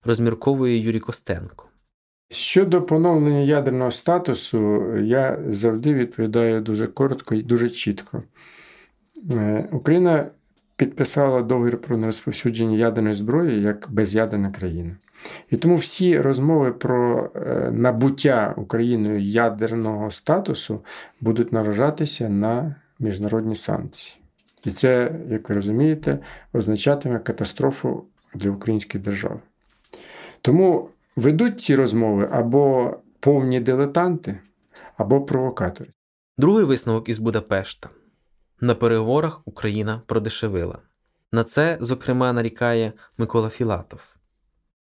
розмірковує 0.04 0.78
Юрій 0.78 1.00
Костенко. 1.00 1.68
Щодо 2.34 2.82
поновлення 2.82 3.38
ядерного 3.38 3.90
статусу, 3.90 4.82
я 4.98 5.38
завжди 5.48 5.94
відповідаю 5.94 6.60
дуже 6.60 6.86
коротко 6.86 7.34
і 7.34 7.42
дуже 7.42 7.68
чітко. 7.70 8.22
Е, 9.32 9.68
Україна 9.72 10.26
підписала 10.76 11.42
договір 11.42 11.80
про 11.80 11.96
нерозповсюдження 11.96 12.76
ядерної 12.76 13.14
зброї 13.14 13.62
як 13.62 13.86
без'ядерна 13.90 14.50
країна. 14.50 14.96
І 15.50 15.56
тому 15.56 15.76
всі 15.76 16.18
розмови 16.20 16.72
про 16.72 17.30
е, 17.36 17.70
набуття 17.70 18.54
Україною 18.56 19.20
ядерного 19.20 20.10
статусу 20.10 20.84
будуть 21.20 21.52
наражатися 21.52 22.28
на 22.28 22.74
міжнародні 22.98 23.56
санкції. 23.56 24.16
І 24.64 24.70
це, 24.70 25.12
як 25.30 25.48
ви 25.48 25.54
розумієте, 25.54 26.18
означатиме 26.52 27.18
катастрофу 27.18 28.04
для 28.34 28.50
української 28.50 29.04
держави. 29.04 29.40
Тому 30.40 30.88
ведуть 31.15 31.61
ці 31.61 31.75
розмови 31.75 32.29
або 32.31 32.93
повні 33.19 33.59
дилетанти, 33.59 34.39
або 34.97 35.21
провокатори. 35.21 35.89
Другий 36.37 36.65
висновок 36.65 37.09
із 37.09 37.17
Будапешта. 37.19 37.89
На 38.61 38.75
переговорах 38.75 39.41
Україна 39.45 40.01
продешевила. 40.05 40.77
На 41.31 41.43
це, 41.43 41.77
зокрема, 41.81 42.33
нарікає 42.33 42.93
Микола 43.17 43.49
Філатов. 43.49 44.15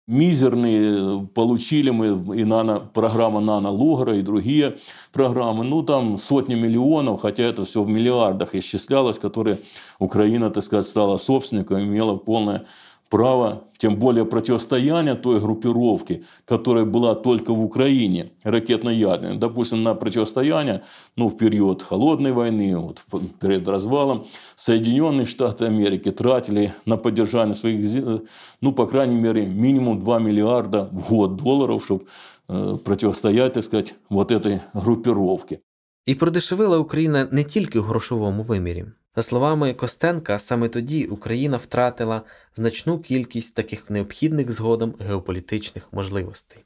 Мизерные 0.08 1.26
получили 1.34 1.90
мы 1.90 2.40
и 2.40 2.44
нано, 2.44 2.80
программа 2.94 3.40
Нано 3.40 3.70
Лугара, 3.70 4.16
и 4.16 4.22
другие 4.22 4.78
программы. 5.12 5.64
Ну, 5.64 5.82
там 5.82 6.16
сотни 6.16 6.54
миллионов, 6.54 7.20
хотя 7.20 7.42
это 7.42 7.64
все 7.64 7.82
в 7.82 7.88
миллиардах 7.90 8.54
исчислялось, 8.54 9.18
которые 9.18 9.58
Украина, 9.98 10.50
так 10.50 10.64
сказать, 10.64 10.86
стала 10.86 11.18
собственником, 11.18 11.80
имела 11.80 12.16
полное 12.16 12.64
право, 13.12 13.64
тем 13.78 13.96
более 13.96 14.24
противостояние 14.24 15.14
той 15.14 15.40
группировки, 15.40 16.24
которая 16.44 16.84
была 16.84 17.14
только 17.14 17.54
в 17.54 17.62
Украине, 17.62 18.32
ракетно-ядерной. 18.44 19.38
Допустим, 19.38 19.82
на 19.82 19.94
противостояние 19.94 20.82
ну, 21.16 21.28
в 21.28 21.36
период 21.36 21.82
Холодной 21.82 22.32
войны, 22.32 22.76
вот, 22.76 23.02
перед 23.40 23.68
развалом, 23.68 24.26
Соединенные 24.56 25.26
Штаты 25.26 25.66
Америки 25.66 26.10
тратили 26.10 26.74
на 26.86 26.96
поддержание 26.96 27.54
своих, 27.54 28.22
ну, 28.60 28.72
по 28.72 28.86
крайней 28.86 29.16
мере, 29.16 29.46
минимум 29.46 30.00
2 30.00 30.18
миллиарда 30.18 30.88
в 30.92 31.08
год 31.08 31.36
долларов, 31.36 31.84
чтобы 31.84 32.04
э, 32.48 32.76
противостоять, 32.84 33.52
так 33.52 33.64
сказать, 33.64 33.94
вот 34.10 34.30
этой 34.30 34.60
группировке. 34.74 35.58
І 36.06 36.14
продешевила 36.14 36.78
Україна 36.78 37.28
не 37.32 37.44
тільки 37.44 37.80
в 37.80 37.82
грошовому 37.82 38.42
вимірі. 38.42 38.84
За 39.15 39.21
словами 39.21 39.73
Костенка, 39.73 40.39
саме 40.39 40.69
тоді 40.69 41.05
Україна 41.05 41.57
втратила 41.57 42.21
значну 42.55 42.99
кількість 42.99 43.55
таких 43.55 43.89
необхідних 43.89 44.51
згодом 44.51 44.95
геополітичних 45.07 45.87
можливостей. 45.91 46.63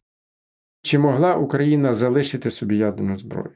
Чи 0.81 0.99
могла 0.99 1.35
Україна 1.35 1.93
залишити 1.93 2.51
собі 2.51 2.77
ядерну 2.77 3.17
зброю? 3.17 3.49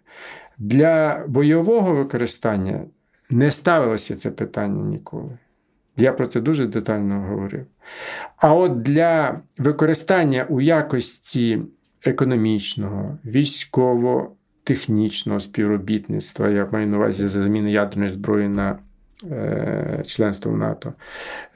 Для 0.58 1.24
бойового 1.28 1.96
використання 1.96 2.86
не 3.30 3.52
ставилося 3.52 4.16
це 4.16 4.32
питання 4.32 4.84
ніколи. 4.84 5.38
Я 5.98 6.14
про 6.14 6.28
це 6.28 6.42
дуже 6.42 6.68
детально 6.68 7.22
говорив. 7.22 7.66
А 8.38 8.56
от 8.56 8.82
для 8.82 9.42
використання 9.58 10.46
у 10.50 10.62
якості 10.62 11.62
економічного, 12.04 13.18
військово-технічного 14.62 15.39
співробітництва, 15.39 16.49
я 16.49 16.68
маю 16.72 16.88
на 16.88 16.97
увазі 16.97 17.28
заміни 17.28 17.72
ядерної 17.72 18.12
зброї 18.12 18.47
на 18.47 18.80
е, 19.32 20.03
членство 20.07 20.51
в 20.51 20.57
НАТО, 20.57 20.93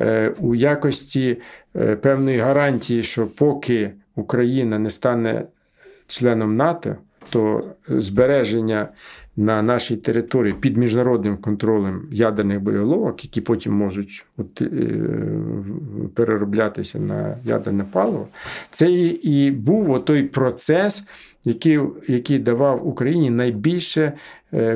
е, 0.01 0.33
у 0.39 0.55
якості 0.55 1.37
е, 1.75 1.95
певної 1.95 2.37
гарантії, 2.37 3.03
що 3.03 3.27
поки 3.27 3.91
Україна 4.15 4.79
не 4.79 4.89
стане 4.89 5.45
членом 6.07 6.55
НАТО, 6.55 6.95
то 7.29 7.63
збереження 7.87 8.87
на 9.37 9.61
нашій 9.61 9.97
території 9.97 10.53
під 10.53 10.77
міжнародним 10.77 11.37
контролем 11.37 12.07
ядерних 12.11 12.61
боєголовок, 12.61 13.23
які 13.23 13.41
потім 13.41 13.73
можуть 13.73 14.25
от, 14.37 14.61
е, 14.61 14.91
перероблятися 16.13 16.99
на 16.99 17.37
ядерне 17.43 17.85
паливо, 17.91 18.27
це 18.69 18.91
і 18.91 19.51
був 19.51 20.05
той 20.05 20.23
процес, 20.23 21.03
який 21.43 21.79
який 22.07 22.39
давав 22.39 22.87
Україні 22.87 23.29
найбільше 23.29 24.13
е, 24.53 24.75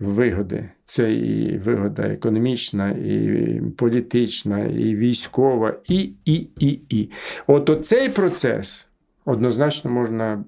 вигоди. 0.00 0.68
Це 0.84 1.12
і 1.12 1.58
вигода 1.58 2.02
економічна, 2.02 2.90
і 2.90 3.60
політична, 3.76 4.64
і 4.64 4.96
військова, 4.96 5.74
і, 5.88 6.10
і, 6.24 6.46
і, 6.58 6.80
і. 6.88 7.10
От 7.46 7.70
оцей 7.70 8.08
процес 8.08 8.86
однозначно 9.24 9.90
можна 9.90 10.44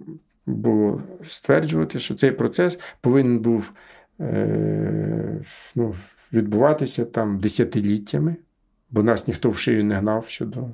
було 0.51 1.03
стверджувати, 1.29 1.99
що 1.99 2.15
цей 2.15 2.33
процес 2.33 2.81
повинен 3.01 3.39
був 3.39 3.73
е, 4.21 5.41
ну, 5.75 5.95
відбуватися 6.33 7.05
там 7.05 7.39
десятиліттями, 7.39 8.37
бо 8.91 9.03
нас 9.03 9.29
ніхто 9.29 9.51
в 9.51 9.59
шию 9.59 9.85
не 9.85 9.95
гнав 9.95 10.25
щодо 10.29 10.69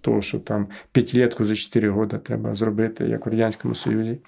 того, 0.00 0.22
що 0.22 0.38
там 0.38 0.66
п'ятилітку 0.92 1.44
за 1.44 1.56
4 1.56 1.88
роки 1.88 2.18
треба 2.18 2.54
зробити, 2.54 3.04
як 3.04 3.26
в 3.26 3.28
Радянському 3.28 3.74
Союзі. 3.74 4.18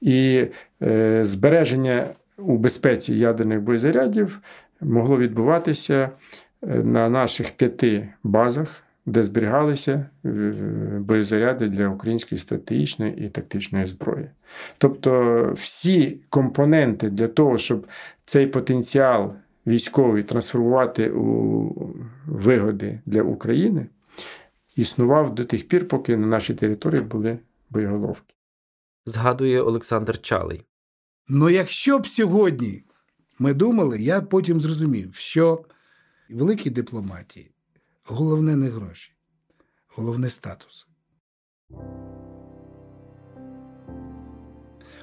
І 0.00 0.46
е, 0.82 1.24
збереження 1.24 2.06
у 2.38 2.56
безпеці 2.56 3.14
ядерних 3.14 3.60
боєзарядів 3.60 4.40
могло 4.80 5.18
відбуватися 5.18 6.10
е, 6.62 6.66
на 6.66 7.08
наших 7.08 7.50
п'яти 7.50 8.08
базах 8.22 8.82
де 9.06 9.24
зберігалися 9.24 10.06
е, 10.24 10.28
боєзаряди 11.00 11.68
для 11.68 11.88
української 11.88 12.38
стратегічної 12.38 13.26
і 13.26 13.28
тактичної 13.28 13.86
зброї. 13.86 14.30
Тобто 14.78 15.52
всі 15.56 16.20
компоненти 16.28 17.10
для 17.10 17.28
того, 17.28 17.58
щоб 17.58 17.86
цей 18.24 18.46
потенціал 18.46 19.34
військовий 19.66 20.22
трансформувати 20.22 21.10
у 21.10 21.94
вигоди 22.26 23.00
для 23.06 23.22
України, 23.22 23.86
існував 24.76 25.34
до 25.34 25.44
тих 25.44 25.68
пір, 25.68 25.88
поки 25.88 26.16
на 26.16 26.26
нашій 26.26 26.54
території 26.54 27.02
були 27.02 27.38
боєголовки. 27.70 28.34
Згадує 29.06 29.62
Олександр 29.62 30.20
Чалий. 30.20 30.62
Ну, 31.28 31.50
якщо 31.50 31.98
б 31.98 32.06
сьогодні 32.06 32.84
ми 33.38 33.54
думали, 33.54 34.00
я 34.00 34.20
потім 34.20 34.60
зрозумів, 34.60 35.14
що 35.14 35.64
в 36.30 36.38
великій 36.38 36.70
дипломатії 36.70 37.50
Головне 38.12 38.56
не 38.56 38.68
гроші, 38.68 39.12
головне 39.96 40.30
статус. 40.30 40.86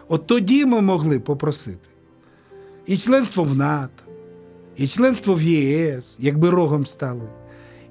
От 0.08 0.28
тоді 0.28 0.66
ми 0.66 0.82
могли 0.82 1.20
попросити 1.20 1.88
і 2.86 2.98
членство 2.98 3.44
в 3.44 3.56
НАТО, 3.56 4.04
і 4.76 4.88
членство 4.88 5.36
в 5.36 5.42
ЄС, 5.42 6.18
якби 6.20 6.50
рогом 6.50 6.86
стали, 6.86 7.30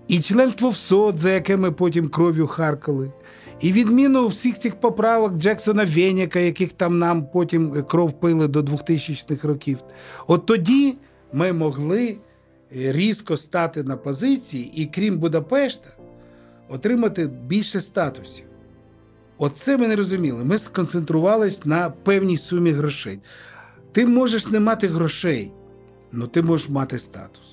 і 0.08 0.20
членство 0.20 0.68
в 0.68 0.76
СОД, 0.76 1.18
за 1.18 1.30
яке 1.30 1.56
ми 1.56 1.72
потім 1.72 2.08
кров'ю 2.08 2.46
харкали, 2.46 3.12
і 3.60 3.72
відміну 3.72 4.28
всіх 4.28 4.60
цих 4.60 4.80
поправок 4.80 5.34
Джексона 5.34 5.84
Веняка, 5.84 6.38
яких 6.38 6.72
там 6.72 6.98
нам 6.98 7.26
потім 7.26 7.84
кров 7.84 8.20
пили 8.20 8.48
до 8.48 8.60
2000-х 8.60 9.48
років. 9.48 9.78
От 10.26 10.46
тоді 10.46 10.98
ми 11.32 11.52
могли 11.52 12.18
різко 12.70 13.36
стати 13.36 13.82
на 13.82 13.96
позиції 13.96 14.72
і, 14.82 14.86
крім 14.86 15.18
Будапешта, 15.18 15.88
отримати 16.68 17.26
більше 17.26 17.80
статусів. 17.80 18.44
Оце 19.38 19.76
ми 19.76 19.88
не 19.88 19.96
розуміли. 19.96 20.44
Ми 20.44 20.58
сконцентрувалися 20.58 21.62
на 21.64 21.90
певній 21.90 22.38
сумі 22.38 22.70
грошей. 22.70 23.20
Ти 23.92 24.06
можеш 24.06 24.46
не 24.46 24.60
мати 24.60 24.88
грошей, 24.88 25.52
але 26.14 26.26
ти 26.26 26.42
можеш 26.42 26.68
мати 26.68 26.98
статус. 26.98 27.45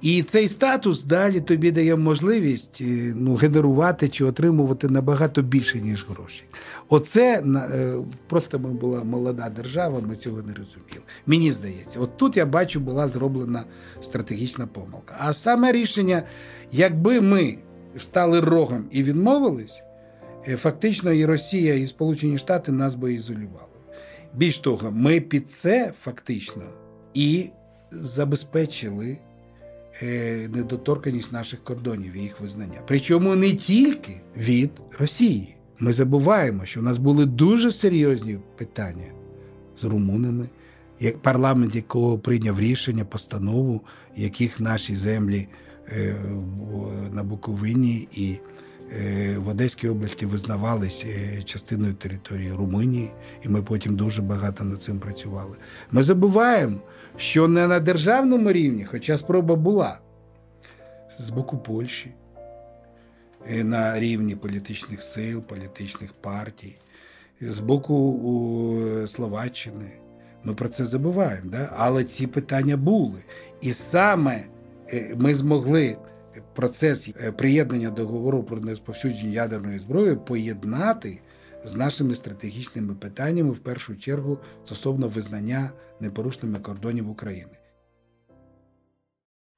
І 0.00 0.22
цей 0.22 0.48
статус 0.48 1.02
далі 1.02 1.40
тобі 1.40 1.70
дає 1.70 1.96
можливість 1.96 2.78
е, 2.80 3.12
ну, 3.16 3.34
генерувати 3.34 4.08
чи 4.08 4.24
отримувати 4.24 4.88
набагато 4.88 5.42
більше, 5.42 5.80
ніж 5.80 6.06
гроші. 6.08 6.44
Оце 6.88 7.40
е, 7.40 7.94
просто 8.28 8.58
ми 8.58 8.70
була 8.70 9.04
молода 9.04 9.48
держава, 9.56 10.00
ми 10.00 10.16
цього 10.16 10.36
не 10.36 10.54
розуміли. 10.54 11.02
Мені 11.26 11.52
здається, 11.52 12.00
от 12.00 12.16
тут 12.16 12.36
я 12.36 12.46
бачу, 12.46 12.80
була 12.80 13.08
зроблена 13.08 13.64
стратегічна 14.00 14.66
помилка. 14.66 15.16
А 15.18 15.32
саме 15.32 15.72
рішення, 15.72 16.22
якби 16.70 17.20
ми 17.20 17.58
стали 17.98 18.40
рогом 18.40 18.84
і 18.90 19.02
відмовились, 19.02 19.82
е, 20.48 20.56
фактично 20.56 21.12
і 21.12 21.24
Росія, 21.24 21.74
і 21.74 21.86
Сполучені 21.86 22.38
Штати 22.38 22.72
нас 22.72 22.94
би 22.94 23.14
ізолювали. 23.14 23.68
Більш 24.34 24.58
того, 24.58 24.90
ми 24.90 25.20
під 25.20 25.52
це 25.52 25.92
фактично 26.00 26.62
і 27.14 27.50
забезпечили. 27.90 29.18
Е, 30.02 30.48
недоторканість 30.54 31.32
наших 31.32 31.64
кордонів 31.64 32.12
і 32.16 32.20
їх 32.20 32.40
визнання. 32.40 32.80
Причому 32.86 33.34
не 33.34 33.52
тільки 33.52 34.20
від 34.36 34.70
Росії. 34.98 35.54
Ми 35.78 35.92
забуваємо, 35.92 36.64
що 36.64 36.80
у 36.80 36.82
нас 36.82 36.98
були 36.98 37.26
дуже 37.26 37.70
серйозні 37.70 38.38
питання 38.58 39.06
з 39.80 39.84
румунами, 39.84 40.48
як 41.00 41.18
парламент 41.18 41.74
якого 41.74 42.18
прийняв 42.18 42.60
рішення, 42.60 43.04
постанову, 43.04 43.80
яких 44.16 44.60
наші 44.60 44.96
землі 44.96 45.48
е, 45.88 46.14
на 47.12 47.24
Буковині 47.24 48.08
і 48.12 48.36
е, 49.00 49.38
в 49.38 49.48
Одеській 49.48 49.88
області 49.88 50.26
визнавались 50.26 51.04
частиною 51.44 51.94
території 51.94 52.52
Румунії, 52.52 53.10
і 53.44 53.48
ми 53.48 53.62
потім 53.62 53.96
дуже 53.96 54.22
багато 54.22 54.64
над 54.64 54.82
цим 54.82 54.98
працювали. 54.98 55.56
Ми 55.90 56.02
забуваємо, 56.02 56.80
що 57.18 57.48
не 57.48 57.66
на 57.66 57.80
державному 57.80 58.52
рівні, 58.52 58.84
хоча 58.84 59.16
спроба 59.16 59.54
була 59.54 59.98
з 61.18 61.30
боку 61.30 61.58
Польщі, 61.58 62.14
на 63.50 64.00
рівні 64.00 64.36
політичних 64.36 65.02
сил, 65.02 65.42
політичних 65.42 66.12
партій, 66.12 66.76
з 67.40 67.58
боку 67.58 68.78
Словаччини. 69.06 69.90
Ми 70.44 70.54
про 70.54 70.68
це 70.68 70.84
забуваємо, 70.84 71.50
да? 71.50 71.72
але 71.76 72.04
ці 72.04 72.26
питання 72.26 72.76
були. 72.76 73.18
І 73.60 73.72
саме 73.72 74.44
е, 74.92 75.14
ми 75.16 75.34
змогли 75.34 75.96
процес 76.54 77.10
е, 77.24 77.32
приєднання 77.32 77.90
договору 77.90 78.42
про 78.42 78.60
несповсюдження 78.60 79.32
ядерної 79.32 79.78
зброї 79.78 80.16
поєднати 80.16 81.20
з 81.64 81.74
нашими 81.74 82.14
стратегічними 82.14 82.94
питаннями, 82.94 83.50
в 83.50 83.58
першу 83.58 83.96
чергу 83.96 84.38
стосовно 84.64 85.08
визнання 85.08 85.70
непорушними 86.00 86.58
кордонів 86.58 87.10
України. 87.10 87.58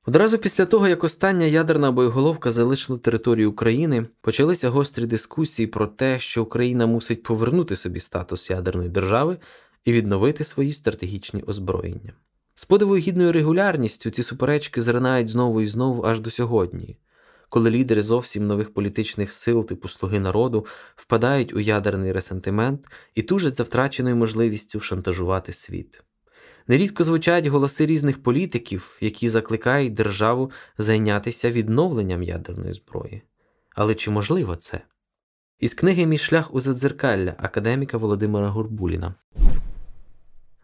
Одразу 0.07 0.38
після 0.38 0.64
того, 0.64 0.88
як 0.88 1.05
остання 1.05 1.46
ядерна 1.46 1.92
боєголовка 1.92 2.51
залишила 2.51 2.98
територію 2.98 3.51
України, 3.51 4.07
почалися 4.20 4.70
гострі 4.70 5.07
дискусії 5.07 5.66
про 5.66 5.86
те, 5.86 6.18
що 6.18 6.42
Україна 6.42 6.86
мусить 6.86 7.22
повернути 7.22 7.76
собі 7.76 8.01
статус 8.01 8.51
ядерної 8.51 8.88
держави 8.88 9.38
і 9.84 9.92
відновити 9.92 10.44
свої 10.44 10.72
стратегічні 10.72 11.42
озброєння. 11.42 12.12
З 12.55 12.64
подивою 12.64 13.03
гідною 13.03 13.32
регулярністю 13.32 14.11
ці 14.11 14.22
суперечки 14.22 14.82
зринають 14.82 15.28
знову 15.28 15.61
і 15.61 15.66
знову 15.66 16.05
аж 16.05 16.20
до 16.20 16.30
сьогодні 16.30 16.96
коли 17.51 17.70
лідери 17.70 18.03
зовсім 18.03 18.46
нових 18.46 18.74
політичних 18.74 19.32
сил, 19.32 19.66
типу 19.66 19.88
Слуги 19.88 20.20
народу, 20.20 20.66
впадають 20.96 21.55
у 21.55 21.61
ядерний 21.61 22.12
ресентимент 22.12 22.86
і 23.14 23.22
тужать 23.22 23.55
за 23.55 23.62
втраченою 23.62 24.16
можливістю 24.16 24.80
шантажувати 24.80 25.53
світ. 25.53 26.03
Нерідко 26.66 27.05
звучать 27.05 27.46
голоси 27.46 27.86
різних 27.86 28.22
політиків, 28.22 28.96
які 29.01 29.28
закликають 29.28 29.94
державу 29.94 30.51
зайнятися 30.78 31.51
відновленням 31.51 32.22
ядерної 32.22 32.72
зброї. 32.72 33.22
Але 33.74 33.94
чи 33.94 34.11
можливо 34.11 34.57
це? 34.57 34.80
Із 35.61 35.74
книги 35.74 36.07
Мій 36.07 36.18
шлях 36.18 36.55
у 36.55 36.61
задзеркалля 36.61 37.34
академіка 37.38 37.96
Володимира 37.98 38.48
Гурбуліна. 38.48 39.14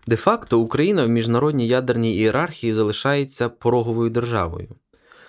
Де-факто 0.06 0.60
Україна 0.60 1.06
в 1.06 1.08
міжнародній 1.08 1.68
ядерній 1.68 2.14
ієрархії 2.14 2.72
залишається 2.72 3.48
пороговою 3.48 4.10
державою. 4.10 4.68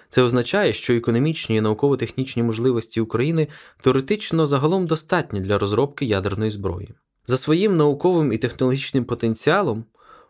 Це 0.09 0.21
означає, 0.21 0.73
що 0.73 0.93
економічні 0.93 1.55
і 1.55 1.61
науково-технічні 1.61 2.43
можливості 2.43 3.01
України 3.01 3.47
теоретично 3.81 4.47
загалом 4.47 4.87
достатні 4.87 5.39
для 5.39 5.57
розробки 5.57 6.05
ядерної 6.05 6.51
зброї. 6.51 6.93
За 7.27 7.37
своїм 7.37 7.77
науковим 7.77 8.33
і 8.33 8.37
технологічним 8.37 9.05
потенціалом 9.05 9.85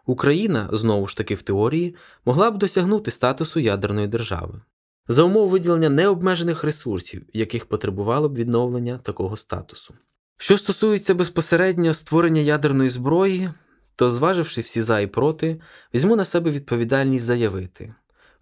Україна, 0.06 0.70
знову 0.72 1.08
ж 1.08 1.18
таки 1.18 1.36
в 1.36 1.42
теорії, 1.42 1.96
могла 2.26 2.52
б 2.52 2.58
досягнути 2.58 3.12
статусу 3.12 3.60
ядерної 3.60 4.08
держави. 4.08 4.62
За 5.08 5.24
умов 5.24 5.50
виділення 5.50 5.90
необмежених 5.90 6.64
ресурсів, 6.64 7.26
яких 7.34 7.66
потребувало 7.66 8.30
б 8.30 8.36
відновлення 8.36 8.98
такого 8.98 9.38
статусу. 9.38 9.94
Що 10.38 10.58
стосується 10.58 11.16
безпосередньо 11.16 11.94
створення 11.94 12.42
ядерної 12.42 12.90
зброї, 12.90 13.50
то, 13.96 14.12
зваживши 14.12 14.62
всі 14.62 14.82
за 14.82 15.00
і 15.00 15.08
проти, 15.08 15.62
візьму 15.94 16.16
на 16.16 16.26
себе 16.26 16.52
відповідальність 16.52 17.26
заявити: 17.26 17.94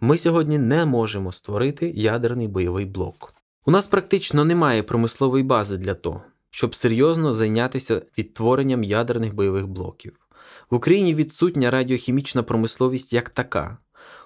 ми 0.05 0.17
сьогодні 0.17 0.57
не 0.57 0.85
можемо 0.85 1.31
створити 1.31 1.93
ядерний 1.95 2.47
бойовий 2.47 2.85
блок. 2.85 3.33
У 3.65 3.71
нас 3.71 3.87
практично 3.87 4.45
немає 4.45 4.83
промислової 4.83 5.43
бази 5.43 5.77
для 5.77 5.93
того, 5.93 6.21
щоб 6.51 6.75
серйозно 6.75 7.33
зайнятися 7.33 8.01
відтворенням 8.17 8.83
ядерних 8.83 9.33
бойових 9.33 9.67
блоків. 9.67 10.13
В 10.69 10.75
Україні 10.75 11.15
відсутня 11.15 11.71
радіохімічна 11.71 12.43
промисловість 12.43 13.13
як 13.13 13.29
така. 13.29 13.77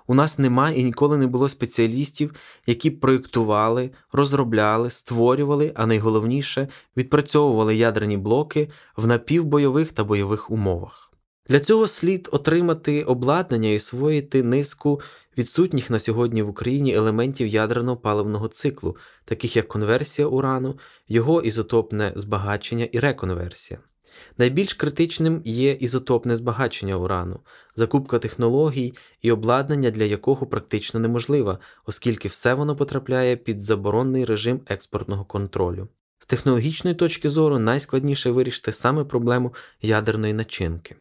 У 0.08 0.14
нас 0.14 0.40
немає 0.40 0.80
і 0.80 0.84
ніколи 0.84 1.18
не 1.18 1.28
було 1.28 1.50
спеціалістів, 1.50 2.36
які 2.66 2.92
проєктували, 2.92 3.92
розробляли, 4.12 4.90
створювали, 4.90 5.72
а 5.76 5.86
найголовніше 5.86 6.68
відпрацьовували 6.98 7.76
ядерні 7.76 8.18
блоки 8.18 8.70
в 8.98 9.08
напівбойових 9.08 9.92
та 9.92 10.04
бойових 10.04 10.52
умовах. 10.52 11.09
Для 11.50 11.60
цього 11.60 11.88
слід 11.88 12.30
отримати 12.32 13.04
обладнання 13.04 13.70
і 13.70 13.76
освоїти 13.76 14.44
низку 14.44 15.02
відсутніх 15.38 15.90
на 15.90 16.00
сьогодні 16.00 16.42
в 16.42 16.50
Україні 16.50 16.94
елементів 16.94 17.48
ядерного 17.48 17.98
паливного 17.98 18.48
циклу, 18.48 18.98
таких 19.26 19.56
як 19.56 19.68
конверсія 19.68 20.28
урану, 20.28 20.80
його 21.08 21.42
ізотопне 21.42 22.14
збагачення 22.16 22.86
і 22.92 23.00
реконверсія. 23.00 23.80
Найбільш 24.38 24.74
критичним 24.74 25.42
є 25.46 25.72
ізотопне 25.72 26.36
збагачення 26.36 26.96
урану, 26.96 27.40
закупка 27.76 28.20
технологій 28.20 28.94
і 29.22 29.32
обладнання 29.32 29.92
для 29.92 30.04
якого 30.04 30.46
практично 30.46 31.00
неможлива, 31.00 31.60
оскільки 31.86 32.28
все 32.28 32.54
воно 32.54 32.76
потрапляє 32.76 33.36
під 33.36 33.60
заборонний 33.60 34.26
режим 34.26 34.62
експортного 34.68 35.26
контролю. 35.26 35.88
З 36.20 36.26
технологічної 36.26 36.96
точки 36.96 37.30
зору 37.30 37.60
найскладніше 37.60 38.32
вирішити 38.32 38.72
саме 38.72 39.04
проблему 39.04 39.54
ядерної 39.82 40.34
начинки. 40.34 40.96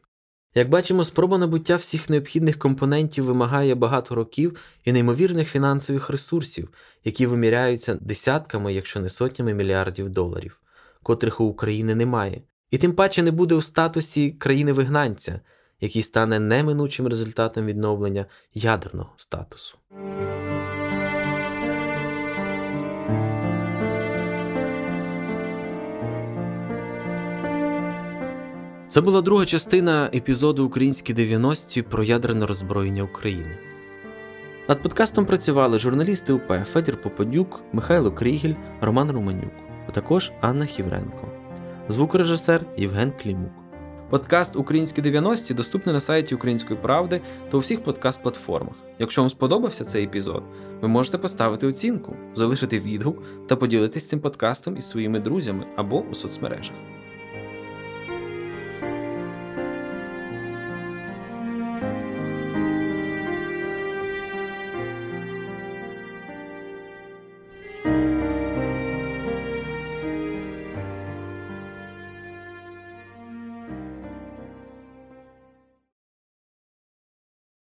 Як 0.58 0.68
бачимо, 0.68 1.04
спроба 1.04 1.38
набуття 1.38 1.76
всіх 1.76 2.10
необхідних 2.10 2.58
компонентів 2.58 3.24
вимагає 3.24 3.74
багато 3.74 4.14
років 4.14 4.60
і 4.84 4.92
неймовірних 4.92 5.48
фінансових 5.48 6.10
ресурсів, 6.10 6.68
які 7.04 7.26
виміряються 7.26 7.98
десятками, 8.00 8.74
якщо 8.74 9.00
не 9.00 9.08
сотнями 9.08 9.54
мільярдів 9.54 10.08
доларів, 10.08 10.60
котрих 11.02 11.40
у 11.40 11.44
України 11.44 11.94
немає, 11.94 12.42
і 12.70 12.78
тим 12.78 12.92
паче 12.92 13.22
не 13.22 13.30
буде 13.30 13.54
у 13.54 13.60
статусі 13.60 14.30
країни-вигнанця, 14.30 15.40
який 15.80 16.02
стане 16.02 16.40
неминучим 16.40 17.06
результатом 17.06 17.66
відновлення 17.66 18.26
ядерного 18.54 19.12
статусу. 19.16 19.78
Це 28.88 29.00
була 29.00 29.22
друга 29.22 29.46
частина 29.46 30.10
епізоду 30.14 30.66
Українські 30.66 31.14
90-ті 31.14 31.82
про 31.82 32.04
ядерне 32.04 32.46
роззброєння 32.46 33.02
України. 33.02 33.58
Над 34.68 34.82
подкастом 34.82 35.26
працювали 35.26 35.78
журналісти 35.78 36.32
УП 36.32 36.64
Федір 36.72 37.02
Попадюк, 37.02 37.60
Михайло 37.72 38.12
Крігель, 38.12 38.54
Роман 38.80 39.10
Романюк, 39.10 39.52
а 39.88 39.90
також 39.90 40.32
Анна 40.40 40.66
Хівренко, 40.66 41.28
звукорежисер 41.88 42.66
Євген 42.76 43.12
Клімук. 43.22 43.52
Подкаст 44.10 44.56
Українські 44.56 45.02
90-ті 45.02 45.54
доступний 45.54 45.92
на 45.92 46.00
сайті 46.00 46.34
Української 46.34 46.80
правди 46.82 47.20
та 47.50 47.56
у 47.56 47.60
всіх 47.60 47.84
подкаст-платформах. 47.84 48.74
Якщо 48.98 49.22
вам 49.22 49.30
сподобався 49.30 49.84
цей 49.84 50.04
епізод, 50.04 50.42
ви 50.80 50.88
можете 50.88 51.18
поставити 51.18 51.66
оцінку, 51.66 52.16
залишити 52.34 52.78
відгук 52.78 53.22
та 53.46 53.56
поділитись 53.56 54.08
цим 54.08 54.20
подкастом 54.20 54.76
із 54.76 54.90
своїми 54.90 55.20
друзями 55.20 55.66
або 55.76 56.00
у 56.00 56.14
соцмережах. 56.14 56.76